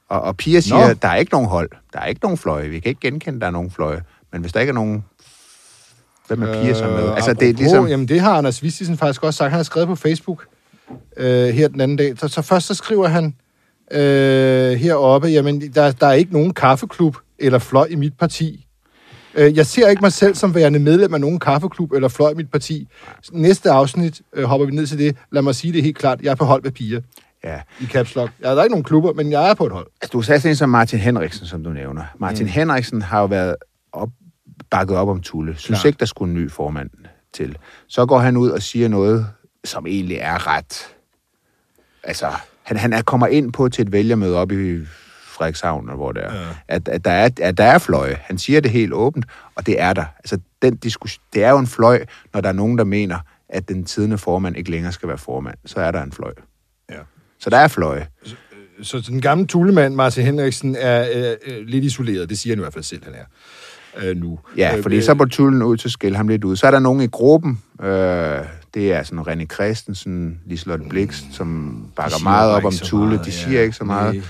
Og, 0.09 0.21
og 0.21 0.37
Pia 0.37 0.59
siger, 0.59 0.87
Nå. 0.87 0.93
der 0.93 1.07
er 1.07 1.15
ikke 1.15 1.31
nogen 1.31 1.47
hold. 1.47 1.69
Der 1.93 1.99
er 1.99 2.05
ikke 2.05 2.21
nogen 2.23 2.37
fløje. 2.37 2.69
Vi 2.69 2.79
kan 2.79 2.89
ikke 2.89 3.01
genkende, 3.01 3.39
der 3.39 3.47
er 3.47 3.51
nogen 3.51 3.71
fløje. 3.71 4.01
Men 4.31 4.41
hvis 4.41 4.53
der 4.53 4.59
ikke 4.59 4.69
er 4.69 4.73
nogen... 4.73 5.03
Hvem 6.27 6.43
er 6.43 6.63
Pia 6.63 6.73
så 6.73 6.87
med? 6.87 7.13
Altså, 7.15 7.33
det 7.33 7.49
er 7.49 7.53
ligesom... 7.53 7.87
Jamen, 7.87 8.07
det 8.07 8.19
har 8.19 8.37
Anders 8.37 8.63
Vistisen 8.63 8.97
faktisk 8.97 9.23
også 9.23 9.37
sagt. 9.37 9.51
Han 9.51 9.57
har 9.57 9.63
skrevet 9.63 9.87
på 9.87 9.95
Facebook 9.95 10.45
øh, 11.17 11.47
her 11.47 11.67
den 11.67 11.81
anden 11.81 11.97
dag. 11.97 12.17
Så, 12.17 12.27
så 12.27 12.41
først 12.41 12.67
så 12.67 12.73
skriver 12.73 13.07
han 13.07 13.35
øh, 13.91 14.71
heroppe, 14.71 15.27
jamen, 15.27 15.61
der, 15.73 15.91
der 15.91 16.07
er 16.07 16.13
ikke 16.13 16.33
nogen 16.33 16.53
kaffeklub 16.53 17.17
eller 17.39 17.59
fløj 17.59 17.87
i 17.89 17.95
mit 17.95 18.17
parti. 18.17 18.67
Øh, 19.35 19.57
jeg 19.57 19.65
ser 19.65 19.89
ikke 19.89 20.01
mig 20.01 20.13
selv 20.13 20.35
som 20.35 20.55
værende 20.55 20.79
medlem 20.79 21.13
af 21.13 21.21
nogen 21.21 21.39
kaffeklub 21.39 21.91
eller 21.91 22.07
fløj 22.07 22.31
i 22.31 22.33
mit 22.33 22.51
parti. 22.51 22.87
Næste 23.31 23.71
afsnit 23.71 24.21
øh, 24.33 24.43
hopper 24.43 24.65
vi 24.65 24.71
ned 24.71 24.87
til 24.87 24.97
det. 24.99 25.17
Lad 25.31 25.41
mig 25.41 25.55
sige 25.55 25.73
det 25.73 25.83
helt 25.83 25.97
klart. 25.97 26.21
Jeg 26.21 26.31
er 26.31 26.35
på 26.35 26.45
hold 26.45 26.63
med 26.63 26.71
piger 26.71 27.01
Ja. 27.43 27.61
i 27.81 27.85
Caps 27.85 28.15
Lock. 28.15 28.31
Jeg 28.39 28.49
er 28.49 28.53
der 28.53 28.59
er 28.59 28.63
ikke 28.63 28.71
nogen 28.73 28.83
klubber, 28.83 29.13
men 29.13 29.31
jeg 29.31 29.49
er 29.49 29.53
på 29.53 29.65
et 29.65 29.71
hold. 29.71 29.87
Altså, 30.01 30.11
du 30.11 30.21
sagde 30.21 30.41
sådan 30.41 30.51
en 30.51 30.55
som 30.55 30.69
Martin 30.69 30.99
Henriksen, 30.99 31.45
som 31.45 31.63
du 31.63 31.69
nævner. 31.69 32.03
Martin 32.19 32.45
mm. 32.45 32.51
Henriksen 32.51 33.01
har 33.01 33.19
jo 33.19 33.25
været 33.25 33.55
op, 33.91 34.09
bakket 34.69 34.97
op 34.97 35.07
om 35.07 35.21
Tulle. 35.21 35.55
Synes 35.57 35.79
Klart. 35.79 35.85
ikke, 35.85 35.99
der 35.99 36.05
skulle 36.05 36.29
en 36.29 36.35
ny 36.35 36.51
formand 36.51 36.89
til. 37.33 37.57
Så 37.87 38.05
går 38.05 38.19
han 38.19 38.37
ud 38.37 38.49
og 38.49 38.61
siger 38.61 38.87
noget, 38.87 39.27
som 39.63 39.87
egentlig 39.87 40.17
er 40.17 40.47
ret... 40.47 40.87
Altså, 42.03 42.31
han, 42.63 42.77
han 42.77 42.93
er, 42.93 43.01
kommer 43.01 43.27
ind 43.27 43.53
på 43.53 43.69
til 43.69 43.81
et 43.81 43.91
vælgermøde 43.91 44.37
op 44.37 44.51
i 44.51 44.79
Frederikshavn, 45.35 45.83
eller 45.83 45.95
hvor 45.95 46.11
det 46.11 46.23
er, 46.23 46.33
ja. 46.33 46.41
at, 46.67 46.87
at, 46.87 47.05
der 47.05 47.11
er, 47.11 47.29
at 47.41 47.57
der 47.57 47.63
er 47.63 47.77
fløje. 47.77 48.17
Han 48.21 48.37
siger 48.37 48.61
det 48.61 48.71
helt 48.71 48.93
åbent, 48.93 49.25
og 49.55 49.65
det 49.65 49.81
er 49.81 49.93
der. 49.93 50.05
Altså, 50.19 50.39
den 50.61 50.75
diskussion, 50.75 51.23
det 51.33 51.43
er 51.43 51.49
jo 51.49 51.57
en 51.57 51.67
fløj, 51.67 52.05
når 52.33 52.41
der 52.41 52.49
er 52.49 52.53
nogen, 52.53 52.77
der 52.77 52.83
mener, 52.83 53.17
at 53.49 53.69
den 53.69 53.85
tidende 53.85 54.17
formand 54.17 54.57
ikke 54.57 54.71
længere 54.71 54.91
skal 54.91 55.09
være 55.09 55.17
formand. 55.17 55.57
Så 55.65 55.79
er 55.79 55.91
der 55.91 56.03
en 56.03 56.11
fløj. 56.11 56.33
Ja. 56.91 56.99
Så 57.39 57.49
der 57.49 57.57
er 57.57 57.67
fløje. 57.67 58.07
Så 58.81 59.03
den 59.07 59.21
gamle 59.21 59.47
tulemand, 59.47 59.95
Martin 59.95 60.23
Henriksen, 60.23 60.75
er 60.79 61.07
øh, 61.15 61.35
øh, 61.45 61.65
lidt 61.67 61.83
isoleret. 61.85 62.29
Det 62.29 62.39
siger 62.39 62.51
han 62.55 62.59
i 62.59 62.63
hvert 62.63 62.73
fald 62.73 62.83
selv, 62.83 63.03
han 63.03 63.13
er 63.13 63.25
øh, 64.03 64.17
nu. 64.17 64.39
Ja, 64.57 64.77
Øh, 64.77 64.83
fordi 64.83 64.95
øh, 64.95 65.03
så 65.03 65.15
på 65.15 65.25
tullen 65.25 65.61
ud 65.61 65.77
til 65.77 65.87
at 65.87 65.91
skille 65.91 66.17
ham 66.17 66.27
lidt 66.27 66.43
ud. 66.43 66.55
Så 66.55 66.67
er 66.67 66.71
der 66.71 66.79
nogen 66.79 67.01
i 67.01 67.07
gruppen, 67.07 67.61
øh, 67.81 67.87
det 68.73 68.93
er 68.93 69.03
sådan 69.03 69.19
René 69.19 69.45
Christensen, 69.45 70.39
Liselotte 70.45 70.85
Blix, 70.89 71.21
som 71.31 71.79
bakker 71.95 72.23
meget 72.23 72.51
op 72.51 72.65
om 72.65 72.71
så 72.71 72.85
Tulle. 72.85 73.17
De 73.17 73.21
ja. 73.25 73.31
siger 73.31 73.61
ikke 73.61 73.75
så 73.75 73.83
meget. 73.83 74.15
Nej. 74.15 74.23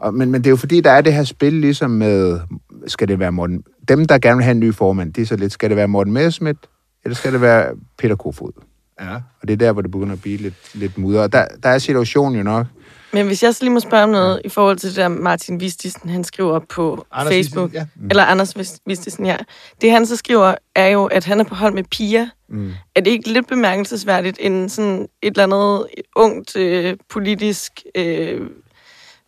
Og, 0.00 0.14
men, 0.14 0.30
men 0.30 0.40
det 0.40 0.46
er 0.46 0.50
jo 0.50 0.56
fordi, 0.56 0.80
der 0.80 0.90
er 0.90 1.00
det 1.00 1.14
her 1.14 1.24
spil 1.24 1.52
ligesom 1.52 1.90
med, 1.90 2.40
skal 2.86 3.08
det 3.08 3.18
være 3.18 3.32
Morten... 3.32 3.64
Dem, 3.88 4.04
der 4.04 4.18
gerne 4.18 4.36
vil 4.36 4.44
have 4.44 4.52
en 4.52 4.60
ny 4.60 4.74
formand, 4.74 5.12
det 5.12 5.22
er 5.22 5.26
så 5.26 5.36
lidt, 5.36 5.52
skal 5.52 5.68
det 5.68 5.76
være 5.76 5.88
Morten 5.88 6.12
Messerschmidt, 6.12 6.56
eller 7.04 7.16
skal 7.16 7.32
det 7.32 7.40
være 7.40 7.74
Peter 7.98 8.16
Kofod? 8.16 8.52
Ja. 9.00 9.14
Og 9.14 9.48
det 9.48 9.52
er 9.52 9.56
der, 9.56 9.72
hvor 9.72 9.82
det 9.82 9.90
begynder 9.90 10.12
at 10.12 10.20
blive 10.20 10.36
lidt, 10.36 10.54
lidt 10.74 10.98
mudder. 10.98 11.22
Og 11.22 11.32
der, 11.32 11.46
der 11.62 11.68
er 11.68 11.78
situationen 11.78 12.36
jo 12.36 12.42
nok. 12.42 12.66
Men 13.12 13.26
hvis 13.26 13.42
jeg 13.42 13.54
så 13.54 13.64
lige 13.64 13.72
må 13.72 13.80
spørge 13.80 14.04
om 14.04 14.10
noget 14.10 14.40
i 14.44 14.48
forhold 14.48 14.76
til 14.76 14.88
det 14.88 14.96
der 14.96 15.08
Martin 15.08 15.60
Vistisen, 15.60 16.10
han 16.10 16.24
skriver 16.24 16.58
på 16.58 17.06
Anders 17.12 17.34
Facebook. 17.34 17.72
Vistisen, 17.72 17.88
ja. 17.96 18.02
Mm. 18.02 18.08
Eller 18.10 18.24
Anders 18.24 18.56
Vis- 18.56 18.78
Vistisen, 18.86 19.26
ja. 19.26 19.36
Det 19.80 19.90
han 19.90 20.06
så 20.06 20.16
skriver, 20.16 20.54
er 20.74 20.86
jo, 20.86 21.04
at 21.04 21.24
han 21.24 21.40
er 21.40 21.44
på 21.44 21.54
hold 21.54 21.74
med 21.74 21.84
Pia. 21.90 22.28
Mm. 22.48 22.72
Er 22.94 23.00
det 23.00 23.10
ikke 23.10 23.32
lidt 23.32 23.48
bemærkelsesværdigt, 23.48 24.38
en 24.40 24.68
sådan 24.68 25.08
et 25.22 25.30
eller 25.38 25.42
andet 25.42 25.86
ungt 26.16 26.56
øh, 26.56 26.96
politisk 27.10 27.72
øh, 27.94 28.40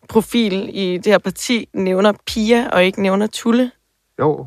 profil 0.08 0.70
i 0.72 0.96
det 0.96 1.06
her 1.06 1.18
parti 1.18 1.68
nævner 1.74 2.12
Pia 2.26 2.68
og 2.68 2.84
ikke 2.84 3.02
nævner 3.02 3.26
Tulle? 3.26 3.70
Jo. 4.20 4.46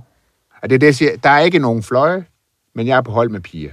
Og 0.61 0.69
det 0.69 0.75
er 0.75 0.79
det, 0.79 0.85
jeg 0.87 0.95
siger. 0.95 1.17
Der 1.23 1.29
er 1.29 1.39
ikke 1.39 1.59
nogen 1.59 1.83
fløje, 1.83 2.25
men 2.75 2.87
jeg 2.87 2.97
er 2.97 3.01
på 3.01 3.11
hold 3.11 3.29
med 3.29 3.39
piger. 3.39 3.71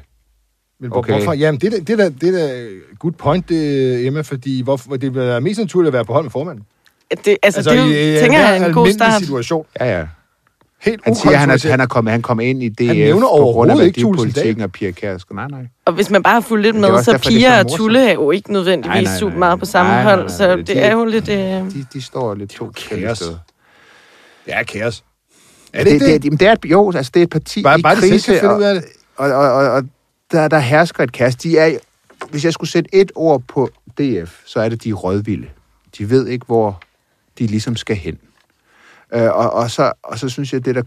Men 0.81 0.89
hvor, 0.91 0.99
Okay. 0.99 1.13
hvorfor? 1.13 1.33
Jamen, 1.33 1.61
det 1.61 1.67
er 1.67 1.71
da- 1.71 1.79
det 1.79 1.91
er 1.91 1.97
da- 1.97 2.09
det 2.21 2.43
er 2.43 2.47
da 2.49 2.65
good 2.99 3.13
point, 3.13 3.49
det, 3.49 4.07
Emma, 4.07 4.21
fordi 4.21 4.63
hvorfor, 4.63 4.97
det 4.97 5.15
være 5.15 5.41
mest 5.41 5.61
naturligt 5.61 5.87
at 5.89 5.93
være 5.93 6.05
på 6.05 6.13
hold 6.13 6.25
med 6.25 6.31
formanden. 6.31 6.65
Det, 7.11 7.37
altså, 7.43 7.59
altså, 7.59 7.71
det 7.71 7.79
er 7.81 7.85
jo, 7.85 7.91
i, 8.17 8.21
tænker 8.21 8.39
jeg, 8.39 8.59
er 8.59 8.67
en 8.67 8.73
god 8.75 8.91
start. 8.93 9.23
situation. 9.23 9.67
Ja, 9.81 9.99
ja. 9.99 10.07
Helt 10.83 11.01
Han 11.05 11.15
siger, 11.15 11.37
han 11.37 11.51
er, 11.51 11.69
han 11.71 11.81
er, 11.81 11.87
kommet, 11.87 12.11
han 12.13 12.23
kom 12.23 12.41
ind 12.41 12.63
i 12.63 12.69
DF 12.69 12.89
Han 13.13 13.21
på 13.21 13.27
grund 13.29 13.71
af 13.71 13.79
værdipolitikken 13.79 14.63
og 14.65 14.73
Pia 14.73 14.91
Kjærsgaard. 14.91 15.51
Nej, 15.51 15.61
nej. 15.61 15.69
Og 15.85 15.93
hvis 15.93 16.11
man 16.11 16.23
bare 16.23 16.35
har 16.35 16.41
fulgt 16.41 16.63
lidt 16.63 16.75
det 16.75 16.81
med, 16.81 17.03
så 17.03 17.13
derfor, 17.13 17.31
det 17.31 17.37
er 17.37 17.39
Pia 17.41 17.63
så 17.63 17.69
og. 17.73 17.77
Tulle 17.79 18.09
er 18.09 18.13
jo 18.13 18.31
ikke 18.31 18.53
nødvendigvis 18.53 18.89
Nej, 18.89 19.03
nej, 19.03 19.11
nej. 19.13 19.19
super 19.19 19.39
meget 19.39 19.59
på 19.59 19.65
samme 19.65 19.93
Nej, 19.93 20.03
nej, 20.05 20.13
hold, 20.15 20.21
nej, 20.27 20.37
så 20.37 20.47
nej. 20.47 20.57
det 20.57 20.67
De- 20.69 20.75
er 20.75 20.93
jo 20.93 21.05
lidt... 21.05 21.29
Øh... 21.29 21.37
De, 21.39 21.87
de 21.93 22.03
står 22.03 22.35
lidt 22.35 22.51
to 22.51 22.71
kaos. 22.89 23.23
Ja, 24.49 24.63
kaos. 24.63 25.05
Er 25.73 25.85
det 25.85 25.93
det, 25.93 26.01
det? 26.01 26.23
det, 26.23 26.31
det, 26.33 26.41
det, 26.41 26.49
er, 26.49 26.53
et- 26.53 26.65
jo, 26.65 26.93
altså 26.97 27.11
det 27.15 27.21
er 27.21 27.25
et 27.25 27.31
parti 27.31 27.63
Bare, 27.63 27.79
i 27.79 27.83
bare 27.83 27.95
det 27.95 28.11
krise, 28.11 28.33
finde 28.41 28.55
og, 28.55 28.61
det. 28.75 28.85
og, 29.17 29.31
og, 29.31 29.53
og, 29.53 29.71
og 29.71 29.83
der, 30.33 30.49
der 30.49 30.59
hersker 30.59 31.05
et 31.05 31.13
kast. 31.13 31.43
De 31.43 31.59
er, 31.59 31.79
hvis 32.31 32.45
jeg 32.45 32.53
skulle 32.53 32.71
sætte 32.71 32.95
et 32.95 33.13
ord 33.15 33.43
på 33.49 33.69
DF, 34.01 34.41
så 34.47 34.61
er 34.61 34.69
det, 34.69 34.85
de 34.85 34.89
er 34.91 34.95
rådvilde. 34.95 35.49
De 35.99 36.11
ved 36.11 36.27
ikke, 36.27 36.47
hvor 36.47 36.81
de 37.39 37.47
ligesom 37.47 37.77
skal 37.77 37.97
hen. 37.97 38.19
Øh, 39.15 39.23
og, 39.23 39.53
og, 39.53 39.71
så, 39.71 39.93
og 40.03 40.19
så 40.19 40.29
synes 40.29 40.53
jeg, 40.53 40.65
det 40.65 40.75
der... 40.75 40.83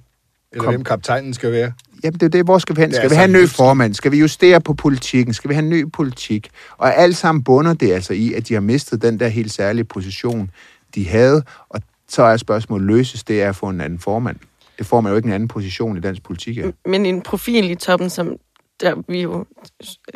Eller 0.52 0.64
Kom. 0.64 0.74
hvem 0.74 0.84
kaptajnen 0.84 1.34
skal 1.34 1.52
være. 1.52 1.74
Jamen, 2.04 2.20
det 2.20 2.24
er 2.24 2.30
det, 2.30 2.46
hvor 2.46 2.58
skal 2.58 2.76
vi 2.76 2.82
hen? 2.82 2.94
Skal 2.94 3.10
vi 3.10 3.16
have 3.16 3.26
en 3.26 3.34
ny 3.34 3.48
formand? 3.48 3.94
Skal 3.94 4.12
vi 4.12 4.20
justere 4.20 4.62
på 4.62 4.74
politikken? 4.74 5.34
Skal 5.34 5.50
vi 5.50 5.54
have 5.54 5.64
en 5.64 5.70
ny 5.70 5.92
politik? 5.92 6.50
Og 6.78 6.96
alt 6.96 7.18
sammen 7.18 7.44
bunder 7.44 7.74
det 7.74 7.92
altså 7.92 8.14
i, 8.14 8.34
at 8.34 8.48
de 8.48 8.54
har 8.54 8.62
mistet 8.62 9.02
den 9.02 9.20
der 9.20 9.28
helt 9.28 9.52
særlige 9.52 9.84
position, 9.84 10.52
de 10.96 11.08
havde. 11.08 11.44
Og 11.70 11.82
så 12.08 12.24
er 12.24 12.38
spørgsmålet, 12.38 12.88
løses 12.88 13.24
det 13.24 13.42
er 13.42 13.50
at 13.50 13.56
få 13.56 13.70
en 13.70 13.82
anden 13.82 14.00
formand? 14.00 14.38
Det 14.78 14.86
får 14.86 15.02
man 15.02 15.12
jo 15.12 15.16
ikke 15.16 15.28
en 15.28 15.34
anden 15.34 15.48
position 15.48 15.98
i 15.98 16.00
dansk 16.00 16.24
politik 16.24 16.58
af. 16.58 16.74
Men 16.86 17.06
en 17.06 17.22
profil 17.22 17.72
i 17.72 17.76
toppen, 17.76 18.10
som 18.10 18.36
der 18.82 19.04
vi 19.08 19.22
jo, 19.22 19.46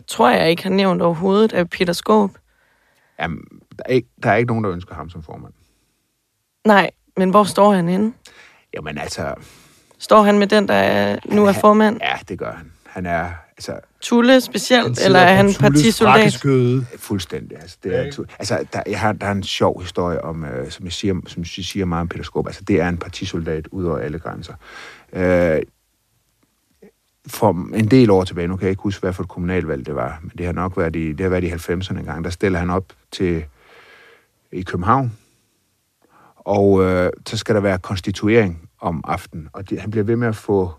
tror 0.08 0.30
jeg 0.30 0.50
ikke 0.50 0.64
har 0.64 0.70
nævnt 0.70 1.02
overhovedet, 1.02 1.54
er 1.54 1.64
Peter 1.64 1.94
Skåb. 1.94 2.32
Jamen, 3.20 3.40
der 3.78 3.84
er, 3.86 3.94
ikke, 3.94 4.08
der 4.24 4.30
er 4.30 4.36
ikke 4.36 4.48
nogen, 4.48 4.64
der 4.64 4.72
ønsker 4.72 4.96
ham 4.96 5.10
som 5.10 5.24
formand. 5.24 5.54
Nej, 6.66 6.92
men 7.18 7.30
hvor 7.30 7.44
står 7.44 7.74
han 7.74 7.88
henne? 7.88 8.14
Jamen 8.74 8.98
altså, 8.98 9.34
Står 10.00 10.22
han 10.22 10.40
med 10.40 10.48
den, 10.48 10.68
der 10.68 10.74
er, 10.74 11.18
nu 11.26 11.46
er 11.46 11.52
formand? 11.54 12.00
ja, 12.02 12.16
det 12.30 12.40
gør 12.40 12.52
han. 12.52 12.72
Han 12.86 13.06
er 13.06 13.30
altså 13.58 13.80
Tulle 14.02 14.42
specielt, 14.42 15.00
eller 15.06 15.20
er 15.20 15.36
han 15.36 15.54
partisoldat? 15.60 16.44
fuldstændig. 16.98 17.58
Altså, 17.62 17.78
det 17.84 17.96
er, 18.00 18.12
tu- 18.12 18.26
altså 18.40 18.66
der, 18.74 18.84
jeg 18.88 19.00
har, 19.00 19.14
der 19.14 19.28
er 19.28 19.32
en 19.32 19.44
sjov 19.44 19.82
historie 19.82 20.24
om, 20.24 20.46
øh, 20.46 20.72
som 20.72 20.86
jeg 20.86 20.94
siger, 20.94 21.14
som 21.28 21.40
jeg 21.40 21.48
siger 21.66 21.86
meget 21.86 22.02
om 22.02 22.08
Peter 22.08 22.24
Skåb. 22.24 22.48
Altså, 22.48 22.64
det 22.64 22.82
er 22.82 22.90
en 22.90 22.98
partisoldat 22.98 23.68
ud 23.72 23.86
over 23.86 23.98
alle 23.98 24.20
grænser. 24.20 24.54
Øh, 25.14 25.62
for 27.28 27.50
en 27.76 27.88
del 27.92 28.10
år 28.10 28.24
tilbage, 28.24 28.48
nu 28.48 28.56
kan 28.56 28.64
jeg 28.64 28.70
ikke 28.70 28.84
huske, 28.84 29.02
hvad 29.02 29.14
for 29.14 29.24
et 29.24 29.30
kommunalvalg 29.30 29.86
det 29.86 29.96
var, 29.96 30.20
men 30.22 30.32
det 30.38 30.46
har 30.46 30.54
nok 30.54 30.78
været 30.78 30.96
i, 30.96 31.12
det 31.12 31.20
har 31.20 31.30
været 31.30 31.44
i 31.44 31.50
90'erne 31.50 32.00
en 32.00 32.06
gang, 32.06 32.24
der 32.24 32.30
stiller 32.30 32.60
han 32.60 32.70
op 32.70 32.86
til 33.12 33.46
i 34.52 34.62
København, 34.62 35.18
og 36.46 36.84
øh, 36.84 37.12
så 37.28 37.38
skal 37.38 37.56
der 37.56 37.62
være 37.62 37.78
konstituering 37.80 38.70
om 38.82 39.04
aftenen, 39.08 39.50
og 39.54 39.70
det, 39.70 39.82
han 39.82 39.92
bliver 39.92 40.04
ved 40.04 40.16
med 40.16 40.28
at 40.28 40.36
få 40.36 40.72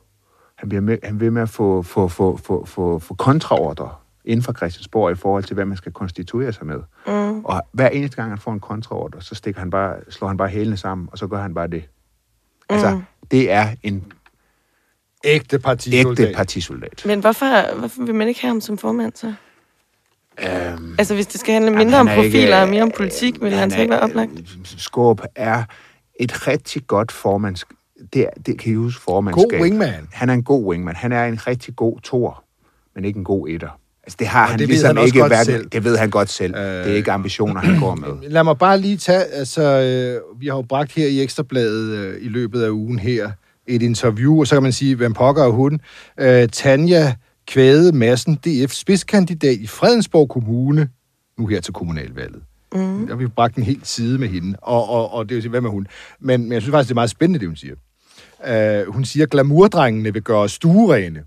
han 0.56 0.68
bliver 0.68 0.82
med, 0.82 0.98
han 1.02 1.20
ved 1.20 1.30
med 1.30 1.42
at 1.42 1.48
få, 1.48 1.82
få, 1.82 2.08
få, 2.08 2.36
få, 2.36 2.64
få, 2.66 2.98
få 2.98 3.14
kontraordre 3.14 3.90
inden 4.24 4.42
for 4.42 4.52
Christiansborg 4.52 5.12
i 5.12 5.14
forhold 5.14 5.44
til, 5.44 5.54
hvad 5.54 5.64
man 5.64 5.76
skal 5.76 5.92
konstituere 5.92 6.52
sig 6.52 6.66
med. 6.66 6.80
Mm. 7.06 7.44
Og 7.44 7.62
hver 7.72 7.88
eneste 7.88 8.16
gang, 8.16 8.30
han 8.30 8.38
får 8.38 8.52
en 8.52 8.60
kontraordre, 8.60 9.22
så 9.22 9.34
stikker 9.34 9.60
han 9.60 9.70
bare, 9.70 9.96
slår 10.08 10.28
han 10.28 10.36
bare 10.36 10.48
hælene 10.48 10.76
sammen, 10.76 11.08
og 11.12 11.18
så 11.18 11.26
gør 11.26 11.42
han 11.42 11.54
bare 11.54 11.66
det. 11.66 11.84
Altså, 12.68 12.90
Mm. 12.94 13.02
det 13.30 13.50
er 13.50 13.66
en 13.82 14.12
Ægte 15.24 15.58
partisoldat. 15.58 16.20
ægte 16.20 16.36
partisoldat. 16.36 17.02
Men 17.06 17.20
hvorfor, 17.20 17.78
hvorfor 17.78 18.02
vil 18.04 18.14
man 18.14 18.28
ikke 18.28 18.40
have 18.40 18.48
ham 18.48 18.60
som 18.60 18.78
formand 18.78 19.12
så? 19.14 19.34
Øhm, 20.42 20.94
Altså, 20.98 21.14
hvis 21.14 21.26
det 21.26 21.40
skal 21.40 21.52
handle 21.52 21.70
mindre 21.70 21.90
han 21.96 22.00
om 22.00 22.06
er 22.08 22.12
ikke- 22.12 22.22
profiler 22.22 22.60
og 22.62 22.68
mere 22.68 22.82
om 22.82 22.90
politik, 22.96 23.40
vil 23.42 23.52
han 23.52 23.70
så 23.70 23.80
ikke 23.80 23.90
være 23.90 24.00
oplagt? 24.00 24.30
Skåb 24.76 25.20
er 25.36 25.62
et 26.20 26.48
rigtig 26.48 26.86
godt 26.86 27.12
formands... 27.12 27.64
Det, 28.12 28.22
er, 28.22 28.28
det 28.46 28.58
kan 28.58 28.72
I 28.72 28.74
huske 28.74 29.02
formandskab. 29.02 29.50
God 29.50 29.60
wingman. 29.60 30.08
Han 30.12 30.30
er 30.30 30.34
en 30.34 30.42
god 30.42 30.64
wingman. 30.66 30.94
Han 30.96 31.12
er 31.12 31.24
en 31.24 31.46
rigtig 31.46 31.76
god 31.76 32.00
tor, 32.00 32.44
men 32.94 33.04
ikke 33.04 33.18
en 33.18 33.24
god 33.24 33.48
etter. 33.48 33.68
Altså, 34.02 34.16
det 34.18 34.26
har 34.26 34.42
Og 34.42 34.48
han 34.48 34.58
det 34.58 34.68
ved 34.68 34.74
ligesom 34.74 34.96
han 34.96 35.06
ikke 35.06 35.18
godt 35.18 35.30
hverken- 35.32 35.44
selv. 35.44 35.68
Det 35.72 35.84
ved 35.84 35.96
han 35.96 36.10
godt 36.10 36.28
selv. 36.30 36.54
Øh... 36.56 36.60
Det 36.62 36.92
er 36.92 36.94
ikke 36.96 37.12
ambitioner, 37.12 37.60
han 37.60 37.80
går 37.80 37.94
med. 37.94 38.08
Lad 38.32 38.44
mig 38.44 38.58
bare 38.58 38.78
lige 38.80 38.96
tage, 38.96 39.22
altså, 39.24 39.62
øh, 39.62 40.40
vi 40.40 40.46
har 40.46 40.54
jo 40.56 40.62
bragt 40.62 40.92
her 40.92 41.06
i 41.06 41.20
Ekstrabladet 41.22 41.90
øh, 41.98 42.16
i 42.24 42.28
løbet 42.28 42.62
af 42.62 42.70
ugen 42.70 42.98
her 42.98 43.30
et 43.66 43.82
interview, 43.82 44.40
og 44.40 44.46
så 44.46 44.54
kan 44.54 44.62
man 44.62 44.72
sige, 44.72 44.94
hvem 44.96 45.12
pokker 45.12 45.44
er 45.44 45.48
hun? 45.50 45.80
Øh, 46.20 46.48
Tanja 46.48 47.14
Kvæde 47.46 47.92
Madsen, 47.92 48.34
DF 48.34 48.72
spidskandidat 48.72 49.56
i 49.58 49.66
Fredensborg 49.66 50.28
Kommune, 50.28 50.88
nu 51.38 51.46
her 51.46 51.60
til 51.60 51.72
kommunalvalget. 51.72 52.42
Mm. 52.74 53.06
Der 53.06 53.06
har 53.08 53.16
vi 53.16 53.26
bragt 53.26 53.56
en 53.56 53.62
helt 53.62 53.86
side 53.86 54.18
med 54.18 54.28
hende, 54.28 54.58
og, 54.62 54.88
og, 54.88 55.12
og 55.12 55.28
det 55.28 55.34
vil 55.34 55.42
sige, 55.42 55.50
hvem 55.50 55.64
er 55.64 55.70
hun? 55.70 55.86
Men, 56.20 56.42
men 56.42 56.52
jeg 56.52 56.62
synes 56.62 56.72
faktisk, 56.72 56.88
det 56.88 56.92
er 56.92 56.94
meget 56.94 57.10
spændende, 57.10 57.38
det 57.40 57.48
hun 57.48 57.56
siger. 57.56 57.74
Uh, 58.86 58.94
hun 58.94 59.04
siger, 59.04 59.24
at 59.24 59.30
glamourdrengene 59.30 60.12
vil 60.12 60.22
gøre 60.22 60.48
stuerene. 60.48 61.24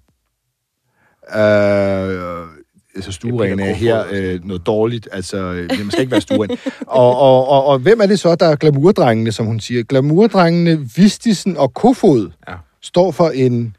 Uh, 1.30 2.50
altså 2.96 3.12
stuerene 3.12 3.64
er 3.64 3.74
her 3.74 4.36
uh, 4.36 4.46
noget 4.46 4.66
dårligt, 4.66 5.08
altså 5.12 5.38
øh, 5.38 5.70
man 5.70 5.92
skal 5.92 6.02
ikke 6.02 6.12
være 6.12 6.22
stueren. 6.22 6.58
og, 6.88 7.18
og, 7.20 7.48
og, 7.48 7.66
og 7.66 7.80
hvem 7.80 8.02
er 8.02 8.06
det 8.06 8.20
så, 8.20 8.36
der 8.36 8.46
er 8.46 8.56
glamourdrengene, 8.56 9.32
som 9.32 9.46
hun 9.46 9.60
siger? 9.60 9.84
Glamourdrengene, 9.84 10.90
Vistisen 10.96 11.58
og 11.58 11.74
Kofod 11.74 12.32
Ja. 12.48 12.54
står 12.82 13.12
for 13.12 13.30
en 13.30 13.76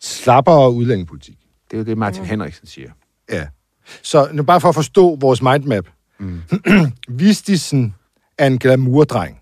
slappere 0.00 0.72
udlændingepolitik. 0.72 1.38
Det 1.74 1.80
er 1.80 1.84
jo 1.84 1.90
det, 1.90 1.98
Martin 1.98 2.24
Henriksen 2.24 2.66
siger. 2.66 2.90
Ja. 3.32 3.46
Så 4.02 4.28
nu 4.32 4.42
bare 4.42 4.60
for 4.60 4.68
at 4.68 4.74
forstå 4.74 5.16
vores 5.20 5.42
mindmap. 5.42 5.84
Mm. 6.18 6.42
Vistisen 7.08 7.94
er 8.38 8.46
en 8.46 8.58
glamourdreng. 8.58 9.40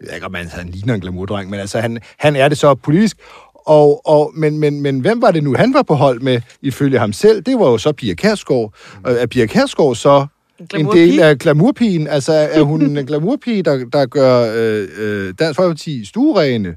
Jeg 0.00 0.06
ved 0.06 0.14
ikke, 0.14 0.26
om 0.26 0.34
han, 0.34 0.48
han 0.48 0.68
ligner 0.68 0.94
en 0.94 1.00
glamourdreng, 1.00 1.50
men 1.50 1.60
altså, 1.60 1.80
han, 1.80 1.98
han 2.18 2.36
er 2.36 2.48
det 2.48 2.58
så 2.58 2.74
politisk. 2.74 3.16
Og, 3.54 4.06
og, 4.06 4.32
men, 4.34 4.58
men, 4.58 4.80
men 4.80 5.00
hvem 5.00 5.22
var 5.22 5.30
det 5.30 5.42
nu, 5.42 5.54
han 5.54 5.74
var 5.74 5.82
på 5.82 5.94
hold 5.94 6.20
med, 6.20 6.40
ifølge 6.62 6.98
ham 6.98 7.12
selv? 7.12 7.42
Det 7.42 7.58
var 7.58 7.70
jo 7.70 7.78
så 7.78 7.92
Pia 7.92 8.14
Kærsgaard. 8.14 8.74
Mm. 8.94 9.04
Og 9.04 9.12
er 9.12 9.26
Pia 9.26 9.46
Kærsgaard 9.46 9.94
så 9.94 10.26
en 10.60 10.66
glamourpige? 10.66 11.06
del 11.06 11.20
af 11.20 11.38
glamourpigen? 11.38 12.06
Altså, 12.06 12.32
er 12.32 12.62
hun 12.62 12.82
en 12.82 13.06
glamourpige, 13.06 13.62
der, 13.62 13.84
der 13.92 14.06
gør 14.06 14.52
øh, 14.56 14.88
øh, 14.98 15.34
Dansk 15.38 15.56
Folkeparti 15.56 16.04
stuerene? 16.04 16.76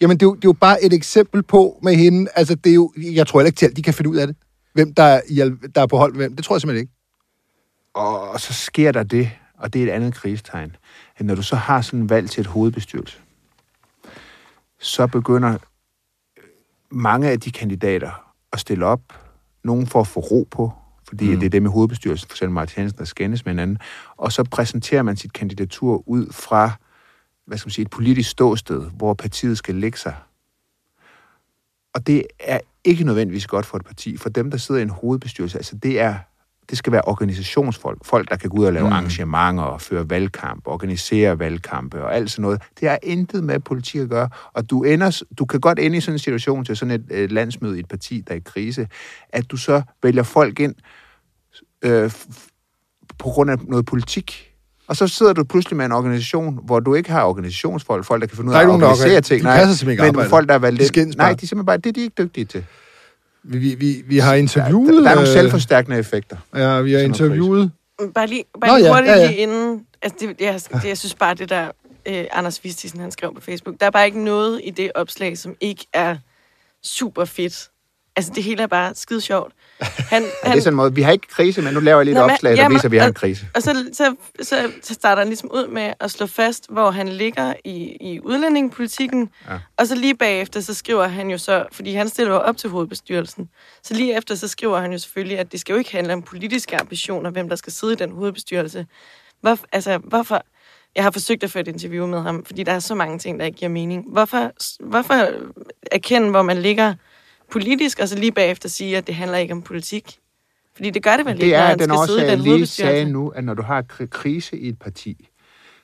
Jamen, 0.00 0.16
det 0.16 0.22
er, 0.22 0.26
jo, 0.26 0.34
det 0.34 0.44
er 0.44 0.48
jo 0.48 0.52
bare 0.52 0.84
et 0.84 0.92
eksempel 0.92 1.42
på 1.42 1.78
med 1.82 1.94
hende. 1.94 2.30
Altså, 2.34 2.54
det 2.54 2.70
er 2.70 2.74
jo, 2.74 2.92
jeg 2.96 3.26
tror 3.26 3.40
heller 3.40 3.48
ikke 3.48 3.56
til, 3.58 3.66
at 3.66 3.76
de 3.76 3.82
kan 3.82 3.94
finde 3.94 4.10
ud 4.10 4.16
af 4.16 4.26
det. 4.26 4.36
Hvem 4.72 4.94
der 4.94 5.02
er, 5.02 5.20
der 5.74 5.82
er 5.82 5.86
på 5.86 5.96
hold 5.96 6.12
med 6.12 6.20
hvem. 6.20 6.36
Det 6.36 6.44
tror 6.44 6.54
jeg 6.54 6.60
simpelthen 6.60 6.82
ikke. 6.82 6.92
Og, 7.94 8.40
så 8.40 8.52
sker 8.52 8.92
der 8.92 9.02
det, 9.02 9.30
og 9.58 9.72
det 9.72 9.82
er 9.82 9.86
et 9.86 9.90
andet 9.90 10.14
krigstegn, 10.14 10.76
at 11.16 11.26
når 11.26 11.34
du 11.34 11.42
så 11.42 11.56
har 11.56 11.82
sådan 11.82 12.00
en 12.00 12.10
valg 12.10 12.30
til 12.30 12.40
et 12.40 12.46
hovedbestyrelse, 12.46 13.18
så 14.78 15.06
begynder 15.06 15.52
øh, 15.52 15.58
mange 16.90 17.30
af 17.30 17.40
de 17.40 17.50
kandidater 17.50 18.32
at 18.52 18.60
stille 18.60 18.86
op, 18.86 19.00
nogen 19.64 19.86
for 19.86 20.00
at 20.00 20.06
få 20.06 20.20
ro 20.20 20.48
på, 20.50 20.72
fordi 21.08 21.30
mm. 21.30 21.40
det 21.40 21.46
er 21.46 21.50
det 21.50 21.62
med 21.62 21.70
hovedbestyrelsen, 21.70 22.28
for 22.28 22.34
eksempel 22.34 22.54
Martin 22.54 22.80
Hansen, 22.80 22.98
der 22.98 23.04
skændes 23.04 23.44
med 23.44 23.52
hinanden, 23.52 23.78
og 24.16 24.32
så 24.32 24.44
præsenterer 24.44 25.02
man 25.02 25.16
sit 25.16 25.32
kandidatur 25.32 26.08
ud 26.08 26.32
fra, 26.32 26.72
hvad 27.48 27.58
skal 27.58 27.68
man 27.68 27.72
sige, 27.72 27.82
et 27.82 27.90
politisk 27.90 28.30
ståsted, 28.30 28.90
hvor 28.96 29.14
partiet 29.14 29.58
skal 29.58 29.74
lægge 29.74 29.98
sig. 29.98 30.14
Og 31.94 32.06
det 32.06 32.22
er 32.38 32.60
ikke 32.84 33.04
nødvendigvis 33.04 33.46
godt 33.46 33.66
for 33.66 33.76
et 33.76 33.84
parti, 33.84 34.16
for 34.16 34.28
dem, 34.28 34.50
der 34.50 34.58
sidder 34.58 34.78
i 34.78 34.82
en 34.82 34.90
hovedbestyrelse, 34.90 35.58
altså 35.58 35.76
det 35.76 36.00
er 36.00 36.18
det 36.70 36.78
skal 36.78 36.92
være 36.92 37.02
organisationsfolk, 37.04 38.04
folk, 38.04 38.30
der 38.30 38.36
kan 38.36 38.50
gå 38.50 38.56
ud 38.56 38.64
og 38.64 38.72
lave 38.72 38.86
mm. 38.86 38.92
arrangementer 38.92 39.62
og 39.62 39.80
føre 39.80 40.10
valgkamp, 40.10 40.66
organisere 40.66 41.38
valgkampe 41.38 42.02
og 42.02 42.14
alt 42.14 42.30
sådan 42.30 42.42
noget. 42.42 42.62
Det 42.80 42.88
har 42.88 42.98
intet 43.02 43.44
med 43.44 43.60
politik 43.60 44.00
at 44.00 44.08
gøre, 44.08 44.28
og 44.52 44.70
du, 44.70 44.82
ender, 44.82 45.22
du 45.38 45.44
kan 45.44 45.60
godt 45.60 45.78
ende 45.78 45.96
i 45.96 46.00
sådan 46.00 46.14
en 46.14 46.18
situation 46.18 46.64
til 46.64 46.76
sådan 46.76 46.94
et, 46.94 47.22
et 47.22 47.32
landsmøde 47.32 47.76
i 47.76 47.80
et 47.80 47.88
parti, 47.88 48.20
der 48.20 48.34
er 48.34 48.38
i 48.38 48.42
krise, 48.44 48.88
at 49.28 49.50
du 49.50 49.56
så 49.56 49.82
vælger 50.02 50.22
folk 50.22 50.60
ind 50.60 50.74
øh, 51.82 52.10
på 53.18 53.28
grund 53.28 53.50
af 53.50 53.58
noget 53.58 53.86
politik. 53.86 54.47
Og 54.88 54.96
så 54.96 55.08
sidder 55.08 55.32
du 55.32 55.44
pludselig 55.44 55.76
med 55.76 55.84
en 55.84 55.92
organisation, 55.92 56.60
hvor 56.64 56.80
du 56.80 56.94
ikke 56.94 57.10
har 57.10 57.24
organisationsfolk, 57.24 58.04
folk, 58.04 58.20
der 58.20 58.26
kan 58.26 58.36
finde 58.36 58.50
ud 58.50 58.54
af 58.54 58.60
at 58.60 58.68
organisere 58.68 59.16
organ- 59.16 59.22
ting. 59.22 59.40
de 59.40 59.46
passer 59.46 59.74
simpelthen 59.74 59.90
ikke 59.90 60.02
men 60.02 60.08
arbejdet. 60.08 60.30
folk, 60.30 60.48
der 60.48 60.54
er 60.54 60.58
valgt 60.58 60.94
De 60.94 61.04
Nej, 61.04 61.28
de 61.28 61.32
er 61.32 61.46
simpelthen 61.46 61.66
bare, 61.66 61.76
det 61.76 61.86
er 61.86 61.92
de 61.92 62.00
ikke 62.00 62.14
dygtige 62.22 62.44
til. 62.44 62.64
Vi, 63.42 63.58
vi, 63.58 63.74
vi, 63.74 64.02
vi 64.06 64.18
har 64.18 64.34
interviewet... 64.34 64.94
Der, 64.94 65.02
der 65.02 65.10
er 65.10 65.14
nogle 65.14 65.28
øh, 65.28 65.32
selvforstærkende 65.32 65.98
effekter. 65.98 66.36
Ja, 66.54 66.80
vi 66.80 66.92
har 66.92 67.00
interviewet... 67.00 67.70
Bare 68.14 68.26
lige, 68.26 68.44
bare 68.60 68.70
Nå, 68.70 68.76
lige 68.76 68.86
ja, 68.86 68.92
hurtigt 68.94 69.12
ja, 69.12 69.18
ja. 69.20 69.26
lige 69.26 69.38
inden... 69.38 69.80
Altså, 70.02 70.16
det, 70.20 70.40
jeg, 70.40 70.60
det, 70.82 70.88
jeg 70.88 70.98
synes 70.98 71.14
bare, 71.14 71.34
det 71.34 71.48
der 71.48 71.70
øh, 72.06 72.24
Anders 72.32 72.64
Vistisen, 72.64 73.00
han 73.00 73.10
skrev 73.10 73.34
på 73.34 73.40
Facebook, 73.40 73.74
der 73.80 73.86
er 73.86 73.90
bare 73.90 74.06
ikke 74.06 74.24
noget 74.24 74.60
i 74.64 74.70
det 74.70 74.90
opslag, 74.94 75.38
som 75.38 75.54
ikke 75.60 75.86
er 75.92 76.16
super 76.82 77.24
fedt. 77.24 77.68
Altså, 78.18 78.32
det 78.34 78.42
hele 78.42 78.62
er 78.62 78.66
bare 78.66 78.94
skide 78.94 79.20
sjovt. 79.20 79.52
Han, 79.80 80.22
Ja, 80.22 80.28
det 80.50 80.56
er 80.56 80.60
sådan 80.60 80.72
en 80.72 80.76
måde, 80.76 80.94
vi 80.94 81.02
har 81.02 81.12
ikke 81.12 81.26
krise, 81.28 81.62
men 81.62 81.74
nu 81.74 81.80
laver 81.80 81.98
jeg 81.98 82.04
lige 82.04 82.12
et 82.14 82.26
Nå, 82.26 82.32
opslag, 82.32 82.56
der 82.56 82.68
viser, 82.68 82.84
at 82.84 82.90
vi 82.90 82.96
har 82.96 83.04
en 83.06 83.08
og- 83.08 83.14
krise. 83.14 83.46
Og 83.54 83.62
så, 83.62 83.88
så, 83.92 84.14
så, 84.42 84.72
så 84.82 84.94
starter 84.94 85.20
han 85.20 85.28
ligesom 85.28 85.50
ud 85.54 85.66
med 85.66 85.92
at 86.00 86.10
slå 86.10 86.26
fast, 86.26 86.66
hvor 86.70 86.90
han 86.90 87.08
ligger 87.08 87.54
i, 87.64 87.96
i 88.00 88.20
udlændingepolitikken. 88.20 89.28
Ja. 89.48 89.58
Og 89.76 89.86
så 89.86 89.94
lige 89.94 90.14
bagefter, 90.14 90.60
så 90.60 90.74
skriver 90.74 91.06
han 91.08 91.30
jo 91.30 91.38
så, 91.38 91.64
fordi 91.72 91.94
han 91.94 92.08
stiller 92.08 92.32
jo 92.34 92.40
op 92.40 92.56
til 92.56 92.70
hovedbestyrelsen, 92.70 93.48
så 93.82 93.94
lige 93.94 94.16
efter, 94.16 94.34
så 94.34 94.48
skriver 94.48 94.78
han 94.80 94.92
jo 94.92 94.98
selvfølgelig, 94.98 95.38
at 95.38 95.52
det 95.52 95.60
skal 95.60 95.72
jo 95.72 95.78
ikke 95.78 95.92
handle 95.92 96.12
om 96.12 96.22
politiske 96.22 96.80
ambitioner, 96.80 97.30
hvem 97.30 97.48
der 97.48 97.56
skal 97.56 97.72
sidde 97.72 97.92
i 97.92 97.96
den 97.96 98.10
hovedbestyrelse. 98.12 98.86
Hvor, 99.40 99.58
altså, 99.72 99.98
hvorfor... 99.98 100.42
Jeg 100.96 101.04
har 101.04 101.10
forsøgt 101.10 101.44
at 101.44 101.50
få 101.50 101.58
et 101.58 101.68
interview 101.68 102.06
med 102.06 102.20
ham, 102.22 102.44
fordi 102.44 102.62
der 102.62 102.72
er 102.72 102.78
så 102.78 102.94
mange 102.94 103.18
ting, 103.18 103.40
der 103.40 103.46
ikke 103.46 103.58
giver 103.58 103.68
mening. 103.68 104.04
Hvorfor, 104.12 104.50
hvorfor 104.80 105.14
erkende, 105.92 106.30
hvor 106.30 106.42
man 106.42 106.58
ligger 106.58 106.94
politisk, 107.52 107.98
og 107.98 108.08
så 108.08 108.18
lige 108.18 108.32
bagefter 108.32 108.68
sige, 108.68 108.96
at 108.96 109.06
det 109.06 109.14
handler 109.14 109.38
ikke 109.38 109.54
om 109.54 109.62
politik? 109.62 110.18
Fordi 110.76 110.90
det 110.90 111.02
gør 111.02 111.16
det 111.16 111.26
vel 111.26 111.34
ikke, 111.34 111.44
Det 111.44 111.52
når 111.52 111.58
er 111.58 111.66
han 111.66 111.78
den 111.78 111.88
skal 111.88 112.06
sidde 112.06 112.18
årsag, 112.22 112.26
i 112.26 112.30
jeg 112.30 112.38
lige 112.38 112.66
sagde 112.66 113.04
nu, 113.12 113.28
at 113.28 113.44
når 113.44 113.54
du 113.54 113.62
har 113.62 113.82
kri- 113.82 114.06
krise 114.06 114.58
i 114.58 114.68
et 114.68 114.78
parti, 114.78 115.28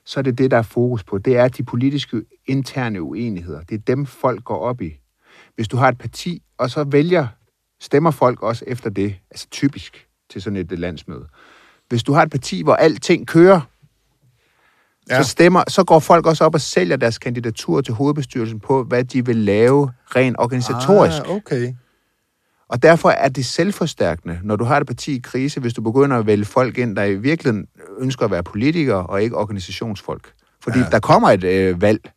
så 0.05 0.21
er 0.21 0.23
det 0.23 0.39
det, 0.39 0.51
der 0.51 0.57
er 0.59 0.63
fokus 0.63 1.05
på. 1.05 1.19
Det 1.19 1.37
er 1.37 1.49
de 1.49 1.63
politiske 1.63 2.23
interne 2.47 3.03
uenigheder. 3.03 3.63
Det 3.63 3.75
er 3.75 3.79
dem, 3.79 4.07
folk 4.07 4.45
går 4.45 4.59
op 4.59 4.81
i. 4.83 5.01
Hvis 5.55 5.69
du 5.69 5.77
har 5.77 5.89
et 5.89 5.99
parti, 5.99 6.43
og 6.59 6.71
så 6.71 6.85
vælger, 6.85 7.27
stemmer 7.81 8.11
folk 8.11 8.43
også 8.43 8.65
efter 8.69 8.91
det, 8.91 9.17
altså 9.31 9.47
typisk 9.51 10.07
til 10.31 10.43
sådan 10.43 10.57
et 10.57 10.79
landsmøde. 10.79 11.27
Hvis 11.89 12.03
du 12.03 12.13
har 12.13 12.23
et 12.23 12.31
parti, 12.31 12.63
hvor 12.63 12.75
alting 12.75 13.27
kører, 13.27 13.61
ja. 15.09 15.17
Ja. 15.17 15.23
så, 15.23 15.29
stemmer, 15.29 15.65
så 15.69 15.85
går 15.85 15.99
folk 15.99 16.27
også 16.27 16.45
op 16.45 16.55
og 16.55 16.61
sælger 16.61 16.97
deres 16.97 17.19
kandidatur 17.19 17.81
til 17.81 17.95
hovedbestyrelsen 17.95 18.61
på, 18.61 18.85
hvad 18.85 19.05
de 19.05 19.27
vil 19.27 19.37
lave 19.37 19.91
rent 20.17 20.37
organisatorisk. 20.39 21.23
Ah, 21.25 21.31
okay. 21.37 21.75
Og 22.69 22.83
derfor 22.83 23.11
er 23.11 23.29
det 23.29 23.47
selvforstærkende, 23.47 24.41
når 24.43 24.57
du 24.57 24.65
har 24.65 24.81
et 24.81 24.87
parti 24.87 25.17
i 25.17 25.21
krise, 25.25 25.61
hvis 25.61 25.75
du 25.75 25.83
begynder 25.83 26.19
at 26.19 26.27
vælge 26.27 26.45
folk 26.45 26.79
ind, 26.79 26.97
der 26.97 27.05
i 27.05 27.15
virkeligheden 27.15 27.67
ønsker 27.99 28.25
at 28.25 28.31
være 28.31 28.43
politikere 28.43 29.07
og 29.07 29.23
ikke 29.23 29.37
organisationsfolk. 29.37 30.33
Fordi 30.63 30.79
ja. 30.79 30.85
der 30.91 30.99
kommer 30.99 31.31
et 31.31 31.45
øh, 31.45 31.83
valg 31.83 32.11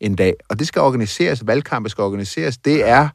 en 0.00 0.16
dag, 0.16 0.34
og 0.48 0.58
det 0.58 0.66
skal 0.66 0.82
organiseres, 0.82 1.46
valgkampe 1.46 1.88
skal 1.88 2.02
organiseres. 2.02 2.58
Det 2.58 2.88
er, 2.88 3.08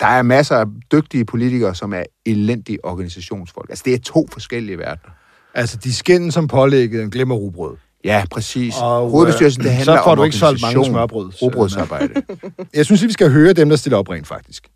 der 0.00 0.06
er 0.06 0.22
masser 0.22 0.56
af 0.56 0.66
dygtige 0.92 1.24
politikere, 1.24 1.74
som 1.74 1.92
er 1.92 2.02
elendige 2.26 2.84
organisationsfolk. 2.84 3.68
Altså 3.68 3.82
det 3.86 3.94
er 3.94 3.98
to 3.98 4.28
forskellige 4.32 4.78
verdener. 4.78 5.10
Altså, 5.54 5.76
de 5.76 5.94
skændes 5.94 6.34
som 6.34 6.48
pålægget 6.48 7.02
en 7.02 7.10
glemmer 7.10 7.34
rugbrød. 7.34 7.76
Ja, 8.04 8.24
præcis. 8.30 8.74
Og, 8.80 9.02
Og, 9.02 9.10
Hovedbestyrelsen, 9.10 9.62
det 9.62 9.68
øh, 9.68 9.74
handler 9.74 9.96
så 9.96 10.02
får 10.04 10.10
om 10.10 10.16
du 10.16 10.24
ikke 10.24 10.36
solgt 10.36 10.62
mange 10.62 10.84
smørbrød, 10.84 11.42
Rugbrødsarbejde. 11.42 12.22
Jeg 12.74 12.84
synes, 12.84 13.02
at 13.02 13.06
vi 13.06 13.12
skal 13.12 13.30
høre 13.30 13.52
dem, 13.52 13.68
der 13.68 13.76
stiller 13.76 13.98
op 13.98 14.08
rent 14.08 14.26
faktisk 14.26 14.68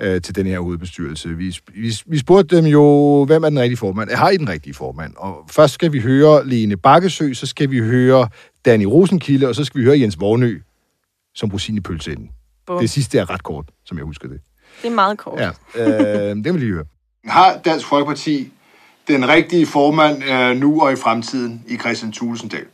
øh, 0.00 0.20
til 0.20 0.36
den 0.36 0.46
her 0.46 0.60
hovedbestyrelse. 0.60 1.28
Vi, 1.28 1.56
vi, 1.74 1.94
vi 2.06 2.18
spurgte 2.18 2.56
dem 2.56 2.64
jo, 2.64 3.24
hvem 3.24 3.44
er 3.44 3.48
den 3.48 3.60
rigtige 3.60 3.76
formand? 3.76 4.10
Har 4.10 4.30
I 4.30 4.36
den 4.36 4.48
rigtige 4.48 4.74
formand? 4.74 5.12
Og 5.16 5.44
først 5.50 5.74
skal 5.74 5.92
vi 5.92 6.00
høre 6.00 6.48
Lene 6.48 6.76
Bakkesø, 6.76 7.32
så 7.32 7.46
skal 7.46 7.70
vi 7.70 7.78
høre 7.78 8.28
Danny 8.64 8.84
Rosenkilde, 8.84 9.48
og 9.48 9.54
så 9.54 9.64
skal 9.64 9.80
vi 9.80 9.84
høre 9.84 10.00
Jens 10.00 10.20
Vornø 10.20 10.60
som 11.34 11.50
rosin 11.50 11.76
i 11.76 11.80
pølseenden. 11.80 12.30
Det 12.80 12.90
sidste 12.90 13.18
er 13.18 13.30
ret 13.30 13.42
kort, 13.42 13.64
som 13.84 13.98
jeg 13.98 14.04
husker 14.04 14.28
det. 14.28 14.40
Det 14.82 14.90
er 14.90 14.94
meget 14.94 15.18
kort. 15.18 15.40
Ja, 15.40 15.50
øh, 15.76 16.36
det 16.36 16.44
vil 16.44 16.54
vi 16.54 16.58
lige 16.58 16.72
høre. 16.72 16.84
Har 17.26 17.60
Dansk 17.64 17.86
Folkeparti 17.86 18.52
den 19.08 19.28
rigtige 19.28 19.66
formand 19.66 20.24
øh, 20.24 20.50
nu 20.56 20.82
og 20.82 20.92
i 20.92 20.96
fremtiden 20.96 21.64
i 21.68 21.76
Christian 21.82 22.12
Tulsendal? 22.12 22.66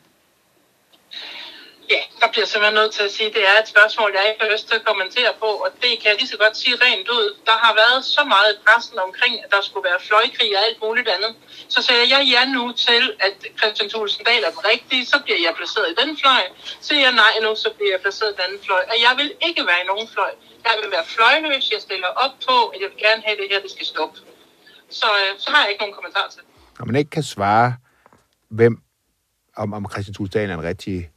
Ja, 1.94 2.02
der 2.20 2.28
bliver 2.32 2.46
simpelthen 2.46 2.76
nødt 2.80 2.92
til 2.98 3.04
at 3.08 3.12
sige, 3.16 3.28
at 3.30 3.34
det 3.38 3.44
er 3.52 3.56
et 3.62 3.68
spørgsmål, 3.74 4.08
jeg 4.18 4.24
ikke 4.30 4.40
har 4.44 4.50
lyst 4.54 4.66
til 4.68 4.76
at 4.80 4.84
kommentere 4.90 5.32
på, 5.42 5.50
og 5.64 5.70
det 5.82 5.92
kan 6.00 6.08
jeg 6.10 6.16
lige 6.20 6.32
så 6.34 6.38
godt 6.44 6.56
sige 6.62 6.76
rent 6.84 7.08
ud. 7.18 7.26
Der 7.48 7.56
har 7.64 7.72
været 7.82 8.00
så 8.16 8.22
meget 8.34 8.50
i 8.54 8.58
pressen 8.64 8.98
omkring, 9.06 9.34
at 9.44 9.48
der 9.54 9.62
skulle 9.68 9.86
være 9.90 10.00
fløjkrig 10.08 10.50
og 10.58 10.62
alt 10.66 10.78
muligt 10.84 11.08
andet. 11.16 11.32
Så 11.74 11.78
siger 11.86 12.02
jeg 12.14 12.22
ja 12.34 12.42
nu 12.56 12.64
til, 12.86 13.02
at 13.26 13.34
Christian 13.58 13.88
Thulesen 13.92 14.24
Dahl 14.28 14.42
er 14.48 14.52
den 14.56 14.64
rigtige, 14.72 15.04
så 15.12 15.16
bliver 15.24 15.40
jeg 15.46 15.52
placeret 15.58 15.88
i 15.92 15.96
den 16.02 16.10
fløj. 16.20 16.42
Siger 16.86 17.00
jeg 17.06 17.14
nej 17.24 17.34
nu, 17.44 17.50
så 17.64 17.68
bliver 17.76 17.92
jeg 17.94 18.00
placeret 18.04 18.30
i 18.30 18.36
den 18.36 18.44
anden 18.46 18.60
fløj. 18.66 18.82
Og 18.92 18.96
jeg 19.06 19.12
vil 19.20 19.30
ikke 19.48 19.62
være 19.70 19.80
i 19.84 19.86
nogen 19.92 20.08
fløj. 20.14 20.32
Jeg 20.66 20.74
vil 20.80 20.90
være 20.96 21.06
fløjløs, 21.14 21.64
jeg 21.74 21.80
stiller 21.86 22.10
op 22.24 22.34
på, 22.48 22.56
at 22.72 22.78
jeg 22.82 22.88
vil 22.90 23.00
gerne 23.06 23.22
have 23.26 23.36
det 23.40 23.46
her, 23.50 23.60
det 23.64 23.70
skal 23.76 23.86
stoppe. 23.94 24.16
Så, 24.90 25.06
øh, 25.06 25.38
så 25.38 25.50
har 25.50 25.62
jeg 25.62 25.70
ikke 25.70 25.82
nogen 25.82 25.94
kommentar 25.94 26.26
til. 26.30 26.42
Når 26.78 26.86
man 26.86 26.96
ikke 26.96 27.10
kan 27.10 27.22
svare, 27.22 27.74
hvem, 28.48 28.82
om, 29.56 29.72
om 29.72 29.86
Christian 29.90 30.14
Thulesen 30.14 30.32
Dahl 30.32 30.50
er 30.50 30.54
en 30.54 30.62
rigtig 30.62 31.10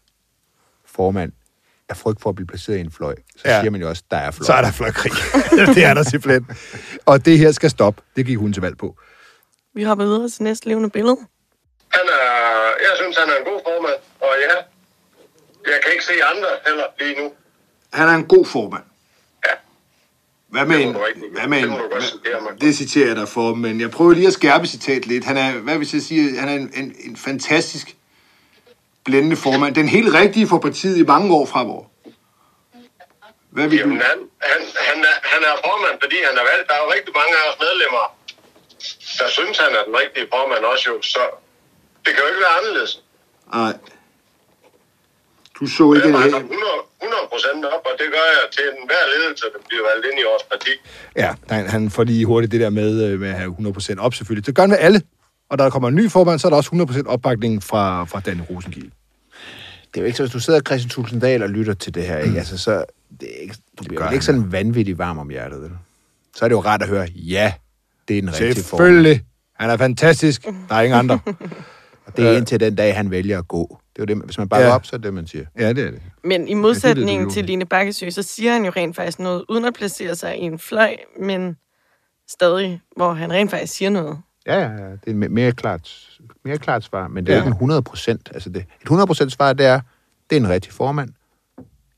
formand, 0.86 1.32
af 1.90 1.98
frygt 1.98 2.22
for 2.22 2.30
at 2.30 2.36
blive 2.36 2.48
placeret 2.48 2.78
i 2.78 2.82
en 2.82 2.92
fløj, 2.92 3.16
så 3.36 3.42
ja. 3.46 3.60
siger 3.60 3.72
man 3.72 3.82
jo 3.82 3.90
også, 3.90 4.04
der 4.12 4.18
er 4.18 4.32
fløj. 4.32 4.46
Så 4.46 4.54
er 4.54 4.62
der 4.62 4.72
fløjkrig. 4.72 5.12
det 5.76 5.84
er 5.86 5.94
der 5.94 6.04
simpelthen. 6.04 6.48
Og 7.06 7.26
det 7.26 7.38
her 7.38 7.52
skal 7.52 7.70
stoppe. 7.70 8.02
Det 8.16 8.26
gik 8.26 8.38
hun 8.38 8.54
til 8.54 8.62
valg 8.62 8.78
på. 8.78 8.98
Vi 9.74 9.84
hopper 9.84 10.06
videre 10.06 10.30
til 10.30 10.44
næste 10.44 10.68
levende 10.68 10.90
billede. 10.90 11.18
Han 11.98 12.06
er, 12.20 12.30
jeg 12.88 12.94
synes, 12.96 13.18
han 13.18 13.30
er 13.30 13.38
en 13.42 13.46
god 13.52 13.60
formand, 13.68 14.00
og 14.22 14.34
ja, 14.46 14.56
jeg 15.72 15.80
kan 15.84 15.92
ikke 15.92 16.06
se 16.06 16.14
andre 16.32 16.50
heller 16.68 16.86
lige 17.00 17.16
nu. 17.22 17.32
Han 17.94 18.10
er 18.10 18.14
en 18.14 18.28
god 18.28 18.46
formand. 18.46 18.84
Hvad 20.54 20.66
med 20.66 20.78
Det 20.78 20.86
en... 20.88 20.94
du 20.94 21.00
Hvad 21.32 21.48
med 21.48 21.58
det 21.62 21.70
en 21.70 21.78
du 21.78 22.66
det 22.66 22.76
citerer 22.76 23.08
jeg 23.08 23.16
dig 23.16 23.28
for, 23.28 23.54
men 23.54 23.82
jeg 23.82 23.92
prøver 23.92 24.14
lige 24.14 24.28
at 24.28 24.34
skærpe 24.34 24.68
citat 24.68 25.06
lidt. 25.06 25.26
Han 25.26 25.38
er, 25.38 25.52
hvad 25.52 25.78
vil 25.78 25.90
jeg 25.94 26.02
sige, 26.02 26.40
han 26.40 26.50
er 26.50 26.56
en, 26.62 26.72
en, 26.82 26.96
en 27.08 27.16
fantastisk 27.16 27.96
blændende 29.06 29.36
formand. 29.36 29.76
Den 29.76 29.88
helt 29.88 30.14
rigtige 30.14 30.48
for 30.48 30.60
partiet 30.68 30.98
i 30.98 31.06
mange 31.14 31.34
år 31.36 31.46
fremover. 31.46 31.86
Hvad 33.50 33.68
vil 33.68 33.80
du? 33.80 33.84
Jamen, 33.84 34.02
han, 34.02 34.20
han, 34.50 34.62
han, 34.90 35.00
er, 35.10 35.16
han 35.34 35.42
er 35.50 35.54
formand, 35.66 35.96
fordi 36.04 36.18
han 36.30 36.36
er 36.42 36.46
valgt. 36.52 36.66
Der 36.70 36.74
er 36.78 36.82
jo 36.86 36.90
rigtig 36.96 37.14
mange 37.20 37.34
af 37.40 37.44
os 37.50 37.58
medlemmer, 37.66 38.06
der 39.20 39.28
synes, 39.38 39.58
han 39.66 39.72
er 39.78 39.84
den 39.88 39.96
rigtige 40.04 40.28
formand 40.34 40.64
også 40.72 40.86
jo, 40.92 40.96
så 41.02 41.24
det 42.04 42.10
kan 42.14 42.20
jo 42.24 42.28
ikke 42.32 42.44
være 42.46 42.56
anderledes. 42.60 42.92
Nej. 43.54 43.74
Du 45.60 45.66
så 45.68 45.94
ikke 45.94 46.08
Jeg 46.08 46.14
det 46.14 46.22
bakker 46.22 46.38
her. 46.38 46.44
100, 46.44 46.64
100 47.02 47.24
procent 47.32 47.66
op, 47.66 47.84
og 47.90 47.94
det 48.02 48.08
gør 48.16 48.28
jeg 48.38 48.44
til 48.56 48.66
enhver 48.78 49.06
ledelse, 49.14 49.46
der 49.54 49.60
bliver 49.68 49.84
valgt 49.90 50.04
ind 50.10 50.18
i 50.24 50.26
vores 50.32 50.44
parti. 50.52 50.74
Ja, 51.22 51.30
han, 51.56 51.64
han 51.76 51.90
får 51.90 52.04
lige 52.04 52.26
hurtigt 52.26 52.52
det 52.52 52.62
der 52.62 52.70
med, 52.70 52.92
øh, 53.06 53.20
med 53.20 53.30
at 53.30 53.36
have 53.36 53.56
100% 53.60 54.00
op 54.06 54.14
selvfølgelig. 54.14 54.46
Det 54.46 54.56
gør 54.56 54.64
han 54.64 54.70
med 54.70 54.78
alle. 54.88 55.02
Og 55.50 55.58
der 55.58 55.70
kommer 55.70 55.88
en 55.90 55.96
ny 55.96 56.10
formand, 56.12 56.40
så 56.40 56.48
er 56.48 56.50
der 56.50 56.58
også 56.58 56.70
100% 57.06 57.08
opbakning 57.08 57.64
fra, 57.64 58.06
fra 58.06 58.20
Danny 58.20 58.42
Rosenkilde. 58.50 58.90
Det 59.94 60.00
er 60.00 60.02
jo 60.02 60.06
ikke 60.06 60.18
så, 60.18 60.24
hvis 60.24 60.34
du 60.34 60.40
sidder 60.40 60.60
Christian 60.62 60.90
Thulesen 60.90 61.20
Dahl 61.20 61.44
og 61.44 61.50
lytter 61.50 61.74
til 61.74 61.96
det 61.96 62.04
her, 62.04 62.18
ikke? 62.18 62.38
Altså, 62.38 62.58
så 62.58 62.86
det 63.20 63.30
er 63.38 63.42
ikke, 63.42 63.56
du 63.80 63.84
bliver 63.84 64.12
ikke 64.12 64.26
sådan 64.26 64.52
vanvittigt 64.52 64.98
varm 64.98 65.18
om 65.18 65.30
hjertet, 65.30 65.62
vel? 65.62 65.72
Så 66.36 66.46
er 66.46 66.50
det 66.50 66.56
jo 66.56 66.60
rart 66.60 66.82
at 66.82 66.88
høre, 66.88 67.08
ja, 67.16 67.54
det 68.08 68.18
er 68.18 68.22
den 68.22 68.30
rigtige 68.30 68.64
formand. 68.64 68.88
Selvfølgelig. 68.88 69.22
Han 69.60 69.70
er 69.70 69.78
fantastisk. 69.78 70.46
Der 70.70 70.76
er 70.76 70.82
ingen 70.82 71.00
andre. 71.00 71.20
Og 72.06 72.18
det 72.18 72.28
er 72.28 72.38
indtil 72.38 72.60
den 72.60 72.76
dag, 72.76 72.96
han 72.96 73.12
vælger 73.12 73.40
at 73.40 73.48
gå. 73.48 73.80
Det 73.96 74.02
er 74.02 74.14
jo 74.14 74.20
det, 74.20 74.26
hvis 74.26 74.38
man 74.38 74.50
bakker 74.50 74.66
Ja. 74.66 74.70
ja. 74.70 74.76
op, 74.76 74.86
så 74.86 74.96
er 74.96 74.98
det 74.98 75.06
det, 75.06 75.14
man 75.14 75.28
siger. 75.28 75.46
Ja, 75.60 75.70
det 75.74 75.84
er 75.88 75.92
det. 75.92 76.02
Men 76.24 76.48
i 76.48 76.52
Ja, 76.52 76.56
modsætning 76.58 77.08
det 77.10 77.16
ja, 77.16 77.22
det, 77.26 77.34
til 77.34 77.42
jo. 77.42 77.48
Line 77.48 77.66
Bakkesø, 77.66 78.10
så 78.10 78.24
siger 78.24 78.54
han 78.54 78.66
jo 78.66 78.72
rent 78.76 78.96
faktisk 78.96 79.20
noget, 79.20 79.44
uden 79.50 79.66
at 79.66 79.74
placere 79.74 80.16
sig 80.16 80.38
i 80.38 80.42
en 80.42 80.60
fløj, 80.60 80.96
men 81.20 81.58
stadig, 82.30 82.82
hvor 82.96 83.14
han 83.14 83.32
rent 83.32 83.52
faktisk 83.52 83.74
siger 83.74 83.90
noget. 83.90 84.18
Ja, 84.46 84.60
ja, 84.60 84.70
ja. 84.70 84.92
Det 84.92 85.00
er 85.08 85.12
et 85.12 85.32
mere 85.32 85.52
klart, 85.52 86.10
mere 86.46 86.58
klart 86.58 86.84
svar, 86.84 87.08
men 87.08 87.26
det 87.26 87.32
er 87.32 87.36
Ja. 87.36 87.40
ja. 87.40 87.44
ikke 87.44 87.48
en 87.48 87.54
100 87.54 87.82
procent. 87.82 88.30
Altså 88.34 88.50
det, 88.50 88.58
et 88.62 88.66
100 88.84 89.08
procent 89.08 89.32
svar, 89.32 89.54
det 89.54 89.66
er, 89.66 89.82
det 90.30 90.36
er 90.36 90.40
en 90.42 90.50
rigtig 90.50 90.74
formand. 90.74 91.10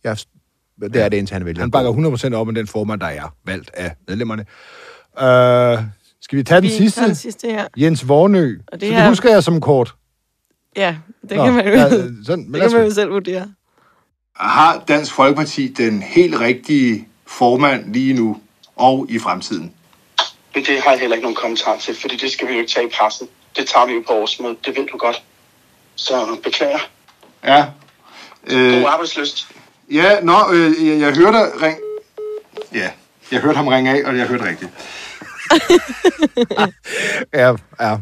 Jeg, 0.03 0.17
det 0.81 0.95
er 0.95 1.10
det, 1.10 1.17
indtil 1.17 1.34
han 1.34 1.45
vælger. 1.45 1.62
Han 1.62 1.71
bakker 1.71 1.91
100% 2.31 2.36
op 2.36 2.47
om 2.47 2.55
den 2.55 2.67
formand, 2.67 3.01
der 3.01 3.08
er 3.08 3.36
valgt 3.45 3.71
af 3.73 3.95
medlemmerne. 4.08 4.45
Øh, 5.21 5.84
skal 6.21 6.38
vi 6.38 6.43
tage 6.43 6.62
den 6.62 6.63
Vi 6.69 6.69
sidste? 6.69 6.99
tager 6.99 7.08
den 7.08 7.15
sidste 7.15 7.47
her. 7.47 7.67
Jens 7.77 8.08
Vornø. 8.08 8.60
Og 8.67 8.71
det 8.71 8.81
det, 8.81 8.88
så 8.89 8.93
her- 8.93 9.01
det 9.01 9.10
husker 9.12 9.31
jeg 9.34 9.43
som 9.43 9.62
kort. 9.62 9.95
Ja, 10.75 10.95
det 11.29 11.38
Nå, 11.38 11.43
kan 11.43 11.53
man 11.53 11.67
jo, 11.67 11.71
ja, 11.71 11.89
sådan, 11.89 12.23
men 12.25 12.45
det 12.45 12.51
lad 12.51 12.59
kan 12.59 12.67
os 12.67 12.73
man 12.73 12.83
jo 12.83 12.93
selv 12.93 13.11
vurdere. 13.11 13.53
Har 14.35 14.83
Dansk 14.88 15.13
Folkeparti 15.13 15.67
den 15.67 16.01
helt 16.01 16.39
rigtige 16.39 17.07
formand 17.25 17.93
lige 17.93 18.13
nu 18.13 18.38
og 18.75 19.05
i 19.09 19.19
fremtiden? 19.19 19.73
Men 20.55 20.65
det 20.65 20.81
har 20.81 20.91
jeg 20.91 20.99
heller 20.99 21.15
ikke 21.15 21.23
nogen 21.23 21.35
kommentar 21.35 21.77
til, 21.77 21.95
fordi 22.01 22.17
det 22.17 22.31
skal 22.31 22.47
vi 22.47 22.53
jo 22.53 22.59
ikke 22.59 22.71
tage 22.71 22.88
i 22.88 22.89
pressen. 22.99 23.27
Det 23.55 23.67
tager 23.67 23.85
vi 23.85 23.93
jo 23.93 24.03
på 24.07 24.13
årsmødet, 24.13 24.65
det 24.65 24.77
ved 24.77 24.88
du 24.88 24.97
godt. 24.97 25.23
Så 25.95 26.38
beklager. 26.43 26.79
Ja. 27.43 27.65
Øh, 28.47 28.81
God 28.81 28.91
arbejdsløst. 28.91 29.47
ja, 29.91 30.19
nå, 30.21 30.33
øh, 30.53 30.88
jeg, 30.88 30.99
jeg 30.99 31.15
hørte 31.15 31.38
dig 31.38 31.61
ring... 31.61 31.77
Ja, 32.73 32.89
jeg 33.31 33.39
hørte 33.39 33.57
ham 33.57 33.67
ringe 33.67 33.91
af, 33.91 34.09
og 34.09 34.17
jeg 34.17 34.27
hørte 34.27 34.45
rigtigt. 34.45 34.71
ja, 37.33 37.55
ja. 37.79 37.97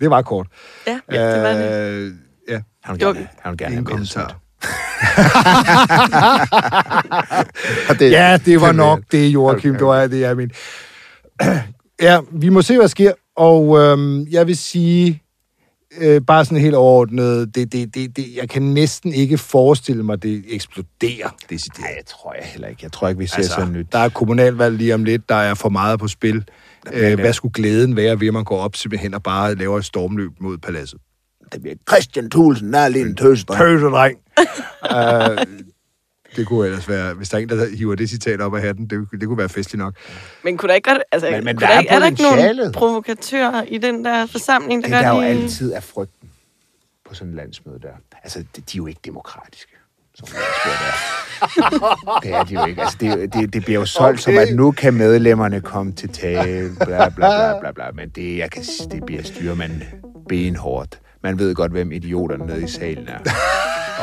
Det 0.00 0.10
var 0.10 0.22
kort. 0.22 0.46
Ja, 0.86 0.98
det 1.10 1.42
var 1.42 1.52
det. 1.52 1.90
Øh, 1.90 2.12
ja, 2.48 2.60
Han 2.84 2.94
vil 2.94 3.00
gerne, 3.00 3.28
han 3.40 3.50
vil 3.50 3.58
gerne 3.58 3.74
have 3.74 3.84
kommentar. 3.84 4.38
Det, 7.98 8.10
Ja, 8.10 8.38
det 8.44 8.60
var 8.60 8.72
nok 8.72 9.00
det, 9.12 9.28
Joachim. 9.28 9.70
Okay. 9.70 9.78
Det 9.78 9.86
var 9.86 10.06
det, 10.06 10.20
jeg 10.20 10.36
min. 10.36 10.50
Ja, 12.02 12.18
vi 12.32 12.48
må 12.48 12.62
se, 12.62 12.76
hvad 12.76 12.88
sker. 12.88 13.12
Og 13.36 13.78
øhm, 13.78 14.26
jeg 14.30 14.46
vil 14.46 14.56
sige, 14.56 15.22
øh, 15.98 16.20
bare 16.26 16.44
sådan 16.44 16.58
helt 16.58 16.74
overordnet, 16.74 17.54
det, 17.54 17.72
det, 17.72 17.94
det, 17.94 18.16
det, 18.16 18.36
jeg 18.36 18.48
kan 18.48 18.62
næsten 18.62 19.12
ikke 19.12 19.38
forestille 19.38 20.02
mig, 20.02 20.22
det 20.22 20.44
eksploderer. 20.48 21.28
Det, 21.50 21.62
Nej, 21.78 21.88
jeg 21.96 22.06
tror 22.06 22.34
jeg 22.34 22.44
heller 22.44 22.68
ikke. 22.68 22.80
Jeg 22.82 22.92
tror 22.92 23.08
ikke, 23.08 23.18
vi 23.18 23.26
ser 23.26 23.36
altså, 23.36 23.54
sådan 23.54 23.72
nyt. 23.72 23.86
der 23.92 23.98
er 23.98 24.08
kommunalvalg 24.08 24.76
lige 24.76 24.94
om 24.94 25.04
lidt, 25.04 25.28
der 25.28 25.34
er 25.34 25.54
for 25.54 25.68
meget 25.68 26.00
på 26.00 26.08
spil. 26.08 26.44
Øh, 26.92 27.20
hvad 27.20 27.32
skulle 27.32 27.52
glæden 27.52 27.96
være 27.96 28.20
ved, 28.20 28.28
at 28.28 28.34
man 28.34 28.44
går 28.44 28.58
op 28.60 28.76
simpelthen 28.76 29.14
og 29.14 29.22
bare 29.22 29.54
laver 29.54 29.78
et 29.78 29.84
stormløb 29.84 30.30
mod 30.40 30.58
paladset? 30.58 30.98
Det 31.52 31.62
bliver 31.62 31.76
Christian 31.90 32.30
Thulsen, 32.30 32.72
der 32.72 32.78
er 32.78 32.88
lige 32.88 33.06
en 33.06 33.16
tøsdreng. 33.16 33.58
Pøsedreng! 33.58 34.18
uh, 34.90 35.42
det 36.36 36.46
kunne 36.46 36.66
ellers 36.66 36.88
være, 36.88 37.14
hvis 37.14 37.28
der 37.28 37.38
er 37.38 37.42
en, 37.42 37.48
der 37.48 37.76
hiver 37.76 37.94
det 37.94 38.10
citat 38.10 38.40
op 38.40 38.54
af 38.54 38.60
hatten, 38.62 38.86
det, 38.86 39.08
det 39.20 39.28
kunne 39.28 39.38
være 39.38 39.48
festligt 39.48 39.78
nok. 39.78 39.94
Men 40.44 40.56
kunne 40.56 40.68
der 40.68 40.74
ikke 40.74 40.90
godt... 40.90 41.02
Altså, 41.12 41.30
Men- 41.30 41.44
men 41.44 41.56
kunne 41.56 41.66
der 41.66 41.72
er 41.74 41.80
ikke, 41.80 41.90
er 41.90 41.98
der 41.98 42.06
ikke 42.06 42.22
nogen 42.22 42.72
provokatører 42.72 43.62
i 43.62 43.78
den 43.78 44.04
der 44.04 44.26
forsamling, 44.26 44.82
der 44.82 44.88
Det 44.88 44.96
gør 44.96 45.10
der 45.10 45.16
jo 45.16 45.20
altid 45.22 45.72
er 45.72 45.80
frygten 45.80 46.28
på 47.08 47.14
sådan 47.14 47.30
en 47.30 47.36
landsmøde 47.36 47.78
der. 47.82 47.92
Altså, 48.22 48.38
de 48.38 48.44
er 48.58 48.76
jo 48.76 48.86
ikke 48.86 49.00
demokratiske. 49.04 49.71
Landsmøde 50.18 50.76
der. 50.78 52.20
det 52.22 52.34
er 52.34 52.44
de 52.44 52.54
jo 52.54 52.64
ikke. 52.64 52.82
Altså, 52.82 52.96
det, 53.00 53.34
det, 53.34 53.52
det 53.52 53.64
bliver 53.64 53.80
jo 53.80 53.86
solgt 53.86 54.12
okay. 54.12 54.22
som, 54.22 54.38
at 54.38 54.56
nu 54.56 54.70
kan 54.70 54.94
medlemmerne 54.94 55.60
komme 55.60 55.92
til 55.92 56.08
tale, 56.08 56.70
bla 56.84 57.08
bla 57.08 57.08
bla 57.08 57.60
bla 57.60 57.72
bla. 57.72 57.90
Men 57.94 58.08
det, 58.08 58.38
jeg 58.38 58.50
kan, 58.50 58.62
det 58.90 59.06
bliver 59.06 59.22
styrmand 59.22 59.82
benhårdt. 60.28 61.00
Man 61.22 61.38
ved 61.38 61.54
godt, 61.54 61.72
hvem 61.72 61.92
idioterne 61.92 62.46
nede 62.46 62.62
i 62.62 62.68
salen 62.68 63.08
er. 63.08 63.30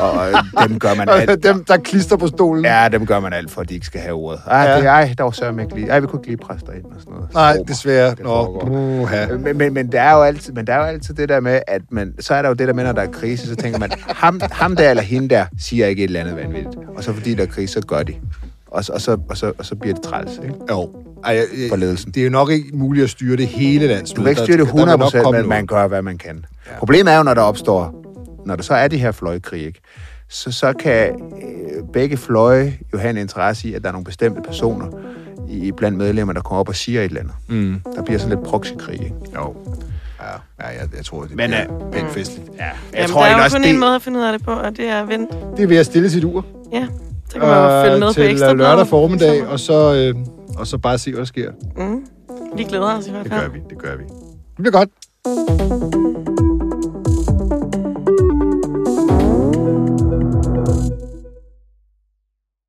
Og 0.00 0.28
øh, 0.30 0.68
dem 0.68 0.78
gør 0.78 0.94
man 0.94 1.08
alt. 1.08 1.42
Dem, 1.42 1.64
der 1.64 1.76
klister 1.76 2.16
på 2.16 2.26
stolen. 2.26 2.64
Ja, 2.64 2.88
dem 2.92 3.06
gør 3.06 3.20
man 3.20 3.32
alt 3.32 3.50
for, 3.50 3.60
at 3.60 3.68
de 3.68 3.74
ikke 3.74 3.86
skal 3.86 4.00
have 4.00 4.14
ordet. 4.14 4.40
Ej, 4.46 4.62
Ja. 4.62 4.76
det, 4.78 4.86
ej 4.86 5.14
der 5.18 5.24
var 5.24 5.30
sørme 5.30 5.62
ikke 5.62 5.74
lige. 5.74 5.88
Ej, 5.88 6.00
vi 6.00 6.06
kunne 6.06 6.20
ikke 6.20 6.28
lige 6.28 6.36
presse 6.36 6.66
dig 6.66 6.74
ind 6.76 6.84
og 6.84 6.92
sådan 6.98 7.12
noget. 7.14 7.34
Nej, 7.34 7.52
Romer. 7.52 7.64
desværre. 7.64 8.10
Det 8.10 8.18
Nå, 8.18 8.24
foregår. 8.28 8.68
uha. 9.02 9.26
Men, 9.36 9.58
men, 9.58 9.74
men, 9.74 9.92
der 9.92 10.00
er 10.00 10.12
jo 10.16 10.22
altid, 10.22 10.52
men 10.52 10.66
der 10.66 10.72
er 10.72 10.76
jo 10.78 10.84
altid 10.84 11.14
det 11.14 11.28
der 11.28 11.40
med, 11.40 11.60
at 11.66 11.82
man, 11.90 12.14
så 12.20 12.34
er 12.34 12.42
der 12.42 12.48
jo 12.48 12.54
det 12.54 12.68
der 12.68 12.74
med, 12.74 12.84
når 12.84 12.92
der 12.92 13.02
er 13.02 13.06
krise, 13.10 13.46
så 13.46 13.54
tænker 13.56 13.78
man, 13.78 13.90
ham, 14.08 14.40
ham 14.52 14.76
der 14.76 14.90
eller 14.90 15.02
hende 15.02 15.28
der 15.28 15.44
siger 15.58 15.86
ikke 15.86 16.00
et 16.04 16.08
eller 16.08 16.20
andet 16.20 16.36
vanvittigt. 16.36 16.76
Og 16.96 17.04
så 17.04 17.12
fordi 17.12 17.34
der 17.34 17.42
er 17.42 17.46
krise, 17.46 17.72
så 17.72 17.80
gør 17.80 18.02
de. 18.02 18.14
Og, 18.66 18.84
så- 18.84 18.92
og, 18.92 19.00
så, 19.00 19.16
og, 19.30 19.36
så, 19.36 19.52
og 19.58 19.66
så 19.66 19.74
bliver 19.74 19.94
det 19.94 20.02
træls, 20.04 20.30
ikke? 20.42 20.54
Jo. 20.70 20.90
Ej, 21.24 21.34
jeg, 21.34 21.44
jeg, 21.60 21.68
For 21.68 21.76
ledelsen. 21.76 22.10
Det 22.12 22.20
er 22.20 22.24
jo 22.24 22.30
nok 22.30 22.50
ikke 22.50 22.68
muligt 22.74 23.04
at 23.04 23.10
styre 23.10 23.36
det 23.36 23.46
hele 23.46 23.86
landsmødet. 23.86 24.16
Du 24.16 24.22
kan 24.22 24.30
ikke 24.30 24.42
styre 24.42 24.56
det 24.56 24.66
der 24.66 24.72
vil 24.74 24.80
100 24.80 24.98
nok 24.98 25.12
komme 25.24 25.40
men 25.40 25.48
man 25.48 25.66
gør, 25.66 25.86
hvad 25.86 26.02
man 26.02 26.18
kan. 26.18 26.44
Problemet 26.78 27.12
er 27.12 27.16
jo, 27.16 27.22
når 27.22 27.34
der 27.34 27.42
opstår, 27.42 27.94
når 28.46 28.56
der 28.56 28.62
så 28.62 28.74
er 28.74 28.88
de 28.88 28.98
her 28.98 29.12
fløjkrig, 29.12 29.66
ikke? 29.66 29.80
Så, 30.28 30.52
så 30.52 30.72
kan 30.72 31.08
øh, 31.42 31.82
begge 31.92 32.16
fløje 32.16 32.78
jo 32.92 32.98
have 32.98 33.10
en 33.10 33.16
interesse 33.16 33.68
i, 33.68 33.74
at 33.74 33.82
der 33.82 33.88
er 33.88 33.92
nogle 33.92 34.04
bestemte 34.04 34.42
personer 34.42 34.86
i, 35.48 35.72
blandt 35.72 35.98
medlemmer, 35.98 36.32
der 36.34 36.40
kommer 36.40 36.60
op 36.60 36.68
og 36.68 36.74
siger 36.76 37.00
et 37.00 37.04
eller 37.04 37.20
andet. 37.20 37.34
Mm. 37.48 37.80
Der 37.96 38.02
bliver 38.02 38.18
sådan 38.18 38.36
lidt 38.36 38.46
proxykrig, 38.48 38.94
ikke? 39.02 39.14
Jo. 39.34 39.56
Ja, 40.20 40.26
ja 40.60 40.80
jeg, 40.80 40.88
jeg 40.96 41.04
tror, 41.04 41.22
det 41.22 41.36
Men, 41.36 41.50
bliver 41.50 41.90
pænt 41.92 42.10
festligt. 42.10 42.48
Ja, 42.58 42.64
jeg 42.64 42.72
Jamen, 42.94 43.08
tror 43.10 43.20
der 43.22 43.28
er 43.30 43.36
jo 43.38 43.42
også, 43.44 43.56
kun 43.56 43.62
det... 43.62 43.70
en 43.70 43.80
måde 43.80 43.94
at 43.94 44.02
finde 44.02 44.18
ud 44.18 44.24
af 44.24 44.32
det 44.38 44.46
på, 44.46 44.50
og 44.50 44.76
det 44.76 44.88
er 44.88 45.02
at 45.02 45.08
vente. 45.08 45.36
Det 45.56 45.62
er 45.62 45.66
ved 45.66 45.76
at 45.76 45.86
stille 45.86 46.10
sit 46.10 46.24
ur. 46.24 46.46
Ja, 46.72 46.86
så 47.28 47.38
kan 47.38 47.48
man 47.48 47.56
jo 47.64 47.82
følge 47.82 47.98
med 48.00 48.08
på 48.08 48.12
til 48.12 48.22
øh, 48.22 48.30
ekstra 48.30 48.52
lørdag 48.52 48.86
formiddag, 48.86 49.46
og 49.46 49.60
så, 49.60 49.94
øh, 49.94 50.14
og 50.58 50.66
så 50.66 50.78
bare 50.78 50.98
se, 50.98 51.10
hvad 51.10 51.18
der 51.18 51.24
sker. 51.24 51.50
Mm. 51.76 52.04
Vi 52.56 52.64
glæder 52.64 52.98
os 52.98 53.06
i 53.06 53.10
hvert 53.10 53.24
Det 53.24 53.32
fald. 53.32 53.42
gør 53.42 53.48
vi, 53.48 53.60
det 53.70 53.78
gør 53.78 53.96
vi. 53.96 54.02
Det 54.04 54.56
bliver 54.58 54.72
godt. 54.72 55.99